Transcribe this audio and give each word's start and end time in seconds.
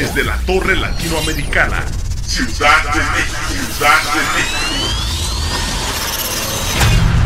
desde 0.00 0.24
la 0.24 0.38
Torre 0.46 0.76
Latinoamericana, 0.76 1.84
Ciudad 2.22 2.82
de 2.84 3.00
México, 3.00 3.36
Ciudad 3.76 4.02
de 4.14 4.20
México. 4.34 4.80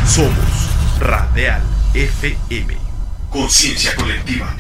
Somos 0.09 0.99
Radial 0.99 1.63
FM, 1.95 2.77
conciencia 3.31 3.95
colectiva. 3.95 4.57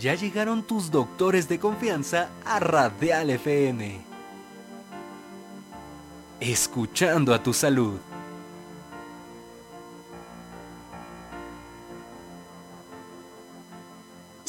Ya 0.00 0.16
llegaron 0.16 0.64
tus 0.64 0.90
doctores 0.90 1.48
de 1.48 1.60
confianza 1.60 2.30
a 2.44 2.58
Radial 2.58 3.30
FM. 3.30 4.00
Escuchando 6.40 7.32
a 7.32 7.44
tu 7.44 7.54
salud. 7.54 8.00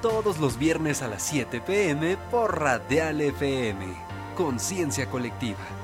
Todos 0.00 0.38
los 0.38 0.58
viernes 0.58 1.02
a 1.02 1.08
las 1.08 1.22
7 1.22 1.60
pm 1.60 2.16
por 2.30 2.58
Radial 2.58 3.20
FM. 3.20 3.84
Conciencia 4.34 5.10
colectiva. 5.10 5.79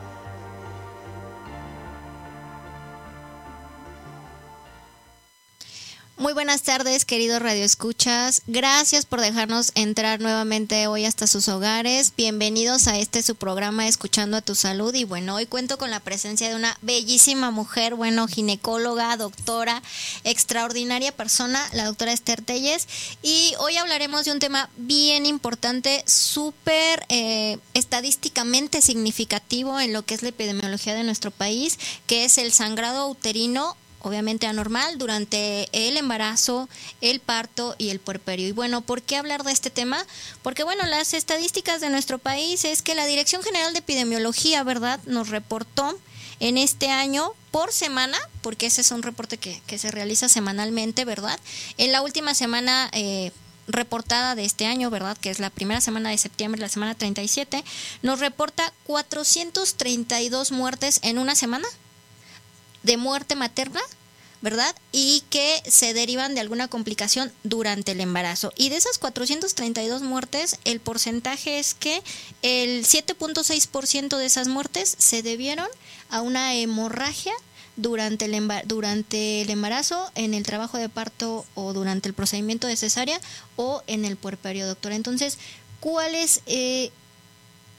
Muy 6.19 6.33
buenas 6.33 6.63
tardes, 6.63 7.05
queridos 7.05 7.43
radioescuchas. 7.43 8.41
Gracias 8.47 9.05
por 9.05 9.21
dejarnos 9.21 9.71
entrar 9.75 10.19
nuevamente 10.19 10.87
hoy 10.87 11.05
hasta 11.05 11.27
sus 11.27 11.47
hogares. 11.49 12.15
Bienvenidos 12.17 12.89
a 12.89 12.99
este 12.99 13.23
su 13.23 13.35
programa 13.35 13.87
Escuchando 13.87 14.39
a 14.39 14.41
tu 14.41 14.55
Salud. 14.55 14.95
Y 14.95 15.05
bueno, 15.05 15.35
hoy 15.35 15.45
cuento 15.45 15.77
con 15.77 15.91
la 15.91 16.01
presencia 16.01 16.49
de 16.49 16.55
una 16.55 16.79
bellísima 16.81 17.51
mujer, 17.51 17.97
bueno, 17.97 18.29
ginecóloga, 18.29 19.15
doctora, 19.19 19.83
extraordinaria 20.25 21.13
persona, 21.13 21.63
la 21.75 21.85
doctora 21.85 22.15
Esther 22.15 22.41
Telles. 22.41 22.89
Y 23.23 23.53
hoy 23.59 23.77
hablaremos 23.77 24.25
de 24.25 24.33
un 24.33 24.39
tema 24.39 24.71
bien 24.79 25.27
importante, 25.27 26.03
súper 26.07 27.05
eh, 27.11 27.59
estadísticamente 27.75 28.81
significativo 28.81 29.79
en 29.79 29.93
lo 29.93 30.03
que 30.07 30.15
es 30.15 30.23
la 30.23 30.31
epidemiología 30.31 30.95
de 30.95 31.05
nuestro 31.05 31.31
país, 31.31 31.79
que 32.07 32.25
es 32.25 32.39
el 32.39 32.53
sangrado 32.53 33.07
uterino 33.07 33.77
obviamente 34.07 34.47
anormal 34.47 34.99
durante 34.99 35.69
el 35.73 35.97
embarazo, 35.97 36.69
el 37.01 37.21
parto 37.21 37.75
y 37.79 37.91
el 37.91 37.99
puerperio. 37.99 38.47
Y 38.47 38.53
bueno, 38.53 38.81
¿por 38.81 39.03
qué 39.03 39.17
hablar 39.17 39.43
de 39.43 39.53
este 39.53 39.71
tema? 39.71 40.05
Porque 40.43 40.63
bueno, 40.63 40.87
las 40.87 41.13
estadísticas 41.13 41.81
de 41.81 41.91
nuestro 41.91 42.19
país 42.19 42.65
es 42.65 42.83
que 42.83 42.95
la 42.95 43.07
Dirección 43.07 43.43
General 43.43 43.73
de 43.73 43.81
Epidemiología, 43.81 44.63
¿verdad?, 44.63 45.01
nos 45.07 45.29
reportó 45.29 45.99
en 46.39 46.59
este 46.59 46.91
año 46.91 47.33
por 47.51 47.73
semana, 47.73 48.19
porque 48.43 48.67
ese 48.67 48.83
es 48.83 48.91
un 48.91 49.03
reporte 49.03 49.39
que, 49.39 49.79
se 49.79 49.91
realiza 49.91 50.29
semanalmente, 50.29 51.05
¿verdad? 51.05 51.39
En 51.77 51.93
la 51.93 52.03
última 52.03 52.35
semana... 52.35 52.89
Eh, 52.93 53.33
reportada 53.69 54.37
de 54.37 54.45
este 54.45 54.65
año, 54.65 54.91
¿verdad? 54.91 55.19
Que 55.19 55.29
es 55.29 55.41
la 55.41 55.51
primera 55.51 55.81
semana 55.81 56.11
de 56.11 56.19
septiembre, 56.19 56.61
la 56.61 56.69
semana 56.69 56.95
37, 56.95 57.65
nos 58.03 58.21
reporta 58.21 58.73
432 58.85 60.53
muertes 60.53 61.01
en 61.03 61.19
una 61.19 61.35
semana 61.35 61.67
de 62.87 62.97
muerte 62.97 63.35
materna 63.35 63.81
¿verdad? 64.43 64.77
Y 64.93 65.25
que 65.31 65.63
se 65.67 65.95
derivan 65.95 66.35
de 66.35 66.41
alguna 66.41 66.69
complicación 66.69 67.33
durante 67.43 67.93
el 67.93 68.01
embarazo. 68.01 68.53
Y 68.57 68.69
de 68.69 68.77
esas 68.77 68.99
432 68.99 70.03
muertes, 70.03 70.59
el 70.65 70.79
porcentaje 70.79 71.59
es 71.59 71.75
que 71.75 72.03
el 72.43 72.85
7.6% 72.85 74.17
de 74.17 74.27
esas 74.27 74.47
muertes 74.49 74.95
se 74.99 75.23
debieron 75.23 75.67
a 76.11 76.21
una 76.21 76.55
hemorragia 76.55 77.33
durante 77.77 78.27
el, 78.27 78.49
durante 78.67 79.43
el 79.43 79.51
embarazo, 79.51 80.11
en 80.15 80.35
el 80.35 80.45
trabajo 80.45 80.79
de 80.79 80.89
parto 80.89 81.45
o 81.55 81.73
durante 81.73 82.09
el 82.09 82.15
procedimiento 82.15 82.67
de 82.67 82.77
cesárea 82.77 83.21
o 83.57 83.83
en 83.87 84.05
el 84.05 84.17
puerperio, 84.17 84.67
doctora. 84.67 84.95
Entonces, 84.95 85.39
¿cuál 85.81 86.15
es 86.15 86.43
eh, 86.47 86.91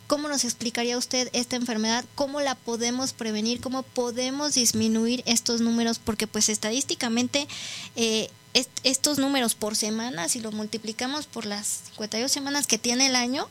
¿Cómo 0.07 0.29
nos 0.29 0.45
explicaría 0.45 0.97
usted 0.97 1.29
esta 1.33 1.57
enfermedad? 1.57 2.05
¿Cómo 2.15 2.39
la 2.39 2.55
podemos 2.55 3.11
prevenir? 3.11 3.59
¿Cómo 3.59 3.83
podemos 3.83 4.53
disminuir 4.53 5.21
estos 5.25 5.59
números? 5.59 5.99
Porque 5.99 6.27
pues 6.27 6.47
estadísticamente 6.47 7.47
eh, 7.97 8.29
estos 8.83 9.19
números 9.19 9.53
por 9.53 9.75
semana, 9.75 10.29
si 10.29 10.39
lo 10.39 10.53
multiplicamos 10.53 11.27
por 11.27 11.45
las 11.45 11.81
52 11.89 12.31
semanas 12.31 12.67
que 12.67 12.77
tiene 12.77 13.07
el 13.07 13.15
año, 13.15 13.47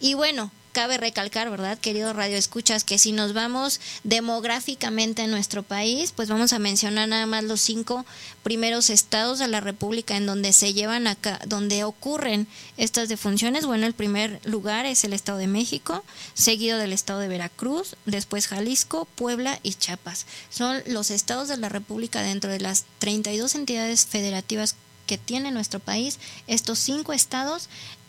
y 0.00 0.14
bueno, 0.14 0.50
cabe 0.74 0.98
recalcar, 0.98 1.50
¿verdad, 1.50 1.78
querido 1.78 2.12
Radio 2.12 2.36
Escuchas, 2.36 2.82
que 2.82 2.98
si 2.98 3.12
nos 3.12 3.32
vamos 3.32 3.80
demográficamente 4.02 5.22
en 5.22 5.30
nuestro 5.30 5.62
país, 5.62 6.10
pues 6.10 6.28
vamos 6.28 6.52
a 6.52 6.58
mencionar 6.58 7.08
nada 7.08 7.26
más 7.26 7.44
los 7.44 7.60
cinco 7.60 8.04
primeros 8.42 8.90
estados 8.90 9.38
de 9.38 9.46
la 9.46 9.60
República 9.60 10.16
en 10.16 10.26
donde 10.26 10.52
se 10.52 10.74
llevan 10.74 11.06
acá, 11.06 11.40
donde 11.46 11.84
ocurren 11.84 12.48
estas 12.76 13.08
defunciones. 13.08 13.66
Bueno, 13.66 13.86
el 13.86 13.94
primer 13.94 14.40
lugar 14.44 14.84
es 14.84 15.04
el 15.04 15.12
Estado 15.12 15.38
de 15.38 15.46
México, 15.46 16.04
seguido 16.34 16.76
del 16.76 16.92
Estado 16.92 17.20
de 17.20 17.28
Veracruz, 17.28 17.94
después 18.04 18.48
Jalisco, 18.48 19.06
Puebla 19.14 19.60
y 19.62 19.74
Chiapas. 19.74 20.26
Son 20.50 20.82
los 20.86 21.12
estados 21.12 21.46
de 21.46 21.56
la 21.56 21.68
República 21.68 22.20
dentro 22.20 22.50
de 22.50 22.58
las 22.58 22.84
32 22.98 23.54
entidades 23.54 24.06
federativas 24.06 24.74
que 25.06 25.18
tiene 25.18 25.52
nuestro 25.52 25.78
país. 25.78 26.18
Estos 26.48 26.80
cinco 26.80 27.12
estados 27.12 27.68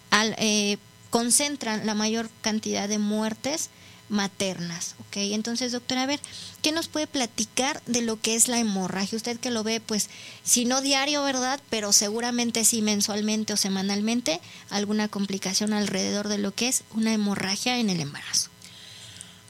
al, 0.10 0.36
eh, 0.40 0.80
concentran 1.16 1.86
la 1.86 1.94
mayor 1.94 2.30
cantidad 2.42 2.90
de 2.90 3.00
muertes 3.00 3.70
maternas, 4.10 4.96
¿ok? 5.00 5.16
Entonces, 5.32 5.72
doctora, 5.72 6.04
a 6.04 6.08
ver, 6.08 6.20
¿qué 6.62 6.74
nos 6.74 6.90
puede 6.90 7.08
platicar 7.08 7.82
de 7.86 8.02
lo 8.02 8.20
que 8.20 8.36
es 8.36 8.50
la 8.50 8.60
hemorragia? 8.60 9.16
Usted 9.16 9.40
que 9.40 9.50
lo 9.50 9.64
ve, 9.64 9.80
pues, 9.80 10.10
si 10.44 10.66
no 10.66 10.82
diario, 10.82 11.24
¿verdad? 11.24 11.62
Pero 11.70 11.94
seguramente 11.94 12.66
sí 12.66 12.82
mensualmente 12.82 13.54
o 13.54 13.56
semanalmente, 13.56 14.42
alguna 14.70 15.08
complicación 15.08 15.72
alrededor 15.72 16.28
de 16.28 16.38
lo 16.38 16.54
que 16.54 16.68
es 16.68 16.84
una 16.92 17.14
hemorragia 17.14 17.80
en 17.80 17.90
el 17.90 18.02
embarazo. 18.02 18.50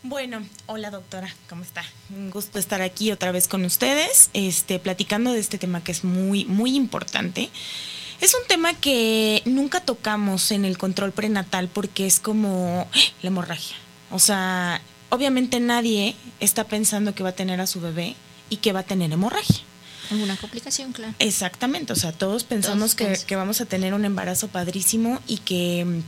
Bueno, 0.04 0.48
hola 0.68 0.92
doctora, 0.92 1.34
¿cómo 1.50 1.64
está? 1.64 1.84
Un 2.12 2.30
gusto 2.30 2.60
estar 2.60 2.84
aquí 2.84 3.12
otra 3.12 3.32
vez 3.32 3.48
con 3.48 3.66
ustedes, 3.66 4.30
este, 4.34 4.78
platicando 4.78 5.34
de 5.34 5.40
este 5.40 5.58
tema 5.58 5.84
que 5.84 5.94
es 5.94 6.04
muy, 6.04 6.46
muy 6.46 6.76
importante. 6.76 7.50
Es 8.22 8.34
un 8.34 8.48
tema 8.48 8.74
que 8.74 9.42
nunca 9.46 9.82
tocamos 9.82 10.52
en 10.52 10.66
el 10.66 10.78
control 10.78 11.12
prenatal 11.12 11.68
porque 11.68 12.06
es 12.06 12.20
como 12.20 12.88
la 13.22 13.28
hemorragia. 13.28 13.76
O 14.12 14.20
sea, 14.20 14.82
obviamente 15.10 15.60
nadie 15.60 16.16
está 16.40 16.64
pensando 16.64 17.14
que 17.14 17.24
va 17.24 17.30
a 17.30 17.36
tener 17.36 17.62
a 17.62 17.68
su 17.68 17.82
bebé 17.82 18.16
y 18.50 18.58
que 18.58 18.72
va 18.72 18.82
a 18.82 18.84
tener 18.84 19.12
hemorragia. 19.12 19.60
Alguna 20.12 20.38
complicación, 20.38 20.92
claro. 20.94 21.14
Exactamente, 21.20 21.92
o 21.94 21.96
sea, 21.96 22.12
todos 22.12 22.44
pensamos 22.44 22.80
Todos 22.80 22.96
que, 22.96 23.06
pensamos. 23.06 23.26
que 23.26 23.36
vamos 23.36 23.62
a 23.62 23.66
tener 23.66 23.94
un 23.94 24.06
embarazo 24.06 24.48
padrísimo 24.48 25.20
y 25.28 25.38
que 25.40 25.84
mm, 25.84 26.02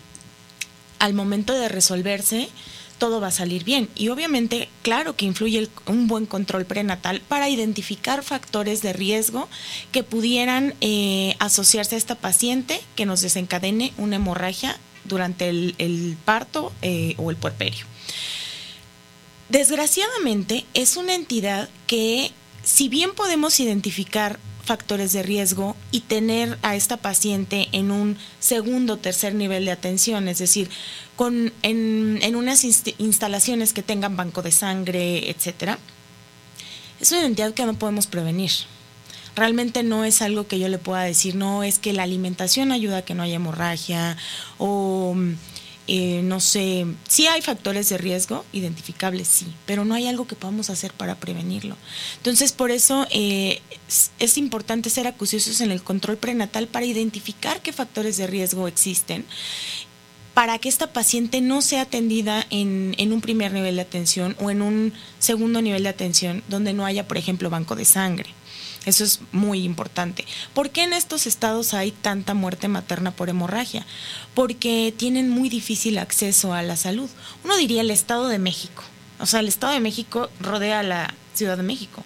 al 1.00 1.14
momento 1.14 1.54
de 1.54 1.68
resolverse 1.68 2.50
todo 2.98 3.22
va 3.22 3.28
a 3.28 3.32
salir 3.32 3.64
bien. 3.64 3.90
Y 3.96 4.10
obviamente, 4.10 4.70
claro 4.82 5.16
que 5.16 5.26
influye 5.26 5.70
un 5.86 6.08
buen 6.08 6.26
control 6.26 6.66
prenatal 6.66 7.22
para 7.28 7.50
identificar 7.50 8.24
factores 8.24 8.82
de 8.82 8.94
riesgo 8.94 9.48
que 9.92 10.04
pudieran 10.04 10.74
eh, 10.82 11.36
asociarse 11.40 11.96
a 11.96 11.98
esta 11.98 12.16
paciente 12.16 12.82
que 12.96 13.06
nos 13.06 13.22
desencadene 13.22 13.94
una 13.98 14.18
hemorragia 14.18 14.78
durante 15.06 15.50
el, 15.50 15.76
el 15.78 16.18
parto 16.26 16.74
eh, 16.82 17.16
o 17.18 17.30
el 17.30 17.38
puerperio. 17.38 17.86
Desgraciadamente 19.50 20.66
es 20.74 20.98
una 20.98 21.16
entidad 21.16 21.70
que, 21.86 22.32
si 22.64 22.90
bien 22.90 23.14
podemos 23.16 23.60
identificar 23.60 24.40
factores 24.68 25.14
de 25.14 25.24
riesgo 25.24 25.76
y 25.92 26.02
tener 26.02 26.60
a 26.62 26.76
esta 26.76 26.98
paciente 26.98 27.70
en 27.72 27.90
un 27.90 28.18
segundo 28.40 28.98
tercer 28.98 29.34
nivel 29.34 29.66
de 29.66 29.72
atención, 29.72 30.28
es 30.28 30.38
decir, 30.38 30.70
con, 31.16 31.52
en, 31.64 32.20
en 32.22 32.36
unas 32.36 32.64
inst- 32.64 32.94
instalaciones 33.00 33.74
que 33.74 33.82
tengan 33.82 34.16
banco 34.18 34.42
de 34.44 34.52
sangre, 34.52 35.32
etcétera, 35.32 35.80
es 37.00 37.12
una 37.12 37.26
entidad 37.26 37.54
que 37.54 37.66
no 37.66 37.74
podemos 37.74 38.08
prevenir. 38.08 38.52
Realmente 39.36 39.84
no 39.84 40.04
es 40.04 40.22
algo 40.22 40.48
que 40.48 40.60
yo 40.60 40.68
le 40.68 40.80
pueda 40.80 41.04
decir, 41.04 41.36
no, 41.36 41.64
es 41.64 41.80
que 41.80 41.94
la 41.94 42.04
alimentación 42.04 42.72
ayuda 42.72 42.98
a 42.98 43.02
que 43.04 43.14
no 43.14 43.24
haya 43.24 43.36
hemorragia 43.36 44.18
o 44.58 45.16
eh, 45.88 46.22
no 46.22 46.42
sé, 46.42 46.86
sí 47.08 47.28
hay 47.28 47.42
factores 47.42 47.88
de 47.88 47.98
riesgo 47.98 48.44
identificables, 48.52 49.28
sí, 49.30 49.48
pero 49.66 49.86
no 49.86 49.96
hay 49.96 50.08
algo 50.08 50.28
que 50.28 50.36
podamos 50.36 50.70
hacer 50.70 50.92
para 50.92 51.16
prevenirlo. 51.16 51.78
Entonces, 52.18 52.52
por 52.52 52.72
eso 52.72 53.08
eh, 53.10 53.62
es, 54.20 54.38
importante 54.38 54.90
ser 54.90 55.08
acuciosos 55.08 55.62
en 55.62 55.72
el 55.72 55.82
control 55.82 56.18
prenatal 56.18 56.68
para 56.68 56.86
identificar 56.86 57.62
qué 57.62 57.72
factores 57.72 58.18
de 58.18 58.28
riesgo 58.28 58.68
existen 58.68 59.26
para 60.34 60.60
que 60.60 60.70
esta 60.70 60.94
paciente 60.94 61.42
no 61.42 61.64
sea 61.64 61.82
atendida 61.82 62.46
en, 62.52 62.94
en 63.00 63.12
un 63.12 63.22
primer 63.22 63.54
nivel 63.54 63.78
de 63.78 63.82
atención 63.82 64.36
o 64.40 64.52
en 64.52 64.62
un 64.62 64.94
segundo 65.18 65.64
nivel 65.64 65.84
de 65.84 65.90
atención 65.90 66.44
donde 66.48 66.74
no 66.74 66.86
haya, 66.86 67.08
por 67.08 67.18
ejemplo, 67.18 67.50
banco 67.50 67.76
de 67.76 67.86
sangre. 67.86 68.30
Eso 68.88 69.04
es 69.04 69.20
muy 69.34 69.66
importante. 69.66 70.24
¿Por 70.54 70.70
qué 70.70 70.84
en 70.84 70.94
estos 70.94 71.28
estados 71.28 71.74
hay 71.74 71.92
tanta 71.92 72.34
muerte 72.34 72.70
materna 72.70 73.12
por 73.12 73.28
hemorragia? 73.28 73.86
Porque 74.34 74.94
tienen 74.96 75.30
muy 75.30 75.50
difícil 75.50 75.98
acceso 75.98 76.54
a 76.54 76.64
la 76.64 76.78
salud. 76.78 77.10
Uno 77.44 77.58
diría 77.58 77.82
el 77.82 77.92
Estado 77.92 78.30
de 78.30 78.40
México. 78.40 78.84
O 79.20 79.26
sea, 79.26 79.42
el 79.42 79.50
Estado 79.50 79.74
de 79.74 79.82
México 79.82 80.30
rodea 80.40 80.80
a 80.80 80.84
la 80.84 81.14
Ciudad 81.34 81.58
de 81.58 81.64
México. 81.64 82.02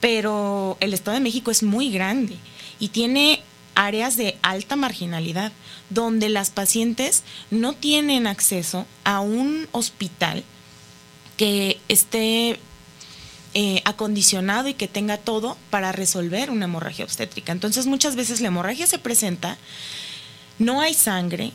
Pero 0.00 0.76
el 0.80 0.92
Estado 0.92 1.14
de 1.14 1.22
México 1.22 1.52
es 1.52 1.62
muy 1.62 1.92
grande 1.92 2.36
y 2.80 2.88
tiene 2.88 3.40
áreas 3.76 4.16
de 4.16 4.36
alta 4.42 4.74
marginalidad 4.74 5.52
donde 5.88 6.28
las 6.30 6.50
pacientes 6.50 7.22
no 7.52 7.74
tienen 7.74 8.26
acceso 8.26 8.86
a 9.04 9.20
un 9.20 9.68
hospital 9.70 10.42
que 11.36 11.78
esté 11.88 12.58
eh, 13.54 13.82
acondicionado 13.84 14.68
y 14.68 14.74
que 14.74 14.88
tenga 14.88 15.18
todo 15.18 15.58
para 15.70 15.92
resolver 15.92 16.50
una 16.50 16.64
hemorragia 16.64 17.04
obstétrica. 17.04 17.52
Entonces 17.52 17.86
muchas 17.86 18.16
veces 18.16 18.40
la 18.40 18.48
hemorragia 18.48 18.86
se 18.86 18.98
presenta, 18.98 19.58
no 20.58 20.80
hay 20.80 20.94
sangre 20.94 21.52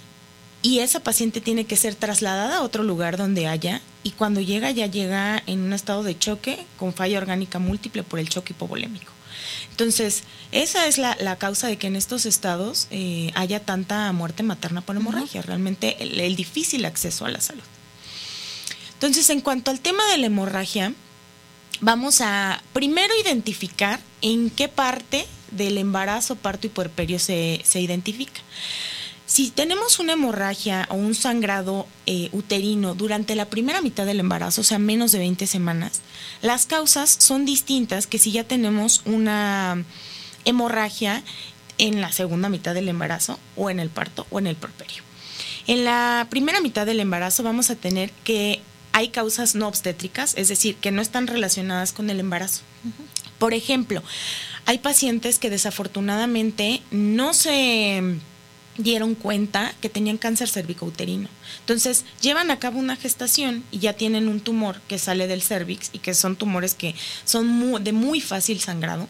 y 0.61 0.79
esa 0.79 0.99
paciente 0.99 1.41
tiene 1.41 1.65
que 1.65 1.75
ser 1.75 1.95
trasladada 1.95 2.57
a 2.57 2.61
otro 2.61 2.83
lugar 2.83 3.17
donde 3.17 3.47
haya 3.47 3.81
y 4.03 4.11
cuando 4.11 4.41
llega 4.41 4.69
ya 4.71 4.85
llega 4.85 5.41
en 5.47 5.61
un 5.61 5.73
estado 5.73 6.03
de 6.03 6.17
choque 6.17 6.65
con 6.77 6.93
falla 6.93 7.17
orgánica 7.17 7.59
múltiple 7.59 8.03
por 8.03 8.19
el 8.19 8.29
choque 8.29 8.53
hipovolémico. 8.53 9.11
Entonces, 9.71 10.23
esa 10.51 10.87
es 10.87 10.97
la, 10.97 11.15
la 11.19 11.37
causa 11.37 11.67
de 11.67 11.77
que 11.77 11.87
en 11.87 11.95
estos 11.95 12.25
estados 12.25 12.87
eh, 12.89 13.31
haya 13.35 13.59
tanta 13.59 14.11
muerte 14.11 14.43
materna 14.43 14.81
por 14.81 14.95
hemorragia, 14.95 15.41
realmente 15.41 15.97
el, 16.03 16.19
el 16.19 16.35
difícil 16.35 16.85
acceso 16.85 17.25
a 17.25 17.29
la 17.29 17.41
salud. 17.41 17.63
Entonces, 18.93 19.29
en 19.29 19.41
cuanto 19.41 19.69
al 19.69 19.79
tema 19.79 20.03
de 20.11 20.17
la 20.17 20.25
hemorragia, 20.25 20.93
vamos 21.81 22.21
a 22.21 22.61
primero 22.73 23.13
identificar 23.21 23.99
en 24.21 24.49
qué 24.49 24.67
parte 24.67 25.25
del 25.51 25.77
embarazo, 25.77 26.35
parto 26.35 26.67
y 26.67 26.69
puerperio 26.69 27.19
se, 27.19 27.61
se 27.63 27.79
identifica. 27.79 28.41
Si 29.25 29.51
tenemos 29.51 29.99
una 29.99 30.13
hemorragia 30.13 30.87
o 30.89 30.95
un 30.95 31.13
sangrado 31.13 31.85
eh, 32.05 32.29
uterino 32.31 32.95
durante 32.95 33.35
la 33.35 33.45
primera 33.45 33.81
mitad 33.81 34.05
del 34.05 34.21
embarazo, 34.21 34.61
o 34.61 34.63
sea, 34.63 34.79
menos 34.79 35.11
de 35.11 35.19
20 35.19 35.45
semanas, 35.47 36.01
las 36.41 36.65
causas 36.65 37.09
son 37.19 37.43
distintas 37.43 38.07
que 38.07 38.19
si 38.19 38.31
ya 38.31 38.45
tenemos 38.45 39.01
una 39.05 39.83
hemorragia 40.45 41.23
en 41.77 41.99
la 41.99 42.13
segunda 42.13 42.47
mitad 42.47 42.73
del 42.73 42.87
embarazo 42.87 43.37
o 43.57 43.69
en 43.69 43.81
el 43.81 43.89
parto 43.89 44.25
o 44.29 44.39
en 44.39 44.47
el 44.47 44.55
puerperio. 44.55 45.03
En 45.67 45.83
la 45.83 46.27
primera 46.29 46.61
mitad 46.61 46.85
del 46.85 47.01
embarazo 47.01 47.43
vamos 47.43 47.69
a 47.69 47.75
tener 47.75 48.11
que 48.23 48.61
hay 48.97 49.09
causas 49.09 49.53
no 49.53 49.67
obstétricas, 49.67 50.33
es 50.37 50.47
decir, 50.47 50.75
que 50.77 50.89
no 50.89 51.03
están 51.03 51.27
relacionadas 51.27 51.93
con 51.93 52.09
el 52.09 52.19
embarazo. 52.19 52.61
Por 53.37 53.53
ejemplo, 53.53 54.01
hay 54.65 54.79
pacientes 54.79 55.37
que 55.37 55.51
desafortunadamente 55.51 56.81
no 56.89 57.35
se 57.35 58.01
dieron 58.79 59.13
cuenta 59.13 59.75
que 59.81 59.89
tenían 59.89 60.17
cáncer 60.17 60.49
cervicouterino. 60.49 61.29
Entonces, 61.59 62.05
llevan 62.21 62.49
a 62.49 62.57
cabo 62.57 62.79
una 62.79 62.95
gestación 62.95 63.63
y 63.69 63.77
ya 63.77 63.93
tienen 63.93 64.27
un 64.27 64.39
tumor 64.39 64.81
que 64.87 64.97
sale 64.97 65.27
del 65.27 65.43
cervix 65.43 65.91
y 65.93 65.99
que 65.99 66.15
son 66.15 66.35
tumores 66.35 66.73
que 66.73 66.95
son 67.23 67.83
de 67.83 67.93
muy 67.93 68.19
fácil 68.19 68.59
sangrado. 68.59 69.07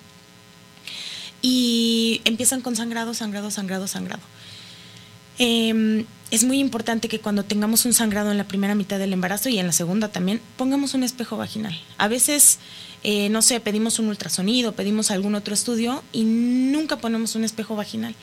Y 1.42 2.20
empiezan 2.26 2.60
con 2.60 2.76
sangrado, 2.76 3.14
sangrado, 3.14 3.52
sangrado, 3.52 3.88
sangrado. 3.88 4.24
Eh, 5.40 6.04
es 6.30 6.44
muy 6.44 6.60
importante 6.60 7.08
que 7.08 7.20
cuando 7.20 7.44
tengamos 7.44 7.86
un 7.86 7.94
sangrado 7.94 8.32
en 8.32 8.38
la 8.38 8.48
primera 8.48 8.76
mitad 8.76 9.00
del 9.00 9.14
embarazo 9.14 9.50
y 9.50 9.60
en 9.60 9.68
la 9.68 9.74
segunda 9.74 10.10
también, 10.10 10.42
pongamos 10.58 10.94
un 10.94 11.04
espejo 11.04 11.38
vaginal. 11.38 11.80
A 11.98 12.08
veces, 12.08 12.60
eh, 13.04 13.30
no 13.30 13.42
sé, 13.42 13.60
pedimos 13.60 14.00
un 14.00 14.08
ultrasonido, 14.08 14.74
pedimos 14.74 15.12
algún 15.12 15.36
otro 15.36 15.54
estudio 15.54 16.04
y 16.12 16.24
nunca 16.24 16.98
ponemos 16.98 17.36
un 17.36 17.44
espejo 17.44 17.76
vaginal. 17.76 18.14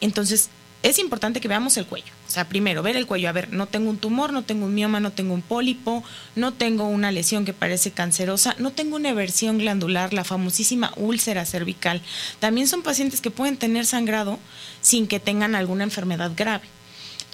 Entonces, 0.00 0.48
es 0.84 0.98
importante 0.98 1.40
que 1.40 1.48
veamos 1.48 1.76
el 1.78 1.86
cuello. 1.86 2.12
O 2.28 2.30
sea, 2.30 2.46
primero, 2.46 2.82
ver 2.82 2.94
el 2.94 3.06
cuello. 3.06 3.30
A 3.30 3.32
ver, 3.32 3.52
no 3.52 3.66
tengo 3.66 3.88
un 3.88 3.96
tumor, 3.96 4.34
no 4.34 4.42
tengo 4.42 4.66
un 4.66 4.74
mioma, 4.74 5.00
no 5.00 5.12
tengo 5.12 5.32
un 5.32 5.40
pólipo, 5.40 6.04
no 6.36 6.52
tengo 6.52 6.86
una 6.86 7.10
lesión 7.10 7.46
que 7.46 7.54
parece 7.54 7.90
cancerosa, 7.90 8.54
no 8.58 8.70
tengo 8.70 8.96
una 8.96 9.08
eversión 9.08 9.56
glandular, 9.56 10.12
la 10.12 10.24
famosísima 10.24 10.92
úlcera 10.96 11.46
cervical. 11.46 12.02
También 12.38 12.68
son 12.68 12.82
pacientes 12.82 13.22
que 13.22 13.30
pueden 13.30 13.56
tener 13.56 13.86
sangrado 13.86 14.38
sin 14.82 15.06
que 15.08 15.20
tengan 15.20 15.54
alguna 15.54 15.84
enfermedad 15.84 16.32
grave. 16.36 16.68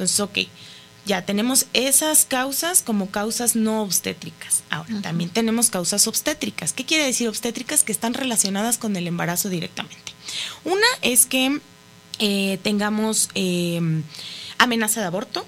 Entonces, 0.01 0.21
ok, 0.21 0.39
ya 1.05 1.27
tenemos 1.27 1.67
esas 1.75 2.25
causas 2.25 2.83
como 2.83 3.11
causas 3.11 3.55
no 3.55 3.83
obstétricas. 3.83 4.63
Ahora, 4.71 5.03
también 5.03 5.29
tenemos 5.29 5.69
causas 5.69 6.07
obstétricas. 6.07 6.73
¿Qué 6.73 6.87
quiere 6.87 7.05
decir 7.05 7.29
obstétricas? 7.29 7.83
Que 7.83 7.93
están 7.93 8.15
relacionadas 8.15 8.79
con 8.79 8.97
el 8.97 9.07
embarazo 9.07 9.51
directamente. 9.51 10.13
Una 10.65 10.87
es 11.03 11.27
que 11.27 11.61
eh, 12.19 12.59
tengamos 12.63 13.29
eh, 13.35 14.03
amenaza 14.57 15.01
de 15.01 15.07
aborto. 15.07 15.45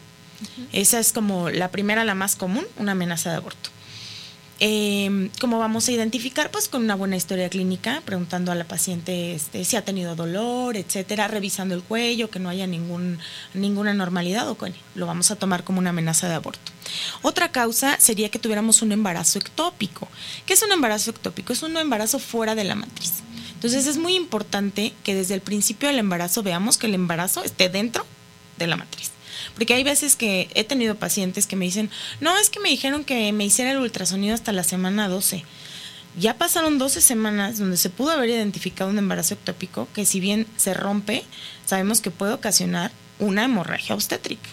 Esa 0.73 1.01
es 1.01 1.13
como 1.13 1.49
la 1.49 1.71
primera, 1.71 2.05
la 2.05 2.15
más 2.15 2.37
común, 2.37 2.67
una 2.77 2.93
amenaza 2.93 3.31
de 3.31 3.37
aborto. 3.37 3.71
Eh, 4.61 5.31
¿Cómo 5.41 5.59
vamos 5.59 5.89
a 5.89 5.93
identificar? 5.93 6.51
Pues 6.51 6.69
con 6.69 6.85
una 6.85 6.95
buena 6.95 7.17
historia 7.17 7.49
clínica, 7.49 8.01
preguntando 8.05 8.53
a 8.53 8.55
la 8.55 8.65
paciente 8.65 9.35
este, 9.35 9.65
si 9.65 9.77
ha 9.77 9.85
tenido 9.85 10.15
dolor, 10.15 10.77
etcétera, 10.77 11.27
revisando 11.27 11.75
el 11.75 11.83
cuello, 11.83 12.31
que 12.31 12.39
no 12.39 12.49
haya 12.49 12.67
ninguna 12.67 13.95
normalidad 13.95 14.49
o 14.49 14.55
bueno, 14.55 14.77
lo 14.95 15.07
vamos 15.07 15.31
a 15.31 15.37
tomar 15.37 15.65
como 15.65 15.81
una 15.81 15.91
amenaza 15.91 16.29
de 16.29 16.35
aborto. 16.35 16.71
Otra 17.23 17.51
causa 17.51 17.99
sería 17.99 18.29
que 18.29 18.39
tuviéramos 18.39 18.83
un 18.83 18.93
embarazo 18.93 19.39
ectópico. 19.39 20.09
¿Qué 20.47 20.55
es 20.55 20.63
un 20.63 20.73
embarazo 20.73 21.11
ectópico? 21.11 21.53
Es 21.53 21.63
un 21.63 21.77
embarazo 21.77 22.19
fuera 22.19 22.55
de 22.55 22.65
la 22.65 22.75
matriz. 22.75 23.15
Entonces 23.55 23.87
es 23.87 23.97
muy 23.97 24.17
importante 24.17 24.93
que 25.05 25.15
desde 25.15 25.35
el 25.35 25.41
principio 25.41 25.89
del 25.89 25.99
embarazo 25.99 26.43
veamos 26.43 26.79
que 26.79 26.87
el 26.87 26.95
embarazo 26.95 27.45
esté 27.45 27.69
dentro 27.69 28.05
de 28.59 28.67
la 28.67 28.77
matriz. 28.77 29.13
Porque 29.55 29.75
hay 29.75 29.85
veces 29.85 30.17
que 30.17 30.49
he 30.55 30.65
tenido 30.65 30.95
pacientes 30.95 31.47
que 31.47 31.57
me 31.57 31.65
dicen, 31.65 31.91
no, 32.21 32.37
es 32.39 32.51
que 32.51 32.61
me 32.61 32.71
dijeron 32.71 33.05
que 33.05 33.33
me 33.33 33.45
hiciera 33.45 33.73
el 33.73 33.79
ultrasonido 33.79 34.35
hasta 34.35 34.53
la 34.53 34.65
semana 34.65 35.09
12. 35.09 35.45
Ya 36.19 36.37
pasaron 36.37 36.79
12 36.79 37.01
semanas 37.01 37.59
donde 37.59 37.77
se 37.77 37.89
pudo 37.89 38.11
haber 38.11 38.29
identificado 38.29 38.91
un 38.91 38.99
embarazo 38.99 39.35
ectópico 39.35 39.89
que 39.95 40.05
si 40.05 40.21
bien 40.21 40.47
se 40.57 40.75
rompe, 40.75 41.25
sabemos 41.65 42.01
que 42.01 42.11
puede 42.11 42.35
ocasionar 42.35 42.93
una 43.19 43.45
hemorragia 43.45 43.95
obstétrica. 43.95 44.49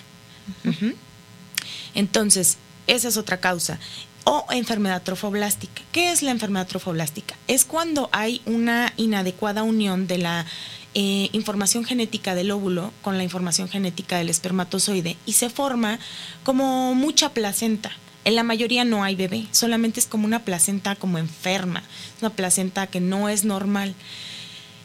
Entonces, 1.96 2.58
esa 2.88 3.08
es 3.08 3.18
otra 3.18 3.40
causa. 3.40 3.80
o 4.26 4.46
enfermedad 4.52 5.02
trofoblástica. 5.02 5.82
¿Qué 5.92 6.12
es 6.12 6.22
la 6.22 6.32
enfermedad 6.32 6.68
trofoblástica? 6.68 7.36
Es 7.48 7.66
cuando 7.66 8.10
hay 8.12 8.42
una 8.46 8.94
inadecuada 8.96 9.64
unión 9.64 10.08
de 10.08 10.20
la 10.20 10.46
eh, 10.96 11.30
información 11.34 11.86
genética 11.86 12.34
del 12.36 12.52
óvulo 12.52 12.92
con 13.02 13.18
la 13.18 13.24
información 13.24 13.70
genética 13.70 14.18
del 14.18 14.30
espermatozoide 14.30 15.18
y 15.26 15.34
se 15.34 15.50
forma 15.50 16.00
como 16.44 16.96
mucha 16.96 17.30
placenta. 17.30 17.92
En 18.26 18.36
la 18.36 18.44
mayoría 18.44 18.84
no 18.84 19.04
hay 19.04 19.16
bebé, 19.16 19.48
solamente 19.52 20.00
es 20.00 20.06
como 20.06 20.26
una 20.26 20.44
placenta 20.44 20.96
como 20.96 21.18
enferma, 21.18 21.84
una 22.22 22.32
placenta 22.32 22.88
que 22.88 23.00
no 23.00 23.30
es 23.30 23.46
normal. 23.46 23.96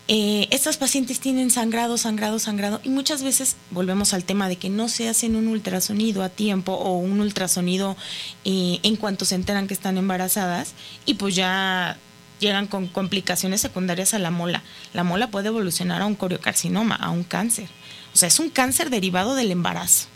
Eh, 0.06 0.48
estas 0.50 0.76
pacientes 0.76 1.18
tienen 1.18 1.50
sangrado, 1.50 1.96
sangrado, 1.96 2.38
sangrado 2.38 2.78
y 2.84 2.90
muchas 2.90 3.22
veces 3.22 3.56
volvemos 3.70 4.12
al 4.12 4.24
tema 4.24 4.50
de 4.50 4.56
que 4.56 4.68
no 4.68 4.90
se 4.90 5.08
hacen 5.08 5.34
un 5.34 5.48
ultrasonido 5.48 6.22
a 6.22 6.28
tiempo 6.28 6.74
o 6.74 6.98
un 6.98 7.20
ultrasonido 7.20 7.96
eh, 8.44 8.80
en 8.82 8.96
cuanto 8.96 9.24
se 9.24 9.34
enteran 9.34 9.66
que 9.66 9.72
están 9.72 9.96
embarazadas 9.96 10.74
y 11.06 11.14
pues 11.14 11.34
ya 11.34 11.96
llegan 12.40 12.66
con 12.66 12.86
complicaciones 12.86 13.60
secundarias 13.60 14.14
a 14.14 14.18
la 14.18 14.30
mola. 14.30 14.62
La 14.92 15.04
mola 15.04 15.30
puede 15.30 15.48
evolucionar 15.48 16.02
a 16.02 16.06
un 16.06 16.14
coriocarcinoma, 16.14 16.94
a 16.94 17.10
un 17.10 17.24
cáncer. 17.24 17.68
O 18.12 18.16
sea, 18.16 18.28
es 18.28 18.38
un 18.38 18.50
cáncer 18.50 18.90
derivado 18.90 19.34
del 19.34 19.50
embarazo. 19.50 20.08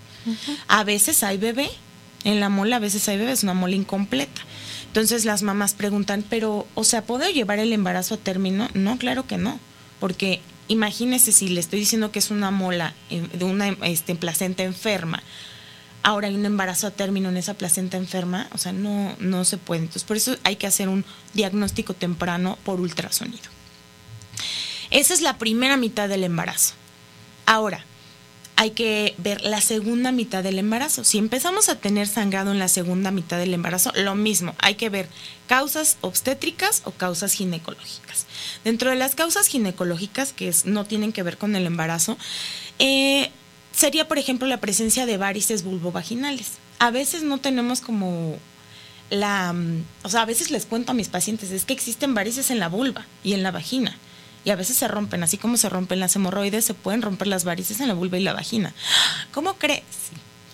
A 0.66 0.84
veces 0.84 1.22
hay 1.22 1.38
bebé 1.38 1.70
en 2.24 2.40
la 2.40 2.48
mola, 2.48 2.76
a 2.76 2.80
veces 2.80 3.08
hay 3.08 3.16
bebé, 3.16 3.32
es 3.32 3.42
una 3.42 3.54
mola 3.54 3.76
incompleta. 3.76 4.42
Entonces 4.86 5.24
las 5.24 5.42
mamás 5.42 5.74
preguntan, 5.74 6.24
pero, 6.28 6.66
o 6.74 6.84
sea, 6.84 7.02
¿puedo 7.02 7.28
llevar 7.30 7.58
el 7.58 7.72
embarazo 7.72 8.14
a 8.14 8.18
término? 8.18 8.68
No, 8.74 8.98
claro 8.98 9.26
que 9.26 9.38
no 9.38 9.58
porque 10.00 10.40
imagínese 10.68 11.32
si 11.32 11.48
le 11.48 11.60
estoy 11.60 11.80
diciendo 11.80 12.12
que 12.12 12.18
es 12.18 12.30
una 12.30 12.50
mola 12.50 12.94
eh, 13.10 13.26
de 13.32 13.44
una 13.44 13.68
este, 13.82 14.14
placenta 14.14 14.62
enferma, 14.62 15.22
ahora 16.02 16.28
hay 16.28 16.34
un 16.34 16.46
embarazo 16.46 16.86
a 16.86 16.90
término 16.90 17.28
en 17.28 17.36
esa 17.36 17.54
placenta 17.54 17.96
enferma, 17.96 18.48
o 18.52 18.58
sea, 18.58 18.72
no, 18.72 19.14
no 19.18 19.44
se 19.44 19.58
puede. 19.58 19.82
Entonces, 19.82 20.04
por 20.04 20.16
eso 20.16 20.36
hay 20.44 20.56
que 20.56 20.66
hacer 20.66 20.88
un 20.88 21.04
diagnóstico 21.34 21.94
temprano 21.94 22.58
por 22.64 22.80
ultrasonido. 22.80 23.44
Esa 24.90 25.14
es 25.14 25.20
la 25.20 25.38
primera 25.38 25.76
mitad 25.76 26.08
del 26.08 26.24
embarazo. 26.24 26.74
Ahora, 27.46 27.84
hay 28.56 28.72
que 28.72 29.14
ver 29.18 29.42
la 29.42 29.60
segunda 29.60 30.10
mitad 30.10 30.42
del 30.42 30.58
embarazo. 30.58 31.04
Si 31.04 31.18
empezamos 31.18 31.68
a 31.68 31.76
tener 31.76 32.08
sangrado 32.08 32.50
en 32.50 32.58
la 32.58 32.66
segunda 32.66 33.12
mitad 33.12 33.38
del 33.38 33.54
embarazo, 33.54 33.92
lo 33.94 34.16
mismo, 34.16 34.56
hay 34.58 34.74
que 34.74 34.88
ver 34.88 35.08
causas 35.46 35.96
obstétricas 36.00 36.82
o 36.84 36.90
causas 36.90 37.34
ginecológicas. 37.34 38.26
Dentro 38.64 38.90
de 38.90 38.96
las 38.96 39.14
causas 39.14 39.46
ginecológicas, 39.46 40.32
que 40.32 40.52
no 40.64 40.84
tienen 40.86 41.12
que 41.12 41.22
ver 41.22 41.38
con 41.38 41.54
el 41.54 41.66
embarazo, 41.66 42.18
eh, 42.80 43.30
sería, 43.78 44.08
por 44.08 44.18
ejemplo, 44.18 44.48
la 44.48 44.58
presencia 44.58 45.06
de 45.06 45.16
varices 45.16 45.62
vulvovaginales. 45.62 46.52
A 46.80 46.90
veces 46.90 47.22
no 47.22 47.38
tenemos 47.38 47.80
como 47.80 48.36
la... 49.08 49.52
Mm, 49.52 49.84
o 50.02 50.08
sea, 50.08 50.22
a 50.22 50.26
veces 50.26 50.50
les 50.50 50.66
cuento 50.66 50.92
a 50.92 50.94
mis 50.94 51.08
pacientes, 51.08 51.52
es 51.52 51.64
que 51.64 51.74
existen 51.74 52.12
varices 52.12 52.50
en 52.50 52.58
la 52.58 52.68
vulva 52.68 53.06
y 53.22 53.34
en 53.34 53.42
la 53.42 53.52
vagina 53.52 53.96
y 54.44 54.50
a 54.50 54.56
veces 54.56 54.76
se 54.76 54.88
rompen, 54.88 55.22
así 55.22 55.36
como 55.36 55.56
se 55.56 55.68
rompen 55.68 56.00
las 56.00 56.16
hemorroides, 56.16 56.64
se 56.64 56.74
pueden 56.74 57.02
romper 57.02 57.28
las 57.28 57.44
varices 57.44 57.80
en 57.80 57.88
la 57.88 57.94
vulva 57.94 58.18
y 58.18 58.22
la 58.22 58.32
vagina. 58.32 58.72
¿Cómo 59.32 59.54
crees? 59.54 59.84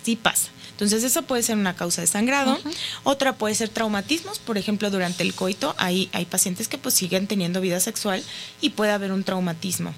Sí, 0.02 0.16
pasa. 0.16 0.48
Entonces, 0.72 1.04
eso 1.04 1.22
puede 1.22 1.44
ser 1.44 1.56
una 1.56 1.76
causa 1.76 2.00
de 2.00 2.08
sangrado. 2.08 2.58
Otra 3.04 3.36
puede 3.36 3.54
ser 3.54 3.68
traumatismos, 3.68 4.40
por 4.40 4.58
ejemplo, 4.58 4.90
durante 4.90 5.22
el 5.22 5.32
coito 5.32 5.74
hay, 5.78 6.10
hay 6.12 6.24
pacientes 6.24 6.66
que 6.66 6.78
pues 6.78 6.94
siguen 6.94 7.28
teniendo 7.28 7.60
vida 7.60 7.78
sexual 7.78 8.22
y 8.60 8.70
puede 8.70 8.90
haber 8.90 9.12
un 9.12 9.22
traumatismo. 9.22 9.94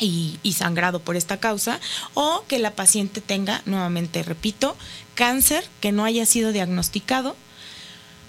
Y, 0.00 0.38
y, 0.44 0.52
sangrado 0.52 1.00
por 1.00 1.16
esta 1.16 1.40
causa, 1.40 1.80
o 2.14 2.44
que 2.46 2.60
la 2.60 2.76
paciente 2.76 3.20
tenga, 3.20 3.62
nuevamente 3.66 4.22
repito, 4.22 4.76
cáncer 5.16 5.68
que 5.80 5.90
no 5.90 6.04
haya 6.04 6.24
sido 6.24 6.52
diagnosticado, 6.52 7.34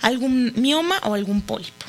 algún 0.02 0.54
mioma 0.56 1.00
o 1.04 1.14
algún 1.14 1.42
pólipo. 1.42 1.86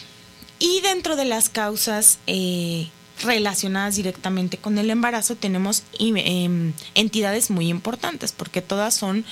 Y 0.59 0.83
dentro 0.83 1.17
de 1.17 1.25
las 1.25 1.49
causas 1.49 2.19
eh, 2.27 2.89
relacionadas 3.23 3.97
directamente 3.97 4.59
con 4.59 4.79
el 4.79 4.91
embarazo 4.91 5.37
tenemos 5.37 5.83
em, 5.99 6.73
entidades 6.95 7.51
muy 7.51 7.69
importantes 7.69 8.33
porque 8.33 8.63
todas 8.63 8.95
son 8.95 9.25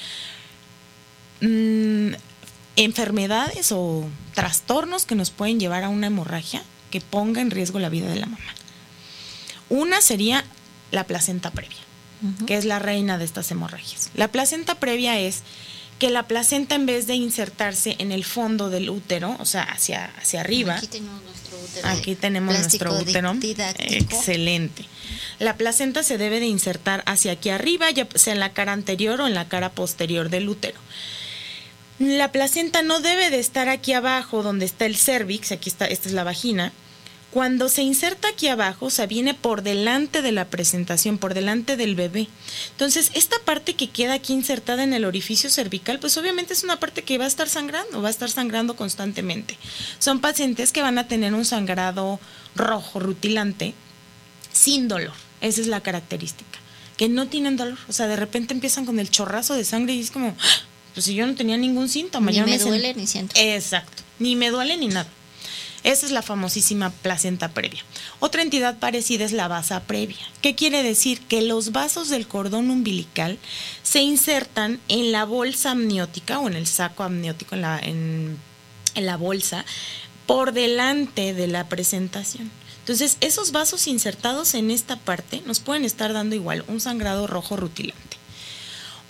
mm, 1.41 2.13
enfermedades 2.77 3.73
o 3.73 4.09
trastornos 4.35 5.05
que 5.05 5.15
nos 5.15 5.31
pueden 5.31 5.61
llevar 5.61 5.85
a 5.85 5.89
una 5.89 6.07
hemorragia 6.07 6.63
que 6.91 7.01
ponga 7.01 7.41
en 7.41 7.51
riesgo 7.51 7.79
la 7.79 7.89
vida 7.89 8.09
de 8.09 8.21
la 8.21 8.27
mamá. 8.27 8.58
Una 9.69 10.01
sería 10.01 10.45
la 10.91 11.05
placenta 11.05 11.51
previa, 11.51 11.79
que 12.47 12.57
es 12.57 12.65
la 12.65 12.79
reina 12.79 13.19
de 13.19 13.25
estas 13.25 13.51
hemorragias. 13.51 14.11
La 14.15 14.29
placenta 14.29 14.77
previa 14.77 15.19
es 15.19 15.43
que 15.99 16.11
la 16.11 16.29
placenta 16.29 16.75
en 16.75 16.87
vez 16.87 17.07
de 17.07 17.15
insertarse 17.15 17.97
en 17.99 18.13
el 18.13 18.25
fondo 18.25 18.71
del 18.71 18.89
útero, 18.89 19.37
o 19.41 19.45
sea, 19.45 19.63
hacia, 19.65 20.13
hacia 20.21 20.41
arriba. 20.41 20.77
Aquí 20.77 20.87
tenemos 20.87 21.23
nuestro 21.23 21.59
útero. 21.59 21.89
Aquí 21.89 22.15
tenemos 22.15 22.59
nuestro 22.59 22.99
útero. 22.99 23.37
Excelente. 23.79 24.85
La 25.39 25.57
placenta 25.57 26.03
se 26.03 26.19
debe 26.19 26.41
de 26.41 26.47
insertar 26.47 27.03
hacia 27.07 27.33
aquí 27.33 27.51
arriba, 27.51 27.91
ya 27.91 28.07
sea 28.15 28.33
en 28.33 28.41
la 28.41 28.53
cara 28.53 28.73
anterior 28.73 29.21
o 29.21 29.27
en 29.27 29.35
la 29.35 29.49
cara 29.49 29.71
posterior 29.71 30.31
del 30.31 30.49
útero. 30.49 30.79
La 31.99 32.31
placenta 32.31 32.83
no 32.83 33.01
debe 33.01 33.31
de 33.31 33.41
estar 33.41 33.69
aquí 33.69 33.93
abajo 33.93 34.45
donde 34.45 34.67
está 34.67 34.87
el 34.87 34.97
cervix, 34.97 35.51
aquí 35.51 35.69
está, 35.69 35.87
esta 35.87 36.09
es 36.09 36.15
la 36.15 36.23
vagina, 36.23 36.73
cuando 37.31 37.69
se 37.69 37.83
inserta 37.83 38.29
aquí 38.29 38.49
abajo, 38.49 38.87
o 38.87 38.91
sea, 38.91 39.07
viene 39.07 39.35
por 39.35 39.63
delante 39.63 40.23
de 40.23 40.33
la 40.33 40.47
presentación, 40.47 41.19
por 41.19 41.35
delante 41.35 41.77
del 41.77 41.95
bebé. 41.95 42.27
Entonces, 42.71 43.11
esta 43.15 43.39
parte 43.41 43.75
que 43.75 43.91
queda 43.91 44.15
aquí 44.15 44.33
insertada 44.33 44.83
en 44.83 44.95
el 44.95 45.05
orificio 45.05 45.51
cervical, 45.51 45.99
pues 45.99 46.17
obviamente 46.17 46.55
es 46.55 46.65
una 46.65 46.81
parte 46.81 47.03
que 47.03 47.19
va 47.19 47.25
a 47.25 47.29
estar 47.29 47.49
sangrando, 47.49 48.01
va 48.01 48.09
a 48.09 48.11
estar 48.11 48.31
sangrando 48.31 48.77
constantemente. 48.77 49.59
Son 49.99 50.21
pacientes 50.21 50.73
que 50.73 50.81
van 50.81 50.97
a 50.99 51.07
tener 51.07 51.35
un 51.35 51.45
sangrado 51.45 52.19
rojo, 52.57 52.99
rutilante, 52.99 53.75
sin 54.53 54.89
dolor. 54.89 55.15
Esa 55.43 55.61
es 55.61 55.67
la 55.67 55.83
característica. 55.83 56.59
Que 56.97 57.09
no 57.09 57.29
tienen 57.29 57.57
dolor. 57.59 57.79
O 57.89 57.93
sea, 57.93 58.07
de 58.07 58.17
repente 58.17 58.55
empiezan 58.55 58.87
con 58.87 58.99
el 58.99 59.11
chorrazo 59.11 59.55
de 59.55 59.65
sangre 59.65 59.95
y 59.95 60.01
es 60.01 60.11
como, 60.11 60.35
ah, 60.41 60.61
pues 60.95 61.05
si 61.05 61.15
yo 61.15 61.27
no 61.27 61.35
tenía 61.35 61.59
ningún 61.59 61.91
síntoma. 61.91 62.31
Ni 62.31 62.41
me, 62.41 62.59
duele 62.59 62.95
ni 62.95 63.07
siento. 63.07 63.35
Exacto. 63.39 64.03
Ni 64.19 64.35
me 64.35 64.51
duele 64.51 64.79
ni 64.79 64.89
nada. 64.89 65.09
Esa 65.89 66.05
es 66.05 66.13
la 66.13 66.21
famosísima 66.21 66.91
placenta 66.91 67.49
previa. 67.49 67.83
Otra 68.21 68.43
entidad 68.43 68.79
parecida 68.79 69.25
es 69.25 69.33
la 69.33 69.49
basa 69.49 69.85
previa. 69.85 70.19
¿Qué 70.43 70.55
quiere 70.55 70.83
decir? 70.83 71.19
Que 71.23 71.41
los 71.41 71.73
vasos 71.73 72.11
del 72.11 72.29
cordón 72.29 72.71
umbilical 72.71 73.39
se 73.83 74.03
insertan 74.03 74.81
en 74.89 75.13
la 75.13 75.25
bolsa 75.25 75.71
amniótica 75.71 76.41
o 76.41 76.47
en 76.47 76.57
el 76.57 76.67
saco 76.67 77.05
amniótico, 77.05 77.55
en 77.55 77.63
la, 77.63 77.79
en, 77.79 78.39
la 78.97 79.17
bolsa, 79.17 79.65
por 80.27 80.53
delante 80.53 81.33
de 81.33 81.47
la 81.47 81.71
presentación. 81.71 82.51
Entonces, 82.81 83.17
esos 83.23 83.51
vasos 83.53 83.87
insertados 83.87 84.53
en 84.53 84.71
esta 84.71 84.97
parte 84.97 85.41
nos 85.47 85.59
pueden 85.59 85.87
estar 85.87 86.13
dando 86.13 86.35
igual 86.35 86.67
un 86.69 86.81
sangrado 86.81 87.27
rojo 87.27 87.57
rutilante. 87.57 88.19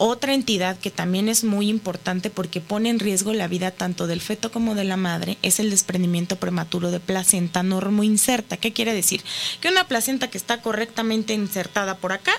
Otra 0.00 0.32
entidad 0.32 0.78
que 0.78 0.92
también 0.92 1.28
es 1.28 1.42
muy 1.42 1.68
importante 1.68 2.30
porque 2.30 2.60
pone 2.60 2.88
en 2.88 3.00
riesgo 3.00 3.32
la 3.32 3.48
vida 3.48 3.72
tanto 3.72 4.06
del 4.06 4.20
feto 4.20 4.52
como 4.52 4.76
de 4.76 4.84
la 4.84 4.96
madre 4.96 5.38
es 5.42 5.58
el 5.58 5.70
desprendimiento 5.70 6.36
prematuro 6.36 6.92
de 6.92 7.00
placenta 7.00 7.64
inserta. 8.04 8.56
¿Qué 8.56 8.72
quiere 8.72 8.94
decir? 8.94 9.22
Que 9.60 9.68
una 9.68 9.88
placenta 9.88 10.30
que 10.30 10.38
está 10.38 10.62
correctamente 10.62 11.34
insertada 11.34 11.96
por 11.96 12.12
acá, 12.12 12.32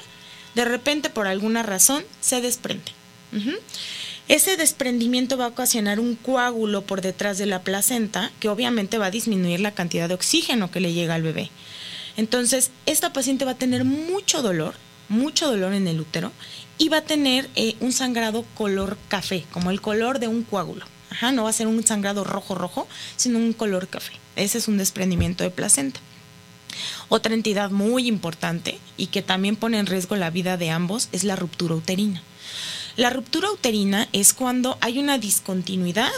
de 0.55 0.63
repente 0.63 1.09
por 1.09 1.27
alguna 1.27 1.61
razón 1.61 2.03
se 2.21 2.39
desprende. 2.39 2.93
Ese 4.29 4.55
desprendimiento 4.55 5.37
va 5.37 5.45
a 5.45 5.49
ocasionar 5.49 5.99
un 5.99 6.15
coágulo 6.15 6.83
por 6.83 7.01
detrás 7.01 7.37
de 7.37 7.45
la 7.45 7.63
placenta 7.63 8.31
que 8.39 8.47
obviamente 8.47 8.97
va 8.97 9.07
a 9.07 9.11
disminuir 9.11 9.59
la 9.59 9.73
cantidad 9.73 10.07
de 10.07 10.13
oxígeno 10.15 10.71
que 10.71 10.79
le 10.79 10.93
llega 10.93 11.15
al 11.15 11.23
bebé. 11.23 11.49
Entonces, 12.15 12.71
esta 12.85 13.11
paciente 13.11 13.43
va 13.43 13.51
a 13.51 13.57
tener 13.57 13.83
mucho 13.83 14.41
dolor, 14.41 14.75
mucho 15.09 15.47
dolor 15.47 15.73
en 15.73 15.87
el 15.87 15.99
útero 15.99 16.31
y 16.79 16.89
va 16.89 16.97
a 16.97 17.01
tener 17.01 17.47
eh, 17.55 17.75
un 17.81 17.91
sangrado 17.91 18.43
color 18.55 18.97
café, 19.09 19.45
como 19.51 19.69
el 19.69 19.81
color 19.81 20.17
de 20.17 20.27
un 20.27 20.43
coágulo. 20.43 20.85
Ajá, 21.11 21.31
no 21.31 21.43
va 21.43 21.49
a 21.49 21.53
ser 21.53 21.67
un 21.67 21.85
sangrado 21.85 22.23
rojo 22.23 22.55
rojo, 22.55 22.87
sino 23.17 23.37
un 23.37 23.53
color 23.53 23.87
café. 23.87 24.13
Ese 24.35 24.57
es 24.57 24.67
un 24.67 24.77
desprendimiento 24.77 25.43
de 25.43 25.51
placenta. 25.51 25.99
Otra 27.09 27.33
entidad 27.33 27.69
muy 27.69 28.07
importante 28.07 28.79
y 28.95 29.07
que 29.07 29.21
también 29.21 29.55
pone 29.55 29.77
en 29.77 29.87
riesgo 29.87 30.15
la 30.15 30.29
vida 30.29 30.55
de 30.55 30.69
ambos 30.69 31.09
es 31.11 31.23
la 31.23 31.35
ruptura 31.35 31.75
uterina. 31.75 32.23
La 32.95 33.09
ruptura 33.09 33.51
uterina 33.51 34.07
es 34.13 34.33
cuando 34.33 34.77
hay 34.81 34.99
una 34.99 35.17
discontinuidad, 35.17 36.11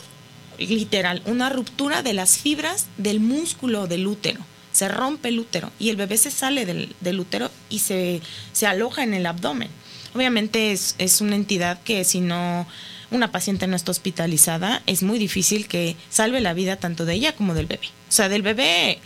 literal, 0.59 1.21
una 1.25 1.49
ruptura 1.49 2.03
de 2.03 2.13
las 2.13 2.37
fibras 2.37 2.87
del 2.97 3.19
músculo 3.19 3.87
del 3.87 4.05
útero. 4.05 4.41
Se 4.71 4.87
rompe 4.87 5.29
el 5.29 5.39
útero 5.39 5.71
y 5.79 5.89
el 5.89 5.95
bebé 5.95 6.17
se 6.17 6.31
sale 6.31 6.65
del, 6.65 7.19
útero 7.19 7.49
y 7.69 7.79
se, 7.79 8.21
se 8.53 8.67
aloja 8.67 9.03
en 9.03 9.13
el 9.13 9.25
abdomen. 9.25 9.69
Obviamente 10.13 10.71
es, 10.71 10.95
es 10.97 11.21
una 11.21 11.35
entidad 11.35 11.81
que 11.83 12.03
si 12.03 12.21
no 12.21 12.67
una 13.11 13.31
paciente 13.31 13.67
no 13.67 13.75
está 13.75 13.91
hospitalizada, 13.91 14.81
es 14.87 15.03
muy 15.03 15.19
difícil 15.19 15.67
que 15.67 15.97
salve 16.09 16.39
la 16.39 16.53
vida 16.53 16.77
tanto 16.77 17.05
de 17.05 17.13
ella 17.13 17.35
como 17.35 17.53
del 17.53 17.65
bebé. 17.65 17.87
O 18.09 18.11
sea, 18.11 18.29
del 18.29 18.41
bebé 18.41 18.99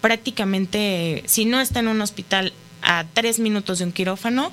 prácticamente, 0.00 1.22
si 1.26 1.44
no 1.44 1.60
está 1.60 1.80
en 1.80 1.88
un 1.88 2.00
hospital 2.00 2.52
a 2.82 3.04
tres 3.12 3.38
minutos 3.38 3.78
de 3.78 3.84
un 3.84 3.92
quirófano, 3.92 4.50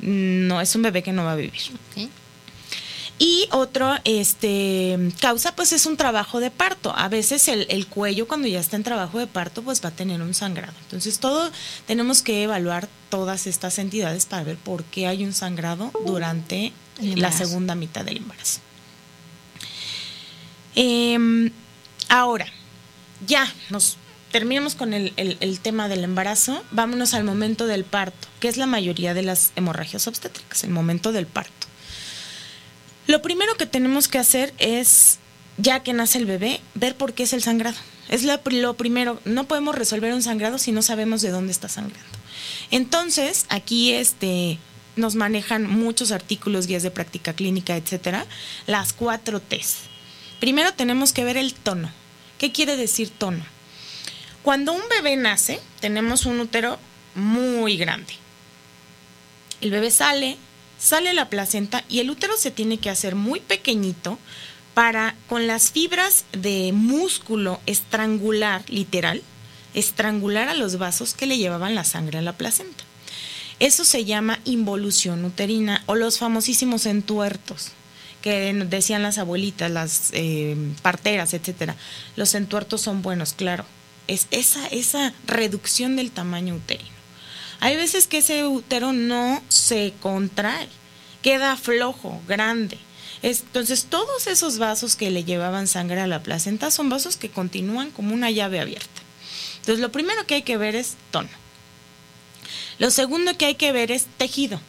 no 0.00 0.60
es 0.60 0.74
un 0.74 0.82
bebé 0.82 1.02
que 1.02 1.12
no 1.12 1.24
va 1.24 1.32
a 1.32 1.36
vivir. 1.36 1.60
Y 3.24 3.46
otro 3.52 3.94
este, 4.02 4.98
causa, 5.20 5.54
pues 5.54 5.72
es 5.72 5.86
un 5.86 5.96
trabajo 5.96 6.40
de 6.40 6.50
parto. 6.50 6.92
A 6.96 7.08
veces 7.08 7.46
el, 7.46 7.68
el, 7.70 7.86
cuello, 7.86 8.26
cuando 8.26 8.48
ya 8.48 8.58
está 8.58 8.74
en 8.74 8.82
trabajo 8.82 9.20
de 9.20 9.28
parto, 9.28 9.62
pues 9.62 9.80
va 9.80 9.90
a 9.90 9.92
tener 9.92 10.20
un 10.20 10.34
sangrado. 10.34 10.72
Entonces, 10.82 11.20
todo 11.20 11.48
tenemos 11.86 12.20
que 12.20 12.42
evaluar 12.42 12.88
todas 13.10 13.46
estas 13.46 13.78
entidades 13.78 14.26
para 14.26 14.42
ver 14.42 14.56
por 14.56 14.82
qué 14.82 15.06
hay 15.06 15.22
un 15.22 15.34
sangrado 15.34 15.92
durante 16.04 16.72
la 17.00 17.30
segunda 17.30 17.76
mitad 17.76 18.04
del 18.04 18.16
embarazo. 18.16 18.58
Eh, 20.74 21.52
ahora, 22.08 22.46
ya 23.24 23.46
nos 23.70 23.98
terminamos 24.32 24.74
con 24.74 24.94
el, 24.94 25.12
el, 25.16 25.36
el, 25.38 25.60
tema 25.60 25.86
del 25.86 26.02
embarazo, 26.02 26.60
vámonos 26.72 27.14
al 27.14 27.22
momento 27.22 27.68
del 27.68 27.84
parto, 27.84 28.26
que 28.40 28.48
es 28.48 28.56
la 28.56 28.66
mayoría 28.66 29.14
de 29.14 29.22
las 29.22 29.52
hemorragias 29.54 30.08
obstétricas, 30.08 30.64
el 30.64 30.70
momento 30.70 31.12
del 31.12 31.28
parto. 31.28 31.61
Lo 33.06 33.22
primero 33.22 33.56
que 33.56 33.66
tenemos 33.66 34.08
que 34.08 34.18
hacer 34.18 34.54
es, 34.58 35.18
ya 35.58 35.82
que 35.82 35.92
nace 35.92 36.18
el 36.18 36.26
bebé, 36.26 36.60
ver 36.74 36.96
por 36.96 37.14
qué 37.14 37.24
es 37.24 37.32
el 37.32 37.42
sangrado. 37.42 37.76
Es 38.08 38.24
lo, 38.24 38.74
primero, 38.74 39.20
no 39.24 39.44
podemos 39.44 39.74
resolver 39.74 40.12
un 40.12 40.22
sangrado 40.22 40.58
si 40.58 40.72
no 40.72 40.82
sabemos 40.82 41.22
de 41.22 41.30
dónde 41.30 41.52
está 41.52 41.68
sangrando. 41.68 42.18
Entonces, 42.70 43.46
aquí 43.48 43.92
este, 43.92 44.58
nos 44.96 45.14
manejan 45.14 45.66
muchos 45.66 46.12
artículos, 46.12 46.66
guías 46.66 46.82
de 46.82 46.90
práctica 46.90 47.32
clínica, 47.32 47.76
etcétera, 47.76 48.26
las 48.66 48.92
cuatro 48.92 49.40
T's. 49.40 49.76
Primero 50.40 50.74
tenemos 50.74 51.12
que 51.12 51.24
ver 51.24 51.36
el 51.36 51.54
tono. 51.54 51.90
¿Qué 52.38 52.52
quiere 52.52 52.76
decir 52.76 53.10
tono? 53.10 53.44
Cuando 54.42 54.72
un 54.72 54.82
bebé 54.90 55.16
nace, 55.16 55.60
tenemos 55.80 56.26
un 56.26 56.40
útero 56.40 56.78
muy 57.14 57.76
grande. 57.76 58.14
El 59.60 59.70
bebé 59.70 59.90
sale, 59.90 60.36
sale 60.82 61.14
la 61.14 61.28
placenta 61.28 61.84
y 61.88 62.00
el 62.00 62.10
útero 62.10 62.36
se 62.36 62.50
tiene 62.50 62.78
que 62.78 62.90
hacer 62.90 63.14
muy 63.14 63.38
pequeñito 63.38 64.18
para 64.74 65.14
con 65.28 65.46
las 65.46 65.70
fibras 65.70 66.24
de 66.32 66.72
músculo 66.72 67.60
estrangular, 67.66 68.64
literal, 68.68 69.22
estrangular 69.74 70.48
a 70.48 70.54
los 70.54 70.78
vasos 70.78 71.14
que 71.14 71.26
le 71.26 71.38
llevaban 71.38 71.74
la 71.74 71.84
sangre 71.84 72.18
a 72.18 72.22
la 72.22 72.32
placenta. 72.32 72.84
Eso 73.60 73.84
se 73.84 74.04
llama 74.04 74.40
involución 74.44 75.24
uterina 75.24 75.84
o 75.86 75.94
los 75.94 76.18
famosísimos 76.18 76.86
entuertos 76.86 77.70
que 78.20 78.52
decían 78.52 79.02
las 79.02 79.18
abuelitas, 79.18 79.70
las 79.70 80.10
eh, 80.12 80.56
parteras, 80.82 81.34
etcétera. 81.34 81.76
Los 82.16 82.34
entuertos 82.34 82.80
son 82.80 83.02
buenos, 83.02 83.34
claro. 83.34 83.64
Es 84.08 84.26
esa, 84.30 84.66
esa 84.68 85.12
reducción 85.26 85.96
del 85.96 86.10
tamaño 86.10 86.54
uterino. 86.54 86.91
Hay 87.62 87.76
veces 87.76 88.08
que 88.08 88.18
ese 88.18 88.44
útero 88.44 88.92
no 88.92 89.40
se 89.46 89.94
contrae, 90.00 90.66
queda 91.22 91.56
flojo, 91.56 92.20
grande. 92.26 92.76
Entonces, 93.22 93.84
todos 93.84 94.26
esos 94.26 94.58
vasos 94.58 94.96
que 94.96 95.12
le 95.12 95.22
llevaban 95.22 95.68
sangre 95.68 96.00
a 96.00 96.08
la 96.08 96.24
placenta 96.24 96.72
son 96.72 96.88
vasos 96.88 97.16
que 97.16 97.30
continúan 97.30 97.92
como 97.92 98.14
una 98.14 98.32
llave 98.32 98.58
abierta. 98.58 99.00
Entonces, 99.60 99.78
lo 99.78 99.92
primero 99.92 100.26
que 100.26 100.34
hay 100.34 100.42
que 100.42 100.56
ver 100.56 100.74
es 100.74 100.96
tono. 101.12 101.28
Lo 102.80 102.90
segundo 102.90 103.38
que 103.38 103.46
hay 103.46 103.54
que 103.54 103.70
ver 103.70 103.92
es 103.92 104.06
tejido. 104.16 104.60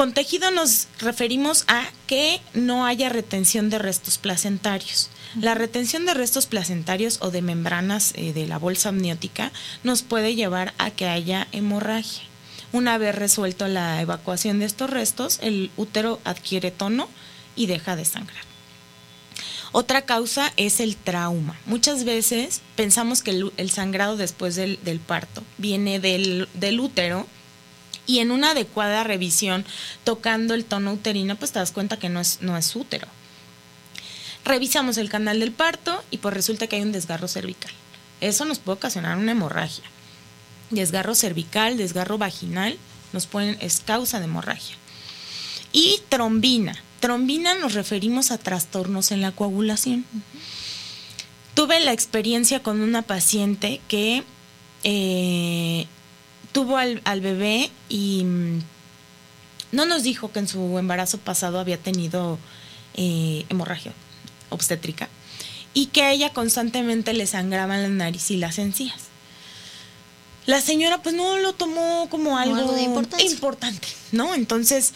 Con 0.00 0.14
tejido 0.14 0.50
nos 0.50 0.88
referimos 0.98 1.64
a 1.68 1.84
que 2.06 2.40
no 2.54 2.86
haya 2.86 3.10
retención 3.10 3.68
de 3.68 3.78
restos 3.78 4.16
placentarios. 4.16 5.10
La 5.38 5.52
retención 5.52 6.06
de 6.06 6.14
restos 6.14 6.46
placentarios 6.46 7.18
o 7.20 7.30
de 7.30 7.42
membranas 7.42 8.14
eh, 8.16 8.32
de 8.32 8.46
la 8.46 8.56
bolsa 8.56 8.88
amniótica 8.88 9.52
nos 9.84 10.00
puede 10.00 10.34
llevar 10.34 10.72
a 10.78 10.90
que 10.90 11.06
haya 11.06 11.48
hemorragia. 11.52 12.22
Una 12.72 12.96
vez 12.96 13.14
resuelto 13.14 13.68
la 13.68 14.00
evacuación 14.00 14.58
de 14.58 14.64
estos 14.64 14.88
restos, 14.88 15.38
el 15.42 15.70
útero 15.76 16.18
adquiere 16.24 16.70
tono 16.70 17.10
y 17.54 17.66
deja 17.66 17.94
de 17.94 18.06
sangrar. 18.06 18.44
Otra 19.70 20.06
causa 20.06 20.50
es 20.56 20.80
el 20.80 20.96
trauma. 20.96 21.58
Muchas 21.66 22.04
veces 22.04 22.62
pensamos 22.74 23.20
que 23.20 23.32
el, 23.32 23.52
el 23.58 23.70
sangrado 23.70 24.16
después 24.16 24.56
del, 24.56 24.78
del 24.82 24.98
parto 24.98 25.42
viene 25.58 26.00
del, 26.00 26.48
del 26.54 26.80
útero 26.80 27.26
y 28.06 28.18
en 28.18 28.30
una 28.30 28.52
adecuada 28.52 29.04
revisión 29.04 29.64
tocando 30.04 30.54
el 30.54 30.64
tono 30.64 30.92
uterino, 30.92 31.36
pues 31.36 31.52
te 31.52 31.58
das 31.58 31.72
cuenta 31.72 31.98
que 31.98 32.08
no 32.08 32.20
es, 32.20 32.38
no 32.40 32.56
es 32.56 32.74
útero. 32.74 33.06
Revisamos 34.44 34.96
el 34.96 35.10
canal 35.10 35.40
del 35.40 35.52
parto 35.52 36.02
y 36.10 36.18
pues 36.18 36.34
resulta 36.34 36.66
que 36.66 36.76
hay 36.76 36.82
un 36.82 36.92
desgarro 36.92 37.28
cervical. 37.28 37.72
Eso 38.20 38.44
nos 38.44 38.58
puede 38.58 38.76
ocasionar 38.76 39.16
una 39.16 39.32
hemorragia. 39.32 39.84
Desgarro 40.70 41.14
cervical, 41.14 41.76
desgarro 41.76 42.18
vaginal, 42.18 42.78
nos 43.12 43.26
pueden, 43.26 43.56
es 43.60 43.80
causa 43.80 44.18
de 44.18 44.26
hemorragia. 44.26 44.76
Y 45.72 46.00
trombina. 46.08 46.76
Trombina 47.00 47.54
nos 47.54 47.74
referimos 47.74 48.30
a 48.30 48.38
trastornos 48.38 49.10
en 49.10 49.20
la 49.20 49.32
coagulación. 49.32 50.04
Tuve 51.54 51.80
la 51.80 51.92
experiencia 51.92 52.62
con 52.62 52.80
una 52.80 53.02
paciente 53.02 53.80
que 53.88 54.22
eh, 54.84 55.86
tuvo 56.52 56.76
al, 56.76 57.00
al 57.04 57.20
bebé 57.20 57.70
y 57.88 58.24
mm, 58.24 58.62
no 59.72 59.86
nos 59.86 60.02
dijo 60.02 60.32
que 60.32 60.40
en 60.40 60.48
su 60.48 60.78
embarazo 60.78 61.18
pasado 61.18 61.58
había 61.58 61.78
tenido 61.78 62.38
eh, 62.94 63.44
hemorragia 63.48 63.92
obstétrica 64.50 65.08
y 65.74 65.86
que 65.86 66.02
a 66.02 66.12
ella 66.12 66.32
constantemente 66.32 67.12
le 67.14 67.26
sangraban 67.26 67.82
la 67.82 67.88
nariz 67.88 68.30
y 68.30 68.36
las 68.36 68.58
encías. 68.58 69.02
La 70.46 70.60
señora 70.60 71.02
pues 71.02 71.14
no 71.14 71.38
lo 71.38 71.52
tomó 71.52 72.08
como 72.10 72.36
algo, 72.38 72.56
algo 72.56 72.72
de 72.72 72.82
importante, 73.22 73.86
¿no? 74.10 74.34
Entonces 74.34 74.92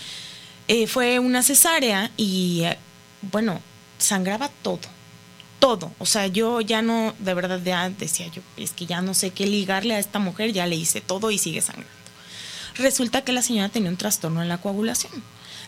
eh, 0.66 0.86
fue 0.88 1.20
una 1.20 1.42
cesárea 1.42 2.10
y 2.16 2.62
eh, 2.64 2.78
bueno, 3.30 3.60
sangraba 3.98 4.50
todo 4.62 4.80
todo. 5.64 5.90
O 5.98 6.04
sea, 6.04 6.26
yo 6.26 6.60
ya 6.60 6.82
no, 6.82 7.14
de 7.20 7.32
verdad, 7.32 7.58
ya 7.64 7.88
decía 7.88 8.26
yo, 8.26 8.42
es 8.58 8.72
que 8.72 8.84
ya 8.84 9.00
no 9.00 9.14
sé 9.14 9.30
qué 9.30 9.46
ligarle 9.46 9.94
a 9.94 9.98
esta 9.98 10.18
mujer, 10.18 10.52
ya 10.52 10.66
le 10.66 10.76
hice 10.76 11.00
todo 11.00 11.30
y 11.30 11.38
sigue 11.38 11.62
sangrando. 11.62 11.90
Resulta 12.76 13.22
que 13.22 13.32
la 13.32 13.40
señora 13.40 13.70
tenía 13.70 13.88
un 13.88 13.96
trastorno 13.96 14.42
en 14.42 14.50
la 14.50 14.58
coagulación. 14.58 15.10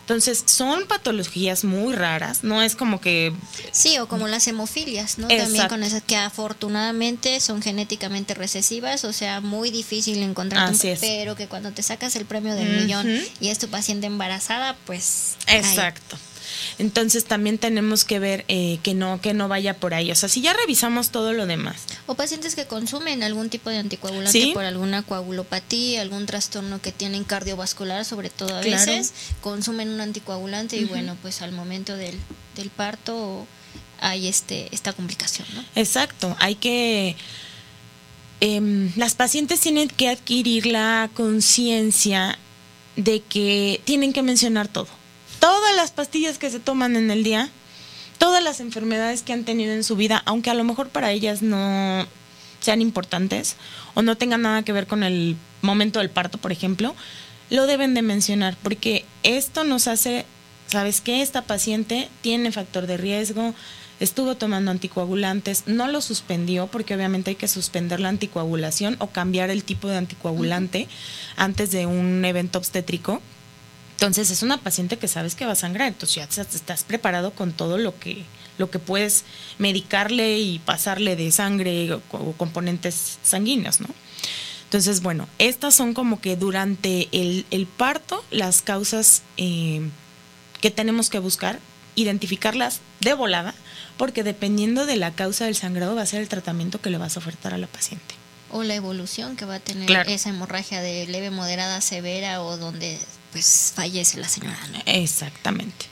Entonces, 0.01 0.43
son 0.45 0.85
patologías 0.85 1.63
muy 1.63 1.95
raras, 1.95 2.43
no 2.43 2.61
es 2.61 2.75
como 2.75 3.01
que... 3.01 3.33
Sí, 3.71 3.97
o 3.97 4.07
como 4.07 4.27
las 4.27 4.47
hemofilias, 4.47 5.17
¿no? 5.17 5.25
Exacto. 5.31 5.45
También 5.45 5.67
con 5.67 5.83
esas 5.83 6.03
que 6.03 6.15
afortunadamente 6.15 7.39
son 7.39 7.63
genéticamente 7.63 8.35
recesivas, 8.35 9.03
o 9.03 9.13
sea, 9.13 9.41
muy 9.41 9.71
difícil 9.71 10.21
encontrar, 10.21 10.69
Así 10.69 10.89
es. 10.89 10.99
pero 10.99 11.35
que 11.35 11.47
cuando 11.47 11.71
te 11.71 11.81
sacas 11.81 12.15
el 12.15 12.25
premio 12.25 12.53
del 12.53 12.81
millón 12.81 13.09
y 13.39 13.49
es 13.49 13.57
tu 13.57 13.67
paciente 13.67 14.05
embarazada, 14.05 14.77
pues... 14.85 15.37
ahí. 15.47 15.63
Entonces 16.79 17.25
también 17.25 17.57
tenemos 17.57 18.03
que 18.05 18.19
ver 18.19 18.45
eh, 18.47 18.79
que 18.83 18.93
no 18.93 19.19
que 19.21 19.33
no 19.33 19.47
vaya 19.47 19.75
por 19.77 19.93
ahí. 19.93 20.11
O 20.11 20.15
sea, 20.15 20.29
si 20.29 20.41
ya 20.41 20.53
revisamos 20.53 21.09
todo 21.09 21.33
lo 21.33 21.45
demás. 21.45 21.77
O 22.05 22.15
pacientes 22.15 22.55
que 22.55 22.65
consumen 22.65 23.23
algún 23.23 23.49
tipo 23.49 23.69
de 23.69 23.77
anticoagulante 23.77 24.31
Sí. 24.31 24.51
por 24.53 24.63
alguna 24.65 25.03
coagulopatía, 25.03 26.01
algún 26.01 26.25
trastorno 26.25 26.81
que 26.81 26.91
tienen 26.91 27.23
cardiovascular, 27.23 28.05
sobre 28.05 28.29
todo 28.29 28.55
a 28.57 28.61
Claro. 28.61 28.91
veces, 28.91 29.13
consumen 29.41 29.89
un 29.89 30.01
anticoagulante 30.01 30.77
y 30.77 30.85
bueno, 30.85 31.17
pues 31.21 31.41
al 31.41 31.51
momento 31.51 31.95
del, 31.95 32.17
del 32.55 32.69
parto 32.69 33.45
hay 33.99 34.27
este 34.27 34.67
esta 34.75 34.93
complicación, 34.93 35.47
¿no? 35.55 35.63
Exacto. 35.75 36.35
Hay 36.39 36.55
que 36.55 37.15
em, 38.41 38.91
las 38.95 39.15
pacientes 39.15 39.59
tienen 39.59 39.87
que 39.89 40.09
adquirir 40.09 40.67
la 40.67 41.09
conciencia 41.13 42.37
de 42.95 43.21
que 43.21 43.81
tienen 43.85 44.13
que 44.13 44.21
mencionar 44.23 44.67
todo. 44.67 44.87
Todas 45.39 45.75
las 45.75 45.91
pastillas 45.91 46.37
que 46.37 46.49
se 46.49 46.59
toman 46.59 46.95
en 46.95 47.11
el 47.11 47.23
día, 47.23 47.49
todas 48.17 48.43
las 48.43 48.59
enfermedades 48.59 49.21
que 49.21 49.33
han 49.33 49.43
tenido 49.43 49.73
en 49.73 49.83
su 49.83 49.95
vida, 49.95 50.21
aunque 50.25 50.49
a 50.49 50.55
lo 50.55 50.63
mejor 50.63 50.89
para 50.89 51.11
ellas 51.11 51.41
no 51.41 52.07
sean 52.59 52.81
importantes 52.81 53.55
o 53.93 54.01
no 54.01 54.17
tengan 54.17 54.41
nada 54.41 54.63
que 54.63 54.73
ver 54.73 54.87
con 54.87 55.03
el 55.03 55.37
momento 55.61 55.99
del 55.99 56.09
parto, 56.09 56.37
por 56.37 56.51
ejemplo, 56.51 56.95
lo 57.49 57.65
deben 57.65 57.93
de 57.93 58.01
mencionar 58.01 58.57
porque 58.61 59.05
esto 59.23 59.63
nos 59.63 59.87
hace, 59.87 60.25
¿sabes 60.67 61.01
qué? 61.01 61.21
Esta 61.21 61.43
paciente 61.43 62.09
tiene 62.21 62.51
factor 62.51 62.87
de 62.87 62.97
riesgo, 62.97 63.53
estuvo 63.99 64.35
tomando 64.35 64.71
anticoagulantes, 64.71 65.63
no 65.67 65.87
lo 65.87 66.01
suspendió 66.01 66.67
porque 66.67 66.95
obviamente 66.95 67.31
hay 67.31 67.35
que 67.35 67.47
suspender 67.47 67.99
la 67.99 68.09
anticoagulación 68.09 68.95
o 68.99 69.07
cambiar 69.07 69.49
el 69.49 69.63
tipo 69.63 69.87
de 69.87 69.97
anticoagulante 69.97 70.87
antes 71.35 71.71
de 71.71 71.85
un 71.85 72.23
evento 72.25 72.57
obstétrico. 72.57 73.21
Entonces 73.97 74.29
es 74.29 74.43
una 74.43 74.61
paciente 74.61 74.97
que 74.97 75.07
sabes 75.07 75.33
que 75.33 75.45
va 75.47 75.53
a 75.53 75.55
sangrar, 75.55 75.87
entonces 75.87 76.15
ya 76.15 76.23
estás 76.25 76.83
preparado 76.83 77.31
con 77.31 77.51
todo 77.51 77.77
lo 77.79 77.97
que 77.99 78.23
lo 78.59 78.69
que 78.71 78.79
puedes 78.79 79.23
medicarle 79.59 80.39
y 80.39 80.59
pasarle 80.59 81.15
de 81.15 81.31
sangre 81.31 81.93
o, 81.93 82.01
o 82.11 82.31
componentes 82.33 83.19
sanguíneos, 83.23 83.81
¿no? 83.81 83.87
Entonces, 84.63 85.01
bueno, 85.01 85.27
estas 85.37 85.75
son 85.75 85.93
como 85.93 86.19
que 86.19 86.35
durante 86.35 87.07
el, 87.11 87.45
el 87.51 87.67
parto 87.67 88.23
las 88.31 88.61
causas 88.61 89.21
eh, 89.37 89.81
que 90.59 90.71
tenemos 90.71 91.09
que 91.09 91.19
buscar, 91.19 91.59
identificarlas 91.95 92.81
de 92.99 93.13
volada, 93.13 93.53
porque 93.97 94.23
dependiendo 94.23 94.85
de 94.85 94.95
la 94.97 95.11
causa 95.13 95.45
del 95.45 95.55
sangrado 95.55 95.95
va 95.95 96.01
a 96.01 96.05
ser 96.07 96.21
el 96.21 96.27
tratamiento 96.27 96.81
que 96.81 96.89
le 96.89 96.97
vas 96.97 97.15
a 97.15 97.19
ofertar 97.19 97.53
a 97.53 97.57
la 97.57 97.67
paciente. 97.67 98.15
O 98.51 98.63
la 98.63 98.75
evolución 98.75 99.35
que 99.35 99.45
va 99.45 99.55
a 99.55 99.59
tener 99.59 99.85
Claro. 99.87 100.09
esa 100.09 100.29
hemorragia 100.29 100.81
de 100.81 101.05
leve, 101.07 101.29
moderada, 101.31 101.79
severa 101.81 102.41
o 102.41 102.57
donde 102.57 102.97
pues 103.31 103.73
fallece 103.75 104.19
la 104.19 104.27
señora. 104.27 104.57
Exactamente. 104.85 105.85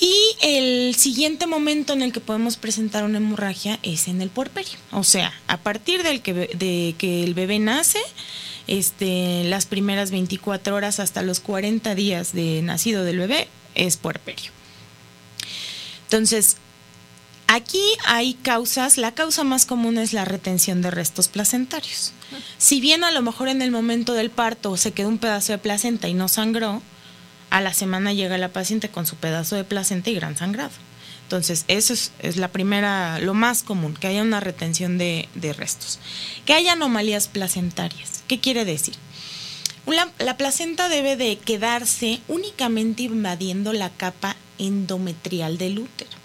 Y 0.00 0.16
el 0.40 0.96
siguiente 0.96 1.46
momento 1.46 1.92
en 1.92 2.02
el 2.02 2.12
que 2.12 2.18
podemos 2.18 2.56
presentar 2.56 3.04
una 3.04 3.18
hemorragia 3.18 3.78
es 3.84 4.08
en 4.08 4.20
el 4.20 4.30
puerperio. 4.30 4.72
O 4.90 5.04
sea, 5.04 5.32
a 5.46 5.58
partir 5.58 6.02
del 6.02 6.22
que, 6.22 6.32
de 6.32 6.96
que 6.98 7.22
el 7.22 7.34
bebé 7.34 7.60
nace, 7.60 8.00
este, 8.66 9.44
las 9.44 9.66
primeras 9.66 10.10
24 10.10 10.74
horas 10.74 10.98
hasta 10.98 11.22
los 11.22 11.38
40 11.38 11.94
días 11.94 12.32
de 12.32 12.62
nacido 12.62 13.04
del 13.04 13.18
bebé 13.18 13.46
es 13.76 13.96
puerperio. 13.96 14.50
Entonces, 16.04 16.56
aquí 17.54 17.82
hay 18.04 18.34
causas, 18.34 18.96
la 18.96 19.12
causa 19.12 19.44
más 19.44 19.66
común 19.66 19.98
es 19.98 20.12
la 20.12 20.24
retención 20.24 20.82
de 20.82 20.90
restos 20.90 21.28
placentarios. 21.28 22.12
Si 22.56 22.80
bien 22.80 23.04
a 23.04 23.10
lo 23.10 23.20
mejor 23.22 23.48
en 23.48 23.60
el 23.60 23.70
momento 23.70 24.14
del 24.14 24.30
parto 24.30 24.76
se 24.76 24.92
quedó 24.92 25.08
un 25.08 25.18
pedazo 25.18 25.52
de 25.52 25.58
placenta 25.58 26.08
y 26.08 26.14
no 26.14 26.28
sangró, 26.28 26.82
a 27.50 27.60
la 27.60 27.74
semana 27.74 28.14
llega 28.14 28.38
la 28.38 28.48
paciente 28.48 28.88
con 28.88 29.06
su 29.06 29.16
pedazo 29.16 29.56
de 29.56 29.64
placenta 29.64 30.08
y 30.08 30.14
gran 30.14 30.36
sangrado. 30.36 30.72
Entonces, 31.24 31.64
eso 31.68 31.94
es, 31.94 32.36
la 32.36 32.48
primera, 32.48 33.18
lo 33.18 33.34
más 33.34 33.62
común, 33.62 33.94
que 33.94 34.06
haya 34.06 34.22
una 34.22 34.40
retención 34.40 34.98
de, 34.98 35.28
restos. 35.56 35.98
Que 36.44 36.54
haya 36.54 36.72
anomalías 36.72 37.28
placentarias. 37.28 38.22
¿Qué 38.28 38.40
quiere 38.40 38.64
decir? 38.64 38.94
la 40.18 40.36
placenta 40.36 40.88
debe 40.88 41.16
de 41.16 41.36
quedarse 41.38 42.20
únicamente 42.28 43.02
invadiendo 43.02 43.72
la 43.72 43.90
capa 43.90 44.36
endometrial 44.58 45.58
del 45.58 45.80
útero. 45.80 46.21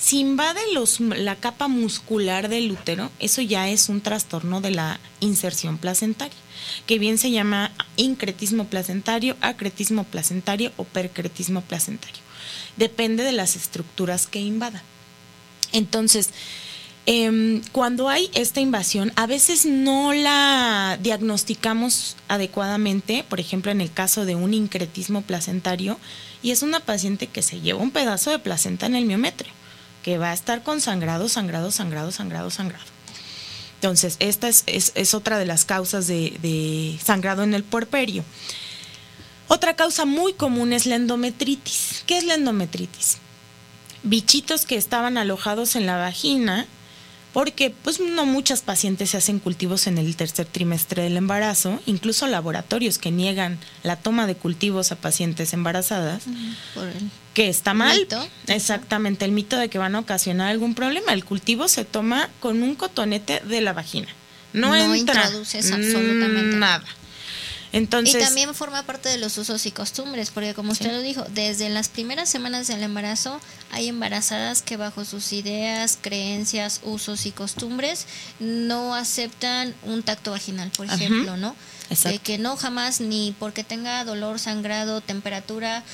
Si 0.00 0.18
invade 0.18 0.60
la 1.16 1.36
capa 1.36 1.68
muscular 1.68 2.48
del 2.48 2.70
útero, 2.72 3.10
eso 3.18 3.42
ya 3.42 3.68
es 3.68 3.90
un 3.90 4.00
trastorno 4.00 4.62
de 4.62 4.70
la 4.70 4.98
inserción 5.20 5.76
placentaria 5.76 6.38
que 6.86 6.98
bien 6.98 7.18
se 7.18 7.30
llama 7.30 7.70
incretismo 7.96 8.64
placentario, 8.64 9.36
acretismo 9.42 10.04
placentario 10.04 10.72
o 10.78 10.84
percretismo 10.84 11.60
placentario. 11.60 12.16
Depende 12.78 13.24
de 13.24 13.32
las 13.32 13.56
estructuras 13.56 14.26
que 14.26 14.40
invada. 14.40 14.82
Entonces, 15.72 16.30
em, 17.04 17.60
cuando 17.72 18.08
hay 18.08 18.30
esta 18.32 18.60
invasión, 18.60 19.12
a 19.16 19.26
veces 19.26 19.66
no 19.66 20.14
la 20.14 20.98
diagnosticamos 21.02 22.16
adecuadamente, 22.28 23.22
por 23.28 23.38
ejemplo, 23.38 23.70
en 23.70 23.82
el 23.82 23.92
caso 23.92 24.24
de 24.24 24.34
un 24.34 24.54
incretismo 24.54 25.20
placentario, 25.20 25.98
y 26.42 26.52
es 26.52 26.62
una 26.62 26.80
paciente 26.80 27.26
que 27.26 27.42
se 27.42 27.60
lleva 27.60 27.82
un 27.82 27.90
pedazo 27.90 28.30
de 28.30 28.38
placenta 28.38 28.86
en 28.86 28.94
el 28.94 29.04
miometrio, 29.04 29.52
que 30.02 30.18
va 30.18 30.30
a 30.30 30.34
estar 30.34 30.62
con 30.62 30.80
sangrado, 30.80 31.28
sangrado, 31.28 31.70
sangrado, 31.70 32.10
sangrado, 32.10 32.50
sangrado. 32.50 32.84
Entonces, 33.80 34.16
esta 34.18 34.48
es, 34.48 35.14
otra 35.14 35.38
de 35.38 35.46
las 35.46 35.64
causas 35.64 36.06
de, 36.06 36.98
sangrado 37.02 37.42
en 37.42 37.54
el 37.54 37.64
puerperio. 37.64 38.24
Otra 39.48 39.74
causa 39.74 40.04
muy 40.04 40.34
común 40.34 40.72
es 40.74 40.84
la 40.84 40.96
endometritis. 40.96 42.04
¿Qué 42.06 42.18
es 42.18 42.24
la 42.24 42.34
endometritis? 42.34 43.16
Bichitos 44.02 44.66
que 44.66 44.76
estaban 44.76 45.16
alojados 45.16 45.76
en 45.76 45.86
la 45.86 45.96
vagina 45.96 46.66
porque 47.32 47.70
pues 47.70 48.00
no 48.00 48.26
muchas 48.26 48.60
pacientes 48.60 49.10
se 49.10 49.16
hacen 49.16 49.38
cultivos 49.38 49.86
en 49.86 49.98
el 49.98 50.16
tercer 50.16 50.46
trimestre 50.46 51.04
del 51.04 51.16
embarazo, 51.16 51.80
incluso 51.86 52.26
laboratorios 52.26 52.98
que 52.98 53.10
niegan 53.10 53.58
la 53.82 53.96
toma 53.96 54.26
de 54.26 54.34
cultivos 54.34 54.92
a 54.92 54.96
pacientes 54.96 55.52
embarazadas, 55.52 56.24
que 57.34 57.48
está 57.48 57.74
mal. 57.74 58.06
Exactamente, 58.46 59.24
el 59.24 59.32
mito 59.32 59.56
de 59.56 59.68
que 59.68 59.78
van 59.78 59.94
a 59.94 60.00
ocasionar 60.00 60.50
algún 60.50 60.74
problema. 60.74 61.12
El 61.12 61.24
cultivo 61.24 61.68
se 61.68 61.84
toma 61.84 62.28
con 62.40 62.62
un 62.62 62.74
cotonete 62.74 63.40
de 63.40 63.60
la 63.60 63.72
vagina. 63.72 64.08
No, 64.52 64.74
no 64.74 64.94
introduces 64.94 65.70
absolutamente 65.70 66.56
nada. 66.56 66.84
Entonces, 67.72 68.16
y 68.16 68.18
también 68.18 68.52
forma 68.54 68.82
parte 68.82 69.08
de 69.08 69.18
los 69.18 69.38
usos 69.38 69.64
y 69.64 69.70
costumbres, 69.70 70.30
porque 70.30 70.54
como 70.54 70.72
usted 70.72 70.90
lo 70.90 71.00
dijo, 71.02 71.24
desde 71.30 71.68
las 71.68 71.88
primeras 71.88 72.28
semanas 72.28 72.66
del 72.66 72.82
embarazo 72.82 73.40
hay 73.70 73.88
embarazadas 73.88 74.62
que 74.62 74.76
bajo 74.76 75.04
sus 75.04 75.32
ideas, 75.32 75.96
creencias, 76.00 76.80
usos 76.82 77.26
y 77.26 77.30
costumbres 77.30 78.06
no 78.40 78.96
aceptan 78.96 79.72
un 79.84 80.02
tacto 80.02 80.32
vaginal, 80.32 80.70
por 80.76 80.86
ejemplo, 80.86 81.36
¿no? 81.36 81.54
De 82.04 82.18
que 82.18 82.38
no 82.38 82.56
jamás 82.56 83.00
ni 83.00 83.34
porque 83.38 83.62
tenga 83.62 84.04
dolor, 84.04 84.40
sangrado, 84.40 85.00
temperatura 85.00 85.84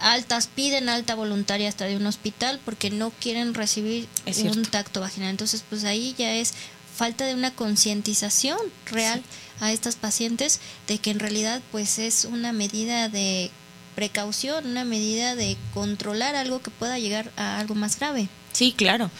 altas 0.00 0.48
piden 0.48 0.88
alta 0.88 1.14
voluntaria 1.14 1.68
hasta 1.68 1.84
de 1.84 1.96
un 1.96 2.06
hospital 2.06 2.60
porque 2.64 2.90
no 2.90 3.10
quieren 3.10 3.54
recibir 3.54 4.08
un 4.44 4.62
tacto 4.64 5.00
vaginal. 5.00 5.30
Entonces, 5.30 5.64
pues 5.68 5.84
ahí 5.84 6.14
ya 6.18 6.34
es 6.34 6.54
falta 6.94 7.24
de 7.24 7.34
una 7.34 7.54
concientización 7.54 8.58
real 8.86 9.22
a 9.60 9.72
estas 9.72 9.96
pacientes 9.96 10.60
de 10.88 10.98
que 10.98 11.10
en 11.10 11.18
realidad 11.18 11.62
pues 11.70 11.98
es 11.98 12.24
una 12.24 12.52
medida 12.52 13.08
de 13.08 13.50
precaución, 13.94 14.66
una 14.66 14.84
medida 14.84 15.34
de 15.34 15.56
controlar 15.74 16.34
algo 16.34 16.60
que 16.60 16.70
pueda 16.70 16.98
llegar 16.98 17.30
a 17.36 17.58
algo 17.58 17.74
más 17.74 17.98
grave. 17.98 18.28
Sí, 18.52 18.72
claro. 18.72 19.10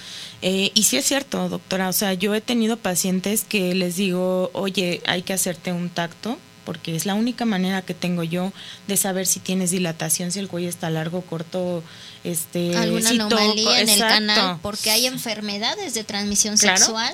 Eh, 0.42 0.72
y 0.74 0.84
sí 0.84 0.96
es 0.96 1.06
cierto, 1.06 1.48
doctora. 1.48 1.88
O 1.88 1.92
sea, 1.92 2.14
yo 2.14 2.34
he 2.34 2.40
tenido 2.40 2.76
pacientes 2.76 3.44
que 3.44 3.74
les 3.74 3.96
digo, 3.96 4.50
oye, 4.54 5.02
hay 5.06 5.22
que 5.22 5.32
hacerte 5.32 5.72
un 5.72 5.88
tacto, 5.88 6.38
porque 6.70 6.94
es 6.94 7.04
la 7.04 7.16
única 7.16 7.44
manera 7.44 7.82
que 7.82 7.94
tengo 7.94 8.22
yo 8.22 8.52
de 8.86 8.96
saber 8.96 9.26
si 9.26 9.40
tienes 9.40 9.72
dilatación, 9.72 10.30
si 10.30 10.38
el 10.38 10.46
cuello 10.46 10.68
está 10.68 10.88
largo, 10.88 11.20
corto, 11.22 11.82
este, 12.22 12.76
alguna 12.76 13.10
anomalía 13.10 13.80
en 13.80 13.88
el 13.88 13.98
canal, 13.98 14.60
porque 14.62 14.92
hay 14.92 15.06
enfermedades 15.06 15.94
de 15.94 16.04
transmisión 16.04 16.56
sexual 16.56 17.12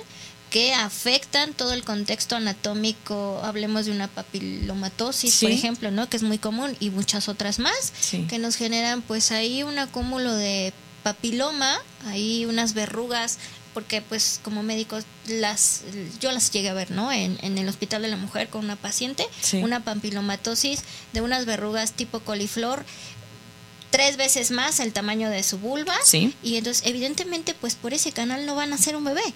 que 0.51 0.75
afectan 0.75 1.55
todo 1.55 1.73
el 1.73 1.85
contexto 1.85 2.37
anatómico, 2.37 3.41
hablemos 3.45 3.87
de 3.87 3.93
una 3.93 4.09
papilomatosis, 4.09 5.41
por 5.41 5.51
ejemplo, 5.51 5.91
¿no? 5.91 6.07
que 6.11 6.19
es 6.19 6.23
muy 6.23 6.37
común 6.37 6.77
y 6.79 6.91
muchas 6.91 7.31
otras 7.31 7.59
más 7.59 7.95
que 8.29 8.39
nos 8.39 8.57
generan 8.57 9.01
pues 9.01 9.33
ahí 9.33 9.63
un 9.63 9.79
acúmulo 9.79 10.35
de 10.35 10.75
papiloma, 11.03 11.79
ahí 12.05 12.45
unas 12.45 12.75
verrugas 12.75 13.39
porque 13.77 14.01
pues 14.01 14.41
como 14.43 14.63
médicos 14.63 15.05
las 15.27 15.83
yo 16.19 16.33
las 16.33 16.51
llegué 16.51 16.71
a 16.71 16.73
ver, 16.73 16.91
¿no? 16.91 17.13
En, 17.13 17.37
en 17.43 17.59
el 17.59 17.69
hospital 17.69 18.01
de 18.01 18.09
la 18.09 18.17
mujer 18.17 18.49
con 18.49 18.65
una 18.65 18.75
paciente, 18.77 19.29
una 19.53 19.85
papilomatosis 19.85 20.81
de 21.13 21.21
unas 21.21 21.45
verrugas 21.45 21.93
tipo 21.93 22.21
coliflor 22.21 22.87
tres 23.91 24.17
veces 24.17 24.51
más 24.51 24.81
el 24.81 24.95
tamaño 24.95 25.29
de 25.29 25.43
su 25.43 25.59
vulva. 25.59 25.95
Sí. 26.07 26.35
Y 26.43 26.57
entonces, 26.57 26.87
evidentemente, 26.87 27.53
pues 27.53 27.75
por 27.75 27.93
ese 27.93 28.13
canal 28.13 28.47
no 28.47 28.55
van 28.55 28.73
a 28.73 28.79
ser 28.79 28.97
un 28.97 29.05
bebé. 29.05 29.35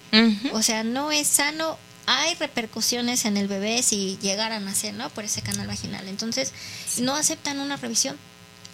O 0.53 0.63
sea, 0.63 0.83
no 0.83 1.11
es 1.11 1.27
sano. 1.27 1.77
Hay 2.07 2.33
repercusiones 2.33 3.25
en 3.25 3.37
el 3.37 3.47
bebé 3.47 3.83
si 3.83 4.17
llegaran 4.23 4.63
a 4.63 4.65
nacer, 4.65 4.95
¿no? 4.95 5.11
Por 5.11 5.23
ese 5.23 5.43
canal 5.43 5.67
vaginal. 5.67 6.07
Entonces, 6.07 6.51
no 6.97 7.15
aceptan 7.15 7.59
una 7.59 7.77
revisión. 7.77 8.17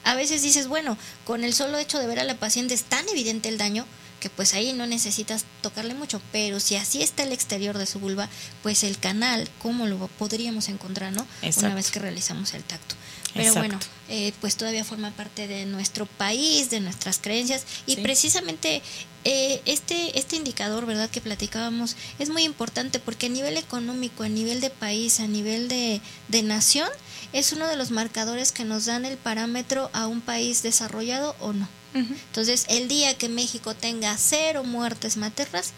A 0.05 0.15
veces 0.15 0.43
dices, 0.43 0.69
bueno, 0.69 0.97
con 1.25 1.43
el 1.43 1.53
solo 1.53 1.77
hecho 1.77 1.99
de 1.99 2.07
ver 2.07 2.19
a 2.19 2.23
la 2.23 2.35
paciente 2.35 2.73
es 2.73 2.83
tan 2.83 3.05
evidente 3.09 3.49
el 3.49 3.57
daño 3.57 3.85
que 4.19 4.29
pues 4.29 4.53
ahí 4.53 4.73
no 4.73 4.87
necesitas 4.87 5.45
tocarle 5.61 5.93
mucho, 5.93 6.21
pero 6.31 6.59
si 6.59 6.75
así 6.75 7.01
está 7.01 7.23
el 7.23 7.31
exterior 7.31 7.77
de 7.77 7.85
su 7.85 7.99
vulva, 7.99 8.29
pues 8.63 8.83
el 8.83 8.97
canal, 8.97 9.49
¿cómo 9.61 9.85
lo 9.85 10.07
podríamos 10.07 10.69
encontrar, 10.69 11.13
no? 11.13 11.25
Una 11.57 11.75
vez 11.75 11.91
que 11.91 11.99
realizamos 11.99 12.53
el 12.53 12.63
tacto. 12.63 12.95
Pero 13.33 13.53
bueno, 13.53 13.79
eh, 14.09 14.33
pues 14.41 14.55
todavía 14.55 14.83
forma 14.83 15.11
parte 15.11 15.47
de 15.47 15.65
nuestro 15.65 16.05
país, 16.05 16.69
de 16.69 16.79
nuestras 16.79 17.19
creencias 17.19 17.65
y 17.85 17.97
precisamente 17.97 18.81
eh, 19.25 19.61
este, 19.65 20.17
este 20.17 20.35
indicador, 20.37 20.85
¿verdad? 20.85 21.09
Que 21.09 21.21
platicábamos 21.21 21.95
es 22.17 22.29
muy 22.29 22.43
importante 22.43 22.99
porque 22.99 23.27
a 23.27 23.29
nivel 23.29 23.57
económico, 23.57 24.23
a 24.23 24.29
nivel 24.29 24.61
de 24.61 24.69
país, 24.69 25.19
a 25.19 25.27
nivel 25.27 25.67
de, 25.67 26.01
de 26.29 26.43
nación, 26.43 26.89
es 27.33 27.51
uno 27.51 27.67
de 27.67 27.75
los 27.75 27.91
marcadores 27.91 28.51
que 28.51 28.63
nos 28.63 28.85
dan 28.85 29.05
el 29.05 29.17
parámetro 29.17 29.89
a 29.93 30.07
un 30.07 30.21
país 30.21 30.63
desarrollado 30.63 31.35
o 31.39 31.53
no. 31.53 31.67
Entonces, 31.93 32.65
el 32.69 32.87
día 32.87 33.17
que 33.17 33.27
México 33.27 33.73
tenga 33.73 34.15
cero 34.17 34.63
muertes 34.63 35.17
maternas, 35.17 35.73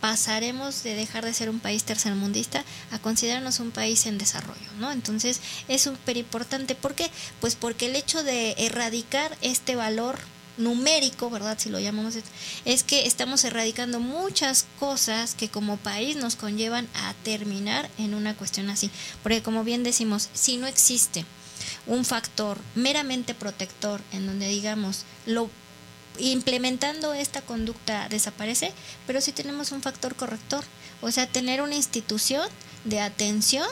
pasaremos 0.00 0.82
de 0.82 0.94
dejar 0.94 1.24
de 1.24 1.34
ser 1.34 1.50
un 1.50 1.60
país 1.60 1.84
tercermundista 1.84 2.64
a 2.90 2.98
considerarnos 2.98 3.60
un 3.60 3.70
país 3.70 4.06
en 4.06 4.18
desarrollo, 4.18 4.72
¿no? 4.78 4.90
Entonces 4.90 5.40
es 5.68 5.82
súper 5.82 6.16
importante. 6.16 6.74
¿Por 6.74 6.94
qué? 6.94 7.10
Pues 7.40 7.54
porque 7.54 7.86
el 7.86 7.96
hecho 7.96 8.22
de 8.22 8.54
erradicar 8.58 9.36
este 9.42 9.76
valor 9.76 10.18
numérico, 10.56 11.30
¿verdad? 11.30 11.58
Si 11.58 11.68
lo 11.68 11.80
llamamos, 11.80 12.14
es 12.64 12.82
que 12.82 13.06
estamos 13.06 13.44
erradicando 13.44 14.00
muchas 14.00 14.66
cosas 14.78 15.34
que 15.34 15.48
como 15.48 15.76
país 15.76 16.16
nos 16.16 16.36
conllevan 16.36 16.88
a 16.94 17.14
terminar 17.22 17.90
en 17.98 18.14
una 18.14 18.36
cuestión 18.36 18.70
así. 18.70 18.90
Porque 19.22 19.42
como 19.42 19.64
bien 19.64 19.82
decimos, 19.82 20.28
si 20.34 20.56
no 20.56 20.66
existe 20.66 21.24
un 21.86 22.04
factor 22.04 22.58
meramente 22.74 23.34
protector 23.34 24.00
en 24.12 24.26
donde 24.26 24.48
digamos 24.48 25.04
lo 25.26 25.50
implementando 26.18 27.14
esta 27.14 27.40
conducta 27.40 28.08
desaparece, 28.08 28.72
pero 29.06 29.20
sí 29.20 29.32
tenemos 29.32 29.72
un 29.72 29.82
factor 29.82 30.14
corrector, 30.14 30.64
o 31.00 31.10
sea, 31.10 31.26
tener 31.26 31.62
una 31.62 31.76
institución 31.76 32.46
de 32.84 33.00
atención 33.00 33.66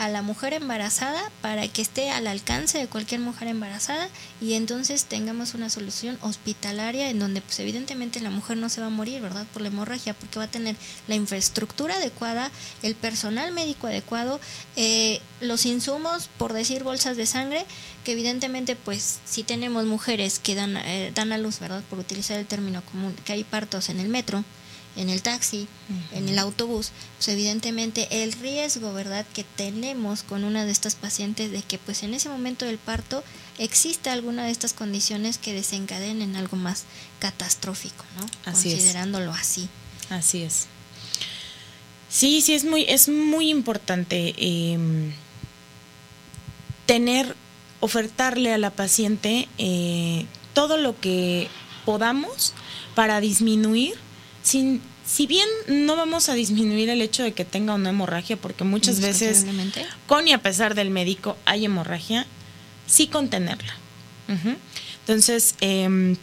a 0.00 0.08
la 0.08 0.22
mujer 0.22 0.54
embarazada 0.54 1.20
para 1.42 1.68
que 1.68 1.82
esté 1.82 2.08
al 2.08 2.26
alcance 2.26 2.78
de 2.78 2.86
cualquier 2.86 3.20
mujer 3.20 3.48
embarazada 3.48 4.08
y 4.40 4.54
entonces 4.54 5.04
tengamos 5.04 5.52
una 5.52 5.68
solución 5.68 6.16
hospitalaria 6.22 7.10
en 7.10 7.18
donde 7.18 7.42
pues 7.42 7.60
evidentemente 7.60 8.18
la 8.20 8.30
mujer 8.30 8.56
no 8.56 8.70
se 8.70 8.80
va 8.80 8.86
a 8.86 8.90
morir, 8.90 9.20
¿verdad? 9.20 9.44
Por 9.52 9.60
la 9.60 9.68
hemorragia, 9.68 10.14
porque 10.14 10.38
va 10.38 10.46
a 10.46 10.50
tener 10.50 10.74
la 11.06 11.16
infraestructura 11.16 11.96
adecuada, 11.96 12.50
el 12.82 12.94
personal 12.94 13.52
médico 13.52 13.88
adecuado, 13.88 14.40
eh, 14.74 15.20
los 15.42 15.66
insumos, 15.66 16.30
por 16.38 16.54
decir 16.54 16.82
bolsas 16.82 17.18
de 17.18 17.26
sangre, 17.26 17.66
que 18.02 18.12
evidentemente 18.12 18.76
pues 18.76 19.18
si 19.26 19.42
tenemos 19.42 19.84
mujeres 19.84 20.38
que 20.38 20.54
dan, 20.54 20.78
eh, 20.78 21.12
dan 21.14 21.30
a 21.32 21.36
luz, 21.36 21.58
¿verdad? 21.58 21.82
Por 21.90 21.98
utilizar 21.98 22.38
el 22.38 22.46
término 22.46 22.80
común, 22.90 23.14
que 23.26 23.34
hay 23.34 23.44
partos 23.44 23.90
en 23.90 24.00
el 24.00 24.08
metro, 24.08 24.44
en 25.00 25.08
el 25.08 25.22
taxi, 25.22 25.66
en 26.12 26.28
el 26.28 26.38
autobús, 26.38 26.92
pues 27.16 27.28
evidentemente 27.28 28.22
el 28.22 28.32
riesgo, 28.32 28.92
¿verdad?, 28.92 29.24
que 29.32 29.44
tenemos 29.44 30.22
con 30.22 30.44
una 30.44 30.66
de 30.66 30.72
estas 30.72 30.94
pacientes 30.94 31.50
de 31.50 31.62
que 31.62 31.78
pues 31.78 32.02
en 32.02 32.12
ese 32.12 32.28
momento 32.28 32.66
del 32.66 32.76
parto 32.76 33.24
exista 33.58 34.12
alguna 34.12 34.44
de 34.44 34.50
estas 34.50 34.74
condiciones 34.74 35.38
que 35.38 35.54
desencadenen 35.54 36.36
algo 36.36 36.58
más 36.58 36.84
catastrófico, 37.18 38.04
¿no? 38.18 38.26
Así 38.44 38.70
Considerándolo 38.70 39.32
así. 39.32 39.70
Así 40.10 40.42
es. 40.42 40.66
Sí, 42.10 42.42
sí, 42.42 42.52
es 42.52 42.64
muy, 42.64 42.84
es 42.86 43.08
muy 43.08 43.48
importante 43.48 44.34
em, 44.36 45.12
tener, 46.84 47.36
ofertarle 47.80 48.52
a 48.52 48.58
la 48.58 48.70
paciente 48.70 49.48
eh, 49.56 50.26
todo 50.52 50.76
lo 50.76 51.00
que 51.00 51.48
podamos 51.86 52.52
para 52.94 53.20
disminuir 53.20 53.94
sin, 54.42 54.82
si 55.10 55.26
bien 55.26 55.48
no 55.66 55.96
vamos 55.96 56.28
a 56.28 56.34
disminuir 56.34 56.88
el 56.88 57.02
hecho 57.02 57.24
de 57.24 57.32
que 57.32 57.44
tenga 57.44 57.74
una 57.74 57.90
hemorragia, 57.90 58.36
porque 58.36 58.62
muchas 58.62 59.00
veces, 59.00 59.44
con 60.06 60.28
y 60.28 60.32
a 60.32 60.40
pesar 60.40 60.76
del 60.76 60.90
médico, 60.90 61.36
hay 61.46 61.64
hemorragia, 61.64 62.26
sí 62.86 63.08
contenerla. 63.08 63.74
Entonces, 65.00 65.56
em, 65.60 66.16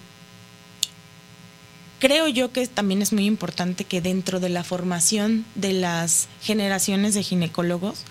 creo 2.00 2.30
yo 2.30 2.54
que 2.54 2.66
también 2.68 3.02
es 3.02 3.12
muy 3.12 3.26
importante 3.26 3.84
que 3.84 4.00
dentro 4.00 4.40
de 4.40 4.48
la 4.48 4.64
formación 4.64 5.46
de 5.56 5.74
las 5.74 6.30
generaciones 6.42 7.14
de 7.14 7.24
ginecólogos 7.24 8.04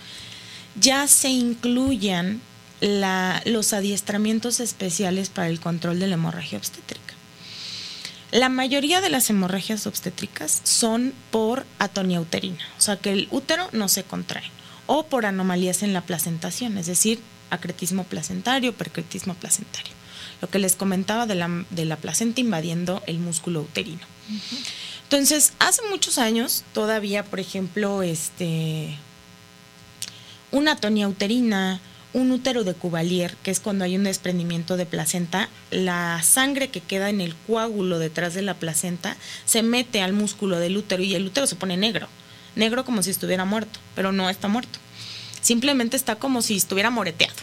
ya 0.79 1.09
se 1.09 1.31
incluyan 1.31 2.43
la, 2.81 3.41
los 3.47 3.73
adiestramientos 3.73 4.61
especiales 4.61 5.31
para 5.31 5.49
el 5.49 5.59
control 5.59 6.01
de 6.01 6.09
la 6.09 6.15
hemorragia 6.15 6.59
obstétrica. 6.59 7.06
La 8.37 8.51
mayoría 8.51 9.01
de 9.01 9.09
las 9.09 9.31
hemorragias 9.31 9.87
obstétricas 9.87 10.61
son 10.63 11.15
por 11.31 11.65
atonia 11.79 12.21
uterina, 12.21 12.63
o 12.77 12.81
sea 12.83 12.99
que 12.99 13.11
el 13.11 13.29
útero 13.31 13.67
no 13.73 13.89
se 13.89 14.05
contrae, 14.05 14.45
o 14.85 15.07
por 15.07 15.25
anomalías 15.25 15.83
en 15.83 15.95
la 15.95 16.03
placentación, 16.03 16.77
es 16.77 16.85
decir, 16.85 17.19
acretismo 17.49 18.05
placentario, 18.05 18.75
percretismo 18.75 19.33
placentario. 19.33 19.95
Lo 20.43 20.51
que 20.51 20.59
les 20.59 20.77
comentaba 20.77 21.25
de 21.25 21.35
la, 21.35 21.65
de 21.71 21.87
la 21.87 21.97
placenta 21.97 22.43
invadiendo 22.43 23.03
el 23.07 23.21
músculo 23.21 23.63
uterino. 23.63 24.03
Entonces, 25.05 25.55
hace 25.59 25.81
muchos 25.89 26.19
años, 26.19 26.63
todavía, 26.75 27.25
por 27.25 27.41
ejemplo, 27.41 28.03
este, 28.03 28.99
una 30.53 30.73
atonia 30.73 31.09
uterina, 31.09 31.81
un 32.17 32.33
útero 32.33 32.65
de 32.65 32.73
Cuvalier, 32.73 33.37
que 33.43 33.51
es 33.51 33.61
cuando 33.61 33.85
hay 33.85 33.95
un 33.95 34.05
desprendimiento 34.05 34.79
de 34.79 34.87
placenta, 34.87 35.51
la 35.71 36.23
sangre 36.23 36.69
que 36.69 36.81
queda 36.81 37.11
en 37.11 37.21
el 37.21 37.37
coágulo 37.47 37.99
detrás 37.99 38.33
de 38.33 38.41
la 38.41 38.55
placenta 38.55 39.19
se 39.45 39.63
mete 39.63 40.01
al 40.01 40.15
músculo 40.15 40.59
del 40.59 40.79
útero 40.79 41.03
y 41.03 41.15
el 41.15 41.27
útero 41.27 41.47
se 41.47 41.57
pone 41.57 41.77
negro, 41.77 42.09
negro 42.55 42.87
como 42.87 43.03
si 43.03 43.11
estuviera 43.11 43.45
muerto, 43.45 43.81
pero 43.95 44.13
no 44.13 44.31
está 44.31 44.49
muerto. 44.49 44.79
Simplemente 45.43 45.95
está 45.95 46.17
como 46.17 46.41
si 46.41 46.57
estuviera 46.57 46.89
moreteado. 46.89 47.35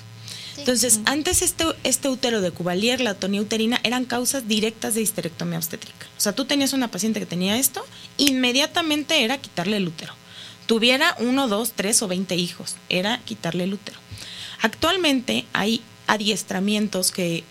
Entonces, 0.57 1.01
antes 1.05 1.43
este, 1.43 1.65
este 1.83 2.09
útero 2.09 2.41
de 2.41 2.49
Cuvalier, 2.49 2.99
la 2.99 3.11
atonía 3.11 3.41
uterina, 3.41 3.79
eran 3.83 4.05
causas 4.05 4.47
directas 4.47 4.95
de 4.95 5.03
histerectomía 5.03 5.59
obstétrica. 5.59 6.07
O 6.17 6.21
sea, 6.21 6.33
tú 6.33 6.45
tenías 6.45 6.73
una 6.73 6.89
paciente 6.89 7.19
que 7.19 7.27
tenía 7.27 7.59
esto, 7.59 7.85
inmediatamente 8.17 9.23
era 9.23 9.37
quitarle 9.37 9.77
el 9.77 9.87
útero. 9.87 10.15
Tuviera 10.65 11.15
uno, 11.19 11.47
dos, 11.47 11.73
tres 11.73 12.01
o 12.01 12.07
veinte 12.07 12.35
hijos, 12.35 12.77
era 12.89 13.19
quitarle 13.19 13.65
el 13.65 13.73
útero. 13.73 14.02
Actualmente 14.63 15.45
hay 15.51 15.83
adiestramientos 16.07 17.11
que 17.11 17.43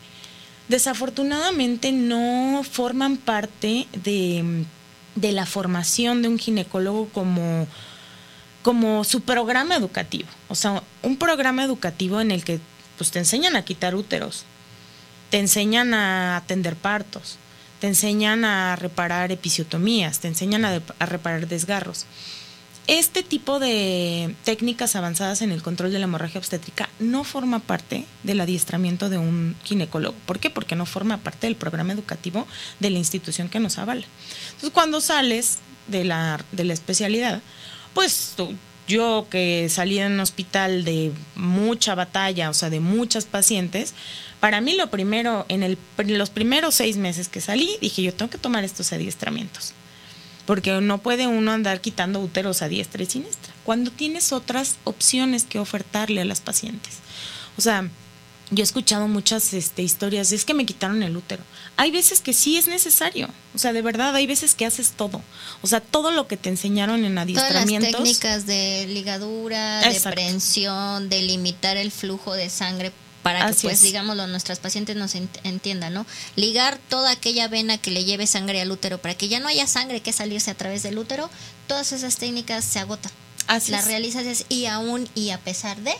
desafortunadamente 0.68 1.92
no 1.92 2.62
forman 2.68 3.18
parte 3.18 3.86
de, 3.92 4.64
la 5.20 5.44
formación 5.44 6.22
de 6.22 6.28
un 6.28 6.38
ginecólogo 6.38 7.10
como, 8.62 9.04
su 9.04 9.20
programa 9.20 9.76
educativo. 9.76 10.30
O 10.48 10.54
sea, 10.54 10.82
un 11.02 11.18
programa 11.18 11.62
educativo 11.62 12.18
en 12.18 12.30
el 12.30 12.44
que 12.44 12.60
pues, 12.96 13.10
te 13.10 13.18
enseñan 13.18 13.56
a 13.56 13.64
quitar 13.66 13.94
úteros, 13.94 14.46
te 15.28 15.38
enseñan 15.38 15.92
a 15.92 16.38
atender 16.38 16.76
partos, 16.76 17.36
te 17.78 17.88
enseñan 17.88 18.46
a 18.46 18.74
reparar 18.76 19.32
episiotomías, 19.32 20.20
te 20.20 20.28
enseñan 20.28 20.64
a 20.64 21.06
reparar 21.06 21.46
desgarros. 21.46 22.06
Este 22.88 23.22
tipo 23.22 23.60
de 23.60 24.34
técnicas 24.44 24.96
avanzadas 24.96 25.40
en 25.42 25.52
el 25.52 25.62
control 25.62 25.92
de 25.92 26.00
la 26.00 26.04
hemorragia 26.04 26.40
obstétrica 26.40 26.88
no 26.98 27.22
forma 27.22 27.60
parte 27.60 28.06
del 28.24 28.40
adiestramiento 28.40 29.08
de 29.08 29.18
un 29.18 29.54
ginecólogo. 29.62 30.16
¿Por 30.26 30.40
qué? 30.40 30.50
Porque 30.50 30.74
no 30.74 30.84
forma 30.84 31.18
parte 31.18 31.46
del 31.46 31.54
programa 31.54 31.92
educativo 31.92 32.46
de 32.80 32.90
la 32.90 32.98
institución 32.98 33.48
que 33.48 33.60
nos 33.60 33.78
avala. 33.78 34.04
Entonces, 34.46 34.70
cuando 34.70 35.00
sales 35.00 35.58
de 35.86 36.04
la, 36.04 36.44
de 36.50 36.64
la 36.64 36.72
especialidad, 36.72 37.40
pues 37.94 38.34
yo 38.88 39.28
que 39.30 39.68
salí 39.68 40.00
en 40.00 40.12
un 40.12 40.20
hospital 40.20 40.84
de 40.84 41.12
mucha 41.36 41.94
batalla, 41.94 42.50
o 42.50 42.54
sea, 42.54 42.68
de 42.68 42.80
muchas 42.80 43.26
pacientes, 43.26 43.94
para 44.40 44.60
mí 44.60 44.74
lo 44.74 44.90
primero, 44.90 45.46
en, 45.48 45.62
el, 45.62 45.78
los 45.98 46.30
primeros 46.30 46.74
seis 46.74 46.96
meses 46.96 47.28
que 47.28 47.40
salí, 47.40 47.76
dije, 47.80 48.02
yo 48.02 48.12
tengo 48.12 48.28
que 48.28 48.38
tomar 48.38 48.64
estos 48.64 48.92
adiestramientos 48.92 49.72
porque 50.52 50.82
no 50.82 50.98
puede 50.98 51.26
uno 51.26 51.50
andar 51.50 51.80
quitando 51.80 52.20
úteros 52.20 52.60
a 52.60 52.68
diestra 52.68 53.02
y 53.02 53.06
siniestra, 53.06 53.54
cuando 53.64 53.90
tienes 53.90 54.34
otras 54.34 54.76
opciones 54.84 55.44
que 55.44 55.58
ofertarle 55.58 56.20
a 56.20 56.26
las 56.26 56.42
pacientes. 56.42 56.96
O 57.56 57.62
sea, 57.62 57.88
yo 58.50 58.62
he 58.62 58.62
escuchado 58.62 59.08
muchas 59.08 59.54
este, 59.54 59.80
historias, 59.80 60.30
es 60.30 60.44
que 60.44 60.52
me 60.52 60.66
quitaron 60.66 61.02
el 61.02 61.16
útero. 61.16 61.42
Hay 61.78 61.90
veces 61.90 62.20
que 62.20 62.34
sí 62.34 62.58
es 62.58 62.68
necesario, 62.68 63.30
o 63.54 63.58
sea, 63.58 63.72
de 63.72 63.80
verdad, 63.80 64.14
hay 64.14 64.26
veces 64.26 64.54
que 64.54 64.66
haces 64.66 64.90
todo. 64.90 65.22
O 65.62 65.66
sea, 65.68 65.80
todo 65.80 66.10
lo 66.10 66.28
que 66.28 66.36
te 66.36 66.50
enseñaron 66.50 67.06
en 67.06 67.16
adiestramientos. 67.16 67.92
Todas 67.92 68.06
las 68.06 68.18
técnicas 68.18 68.46
de 68.46 68.86
ligadura, 68.88 69.80
de 69.80 70.00
prensión, 70.02 71.08
de 71.08 71.22
limitar 71.22 71.78
el 71.78 71.90
flujo 71.90 72.34
de 72.34 72.50
sangre 72.50 72.92
para 73.22 73.50
que 73.50 73.54
pues 73.62 73.82
digámoslo 73.82 74.26
nuestras 74.26 74.58
pacientes 74.58 74.96
nos 74.96 75.14
entiendan, 75.14 75.94
¿no? 75.94 76.06
Ligar 76.36 76.78
toda 76.88 77.10
aquella 77.10 77.48
vena 77.48 77.78
que 77.78 77.90
le 77.90 78.04
lleve 78.04 78.26
sangre 78.26 78.60
al 78.60 78.70
útero 78.70 78.98
para 78.98 79.14
que 79.14 79.28
ya 79.28 79.40
no 79.40 79.48
haya 79.48 79.66
sangre 79.66 80.00
que 80.00 80.12
salirse 80.12 80.50
a 80.50 80.54
través 80.54 80.82
del 80.82 80.98
útero, 80.98 81.30
todas 81.66 81.92
esas 81.92 82.16
técnicas 82.16 82.64
se 82.64 82.78
agotan. 82.78 83.12
Las 83.48 83.68
la 83.68 83.80
realizas 83.82 84.44
y 84.48 84.66
aún 84.66 85.08
y 85.14 85.30
a 85.30 85.38
pesar 85.38 85.76
de 85.78 85.94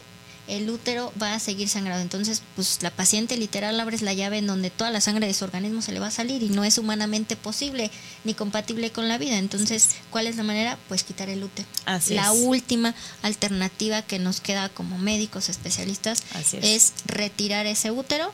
el 0.57 0.69
útero 0.69 1.13
va 1.21 1.35
a 1.35 1.39
seguir 1.39 1.69
sangrado. 1.69 2.03
Entonces, 2.03 2.43
pues 2.55 2.79
la 2.83 2.91
paciente 2.91 3.37
literal 3.37 3.79
abres 3.81 4.03
la 4.03 4.13
llave 4.13 4.39
en 4.39 4.47
donde 4.47 4.71
toda 4.71 4.91
la 4.91 5.01
sangre 5.01 5.27
de 5.27 5.35
su 5.35 5.45
organismo 5.45 5.81
se 5.81 5.93
le 5.93 5.99
va 5.99 6.09
a 6.09 6.11
salir 6.11 6.43
y 6.43 6.51
no 6.51 6.65
es 6.65 6.79
humanamente 6.79 7.37
posible 7.37 7.91
ni 8.25 8.35
compatible 8.35 8.91
con 8.91 9.09
la 9.09 9.19
vida. 9.19 9.39
Entonces, 9.39 9.91
¿cuál 10.11 10.27
es 10.27 10.37
la 10.37 10.43
manera? 10.43 10.79
Pues 10.89 11.05
quitar 11.05 11.29
el 11.29 11.43
útero. 11.43 11.67
la 12.11 12.33
última 12.33 12.95
alternativa 13.23 14.03
que 14.03 14.19
nos 14.19 14.41
queda 14.41 14.69
como 14.69 14.99
médicos 14.99 15.49
especialistas 15.49 16.23
es 16.61 16.93
retirar 17.07 17.67
ese 17.67 17.91
útero, 17.91 18.33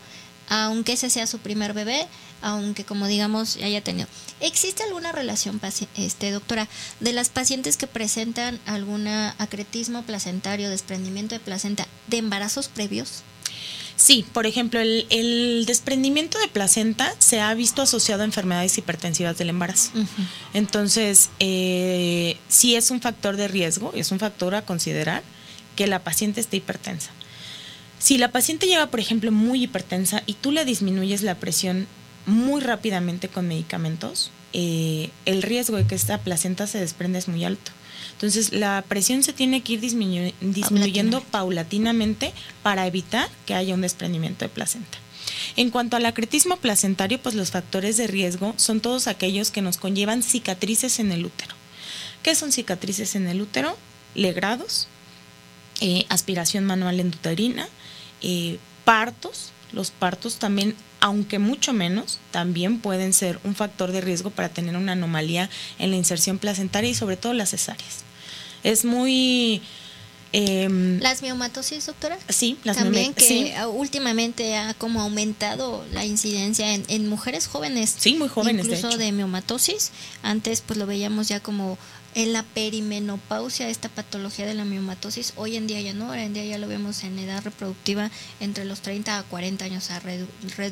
aunque 0.49 0.93
ese 0.93 1.11
sea 1.11 1.27
su 1.27 1.39
primer 1.39 1.73
bebé 1.73 2.07
aunque 2.43 2.85
como 2.85 3.07
digamos 3.07 3.57
haya 3.57 3.83
tenido. 3.83 4.09
¿Existe 4.41 4.83
alguna 4.83 5.13
relación, 5.13 5.61
este, 5.97 6.31
doctora, 6.31 6.69
de 7.01 7.13
las 7.13 7.29
pacientes 7.29 7.77
que 7.77 7.87
presentan 7.87 8.61
algún 8.67 9.09
acretismo 9.09 10.03
placentario, 10.03 10.71
desprendimiento 10.71 11.35
de 11.35 11.41
placenta, 11.41 11.87
de 12.07 12.19
embarazos 12.19 12.69
previos? 12.69 13.23
Sí, 13.97 14.25
por 14.33 14.47
ejemplo, 14.47 14.79
el, 14.79 15.65
desprendimiento 15.67 16.39
de 16.39 16.47
placenta 16.47 17.13
se 17.19 17.41
ha 17.41 17.53
visto 17.55 17.83
asociado 17.83 18.23
a 18.23 18.27
enfermedades 18.27 18.79
hipertensivas 18.79 19.37
del 19.37 19.49
embarazo. 19.49 19.91
Entonces, 20.55 21.31
eh, 21.41 22.37
sí 22.49 22.77
es 22.77 22.93
un 22.93 23.01
factor 23.01 23.37
de 23.37 23.49
riesgo, 23.49 23.93
es 23.95 24.13
un 24.13 24.21
factor 24.21 24.55
a 24.55 24.63
considerar 24.63 25.25
que 25.75 25.89
la 25.89 26.05
paciente 26.05 26.41
esté 26.41 26.59
hipertensa. 26.59 27.11
Si 27.99 28.19
la 28.19 28.31
paciente 28.31 28.67
llega, 28.67 28.91
por 28.91 29.01
ejemplo, 29.01 29.33
muy 29.33 29.65
hipertensa 29.65 30.23
y 30.27 30.35
tú 30.35 30.53
le 30.53 30.65
disminuyes 30.65 31.23
la 31.23 31.35
presión 31.35 31.87
muy 32.27 32.61
rápidamente 32.61 33.29
con 33.29 33.49
medicamentos, 33.49 34.31
eh, 34.53 35.11
el 35.25 35.43
riesgo 35.43 35.77
de 35.77 35.87
que 35.87 35.95
esta 35.95 36.19
placenta 36.19 36.67
se 36.67 36.79
desprenda 36.79 37.19
es 37.19 37.29
muy 37.29 37.45
alto. 37.45 37.73
Entonces, 38.13 38.53
la 38.53 38.85
presión 38.89 39.23
se 39.23 39.33
tiene 39.33 39.63
que 39.63 39.75
ir 39.75 39.81
disminuyendo 39.81 41.21
paulatinamente 41.23 42.33
para 42.63 42.87
evitar 42.87 43.29
que 43.47 43.55
haya 43.55 43.75
un 43.75 43.81
desprendimiento 43.81 44.45
de 44.45 44.49
placenta. 44.49 44.99
En 45.57 45.71
cuanto 45.71 45.97
al 45.97 46.07
acretismo 46.07 46.57
placentario, 46.57 47.21
pues 47.21 47.35
los 47.35 47.51
factores 47.51 47.97
de 47.97 48.07
riesgo 48.07 48.55
son 48.57 48.81
todos 48.81 49.07
aquellos 49.07 49.51
que 49.51 49.63
nos 49.63 49.77
conllevan 49.77 50.23
cicatrices 50.23 50.99
en 50.99 51.13
el 51.13 51.27
útero. 51.27 51.55
¿Qué 52.23 52.35
son 52.35 52.53
cicatrices 52.53 53.15
en 53.15 53.29
el 53.29 53.41
útero? 53.41 53.77
Legrados, 54.15 54.89
eh, 55.81 56.07
aspiración 56.09 56.65
manual 56.65 57.01
endoterina, 57.01 57.69
eh, 58.23 58.59
partos. 58.85 59.53
Los 59.73 59.91
partos 59.91 60.39
también, 60.39 60.75
aunque 61.01 61.39
mucho 61.39 61.73
menos, 61.73 62.21
también 62.31 62.81
pueden 62.81 63.13
ser 63.13 63.39
un 63.45 63.55
factor 63.55 63.93
de 63.93 64.01
riesgo 64.01 64.31
para 64.31 64.49
tener 64.49 64.77
una 64.77 64.93
anomalía 64.93 65.51
en 65.79 65.91
la 65.91 65.97
inserción 65.97 66.39
placentaria 66.39 66.91
y 66.91 66.95
sobre 66.95 67.17
todo 67.17 67.35
las 67.35 67.51
cesáreas. 67.51 68.05
Es 68.65 68.85
muy 68.85 69.63
Em, 70.33 71.01
las 71.01 71.23
miomatosis, 71.23 71.87
doctora. 71.87 72.19
Sí, 72.29 72.59
las 72.65 72.77
También 72.77 73.15
que 73.15 73.55
últimamente 73.73 74.57
ha 74.57 74.75
como 74.75 75.01
aumentado 75.01 75.85
la 75.93 76.05
incidencia 76.05 76.75
en, 76.75 77.09
mujeres 77.09 77.47
jóvenes. 77.47 77.95
Sí, 77.99 78.15
muy 78.15 78.29
jóvenes. 78.29 78.67
Incluso 78.67 78.99
de, 78.99 79.13
miomatosis. 79.13 79.91
Antes 80.23 80.61
pues 80.61 80.79
lo 80.79 80.87
veíamos 80.87 81.29
ya 81.29 81.41
como 81.41 81.79
en 82.19 82.33
la 82.33 82.43
perimenopausia, 82.43 83.69
esta 83.69 83.89
patología 83.89 84.45
de 84.45 84.55
la 84.55 84.65
miomatosis. 84.65 85.35
Hoy 85.37 85.57
en 85.57 85.69
día 85.69 85.81
ya 85.81 85.95
no, 85.95 86.11
hoy 86.11 86.19
en 86.19 86.35
día 86.35 86.45
ya 86.45 86.59
lo 86.59 86.67
vemos 86.67 87.05
en 87.05 87.17
edad 87.17 87.45
reproductiva 87.45 88.11
entre 88.41 88.65
los 88.65 88.81
30 88.81 89.21
a 89.21 89.23
40 89.23 89.65
años. 89.65 89.89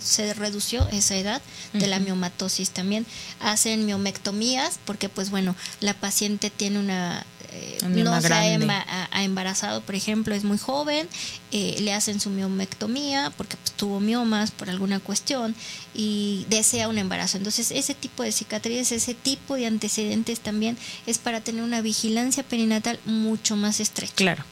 se 0.00 0.34
redució 0.34 0.88
esa 0.88 1.16
edad 1.16 1.40
de 1.72 1.86
la 1.86 2.00
miomatosis. 2.00 2.70
También 2.70 3.06
hacen 3.38 3.86
miomectomías 3.86 4.80
porque 4.84 5.08
pues 5.08 5.30
bueno, 5.30 5.54
la 5.78 5.94
paciente 5.94 6.50
tiene 6.50 6.80
una 6.80 7.24
eh, 7.56 7.78
no 7.88 8.20
se 8.20 8.32
ha, 8.32 9.22
embarazado, 9.24 9.80
por 9.80 9.94
ejemplo, 9.94 10.34
es 10.34 10.44
muy 10.44 10.58
joven, 10.58 11.08
eh, 11.52 11.76
le 11.80 11.92
hacen 11.92 12.20
su 12.20 12.30
miomectomía 12.30 13.32
porque 13.36 13.56
pues, 13.56 13.72
tuvo 13.72 14.00
miomas 14.00 14.50
por 14.50 14.70
alguna 14.70 15.00
cuestión 15.00 15.54
y 15.94 16.46
desea 16.48 16.88
un 16.88 16.98
embarazo. 16.98 17.38
Entonces, 17.38 17.70
ese 17.70 17.94
tipo 17.94 18.22
de 18.22 18.32
cicatrices, 18.32 18.92
ese 18.92 19.14
tipo 19.14 19.54
de 19.54 19.66
antecedentes 19.66 20.40
también 20.40 20.76
es 21.06 21.18
para 21.18 21.40
tener 21.40 21.62
una 21.62 21.80
vigilancia 21.80 22.42
perinatal 22.42 22.98
mucho 23.04 23.56
más 23.56 23.80
estrecha. 23.80 24.14
Claro. 24.14 24.44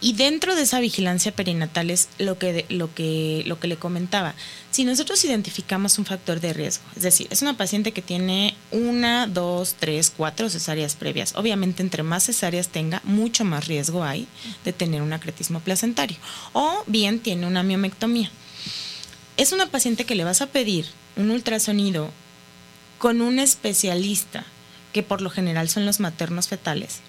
Y 0.00 0.12
dentro 0.12 0.54
de 0.54 0.62
esa 0.62 0.78
vigilancia 0.78 1.32
perinatal 1.32 1.90
es 1.90 2.08
lo 2.18 2.38
que, 2.38 2.66
lo 2.68 2.94
que, 2.94 3.42
lo 3.46 3.58
que 3.58 3.66
le 3.66 3.76
comentaba. 3.76 4.34
Si 4.70 4.84
nosotros 4.84 5.24
identificamos 5.24 5.98
un 5.98 6.04
factor 6.04 6.40
de 6.40 6.52
riesgo, 6.52 6.84
es 6.94 7.02
decir, 7.02 7.26
es 7.30 7.42
una 7.42 7.56
paciente 7.56 7.90
que 7.90 8.00
tiene 8.00 8.54
una, 8.70 9.26
dos, 9.26 9.74
tres, 9.78 10.12
cuatro 10.16 10.48
cesáreas 10.50 10.94
previas, 10.94 11.34
obviamente 11.34 11.82
entre 11.82 12.04
más 12.04 12.26
cesáreas 12.26 12.68
tenga, 12.68 13.00
mucho 13.02 13.44
más 13.44 13.66
riesgo 13.66 14.04
hay 14.04 14.28
de 14.64 14.72
tener 14.72 15.02
un 15.02 15.12
acretismo 15.12 15.58
placentario. 15.58 16.16
O 16.52 16.84
bien 16.86 17.18
tiene 17.18 17.46
una 17.46 17.64
miomectomía. 17.64 18.30
Es 19.36 19.52
una 19.52 19.66
paciente 19.66 20.04
que 20.04 20.14
le 20.14 20.24
vas 20.24 20.42
a 20.42 20.46
pedir 20.46 20.86
un 21.16 21.32
ultrasonido 21.32 22.10
con 22.98 23.20
un 23.20 23.40
especialista, 23.40 24.44
que 24.92 25.02
por 25.02 25.22
lo 25.22 25.30
general 25.30 25.68
son 25.68 25.86
los 25.86 26.00
maternos 26.00 26.48
fetales, 26.48 27.00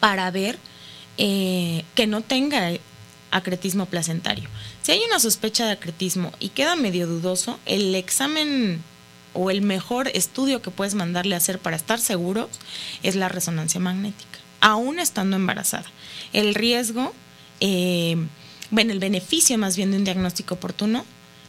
para 0.00 0.30
ver 0.30 0.58
eh, 1.18 1.84
que 1.94 2.06
no 2.06 2.22
tenga 2.22 2.70
acretismo 3.30 3.86
placentario. 3.86 4.48
Si 4.82 4.92
hay 4.92 5.00
una 5.06 5.18
sospecha 5.18 5.66
de 5.66 5.72
acretismo 5.72 6.32
y 6.38 6.50
queda 6.50 6.76
medio 6.76 7.06
dudoso, 7.06 7.58
el 7.66 7.94
examen 7.94 8.82
o 9.32 9.50
el 9.50 9.62
mejor 9.62 10.08
estudio 10.08 10.62
que 10.62 10.70
puedes 10.70 10.94
mandarle 10.94 11.34
a 11.34 11.38
hacer 11.38 11.58
para 11.58 11.76
estar 11.76 11.98
seguro 11.98 12.48
es 13.02 13.16
la 13.16 13.28
resonancia 13.28 13.80
magnética, 13.80 14.38
aún 14.60 15.00
estando 15.00 15.36
embarazada. 15.36 15.90
El 16.32 16.54
riesgo, 16.54 17.12
eh, 17.60 18.16
bueno, 18.70 18.92
el 18.92 19.00
beneficio 19.00 19.58
más 19.58 19.76
bien 19.76 19.90
de 19.90 19.98
un 19.98 20.04
diagnóstico 20.04 20.54
oportuno 20.54 21.04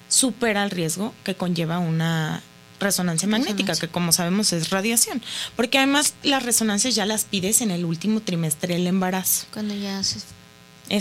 supera 0.10 0.64
el 0.64 0.72
riesgo 0.72 1.14
que 1.24 1.36
conlleva 1.36 1.80
una 1.80 2.42
resonancia 2.80 3.28
magnética, 3.28 3.76
que 3.76 3.88
como 3.88 4.12
sabemos 4.12 4.54
es 4.54 4.70
radiación. 4.70 5.22
Porque 5.56 5.78
además 5.78 6.14
las 6.24 6.44
resonancias 6.44 6.96
ya 6.96 7.06
las 7.06 7.26
pides 7.26 7.62
en 7.62 7.72
el 7.72 7.86
último 7.86 8.22
trimestre 8.22 8.76
del 8.76 8.88
embarazo. 8.88 9.46
Cuando 9.52 9.74
ya 9.74 10.04
se 10.04 10.20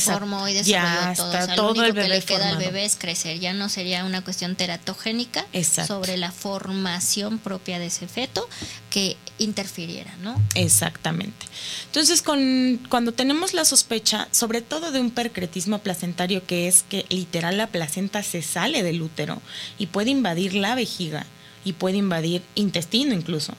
formó 0.01 0.49
y 0.49 0.63
ya 0.63 1.15
todo. 1.17 1.33
Está 1.33 1.55
todo 1.55 1.85
el 1.85 1.93
bebé 1.93 2.09
que 2.09 2.15
le 2.15 2.23
queda 2.23 2.49
al 2.51 2.57
bebé 2.57 2.85
es 2.85 2.97
crecer. 2.97 3.39
Ya 3.39 3.53
no 3.53 3.69
sería 3.69 4.05
una 4.05 4.23
cuestión 4.23 4.57
teratogénica 4.57 5.47
sobre 5.87 6.17
la 6.17 6.33
formación 6.33 7.39
propia 7.39 7.79
de 7.79 7.87
ese 7.87 8.07
feto 8.09 8.49
que 8.91 9.17
interfiriera, 9.39 10.15
¿no? 10.23 10.41
Exactamente. 10.55 11.47
Entonces, 11.87 12.23
con, 12.23 12.81
cuando 12.89 13.13
tenemos 13.13 13.53
la 13.53 13.65
sospecha, 13.65 14.29
sobre 14.31 14.63
todo 14.63 14.93
de 14.93 15.01
un 15.01 15.11
percretismo 15.11 15.81
placentario, 15.81 16.47
que 16.47 16.69
es 16.69 16.85
que 16.89 17.05
literal 17.09 17.59
la 17.59 17.67
placenta 17.67 18.23
se 18.23 18.43
sale 18.43 18.83
del 18.83 19.03
útero 19.03 19.43
y 19.79 19.87
puede 19.87 20.11
invadir 20.11 20.55
la 20.55 20.75
vejiga, 20.75 21.27
y 21.65 21.73
puede 21.73 21.99
invadir 21.99 22.43
intestino 22.55 23.15
incluso. 23.15 23.55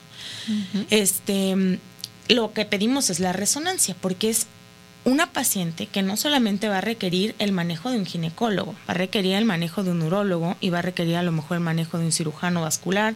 Este, 0.90 1.78
lo 2.28 2.52
que 2.52 2.64
pedimos 2.64 3.10
es 3.10 3.20
la 3.20 3.32
resonancia, 3.32 3.96
porque 4.00 4.30
es 4.30 4.46
una 5.04 5.32
paciente 5.32 5.86
que 5.86 6.02
no 6.02 6.16
solamente 6.16 6.68
va 6.68 6.78
a 6.78 6.80
requerir 6.80 7.36
el 7.38 7.52
manejo 7.52 7.90
de 7.90 7.98
un 7.98 8.06
ginecólogo, 8.06 8.72
va 8.72 8.78
a 8.88 8.94
requerir 8.94 9.34
el 9.34 9.44
manejo 9.44 9.84
de 9.84 9.92
un 9.92 10.02
urólogo 10.02 10.56
y 10.60 10.70
va 10.70 10.80
a 10.80 10.82
requerir 10.82 11.14
a 11.16 11.22
lo 11.22 11.30
mejor 11.30 11.58
el 11.58 11.62
manejo 11.62 11.98
de 11.98 12.06
un 12.06 12.12
cirujano 12.12 12.62
vascular, 12.62 13.14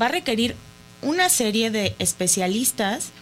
va 0.00 0.06
a 0.06 0.10
requerir 0.10 0.56
una 1.00 1.30
serie 1.30 1.70
de 1.70 1.96
especialistas 1.98 3.12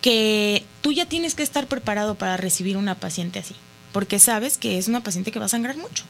que 0.00 0.64
tú 0.82 0.92
ya 0.92 1.06
tienes 1.06 1.34
que 1.34 1.44
estar 1.44 1.66
preparado 1.66 2.16
para 2.16 2.36
recibir 2.36 2.76
una 2.76 2.96
paciente 2.96 3.38
así, 3.38 3.54
porque 3.92 4.18
sabes 4.18 4.58
que 4.58 4.76
es 4.76 4.88
una 4.88 5.02
paciente 5.02 5.30
que 5.30 5.38
va 5.38 5.46
a 5.46 5.48
sangrar 5.48 5.76
mucho. 5.76 6.04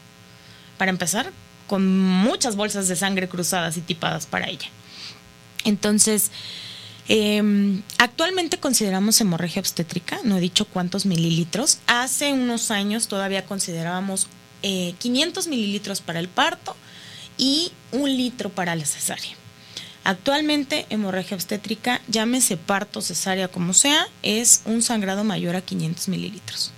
Para 0.77 0.89
empezar, 0.89 1.31
con 1.67 1.99
muchas 1.99 2.55
bolsas 2.55 2.87
de 2.87 2.95
sangre 2.95 3.27
cruzadas 3.27 3.77
y 3.77 3.81
tipadas 3.81 4.25
para 4.25 4.49
ella. 4.49 4.67
Entonces, 5.63 6.31
em, 7.07 7.81
actualmente 7.97 8.57
consideramos 8.57 9.19
hemorragia 9.19 9.59
obstétrica, 9.59 10.19
no 10.23 10.37
he 10.37 10.41
dicho 10.41 10.65
cuántos 10.65 11.05
mililitros. 11.05 11.79
Hace 11.87 12.33
unos 12.33 12.71
años 12.71 13.07
todavía 13.07 13.45
considerábamos 13.45 14.27
500 14.61 15.45
eh, 15.45 15.49
mililitros 15.49 16.01
para 16.01 16.19
el 16.19 16.27
parto 16.27 16.75
y 17.37 17.71
un 17.91 18.15
litro 18.15 18.49
para 18.49 18.75
la 18.75 18.85
cesárea. 18.85 19.35
Actualmente, 20.03 20.85
hemorragia 20.91 21.35
obstétrica, 21.35 21.99
llámese 22.07 22.57
parto, 22.57 23.01
cesárea, 23.01 23.47
como 23.47 23.73
sea, 23.73 24.07
es 24.21 24.61
un 24.65 24.83
sangrado 24.83 25.23
mayor 25.23 25.55
a 25.55 25.61
500 25.61 26.09
mililitros. 26.09 26.71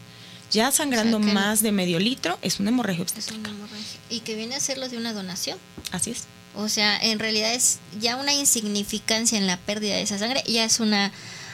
Ya 0.51 0.71
sangrando 0.71 1.19
más 1.19 1.61
de 1.61 1.71
medio 1.71 1.99
litro 1.99 2.37
es 2.41 2.59
una 2.59 2.69
hemorragia 2.69 3.03
obstétrica. 3.03 3.51
Y 4.09 4.21
que 4.21 4.35
viene 4.35 4.55
a 4.55 4.59
ser 4.59 4.77
lo 4.77 4.87
de 4.87 4.97
una 4.97 5.13
donación. 5.13 5.57
Así 5.91 6.11
es. 6.11 6.25
O 6.55 6.69
sea, 6.69 6.97
en 6.97 7.19
realidad 7.19 7.53
es 7.53 7.79
ya 7.99 8.15
una 8.15 8.33
insignificancia 8.33 9.37
en 9.37 9.45
la 9.45 9.57
pérdida 9.57 9.95
de 9.95 10.01
esa 10.01 10.17
sangre, 10.17 10.43
ya 10.47 10.63
es 10.63 10.79
una 10.79 11.11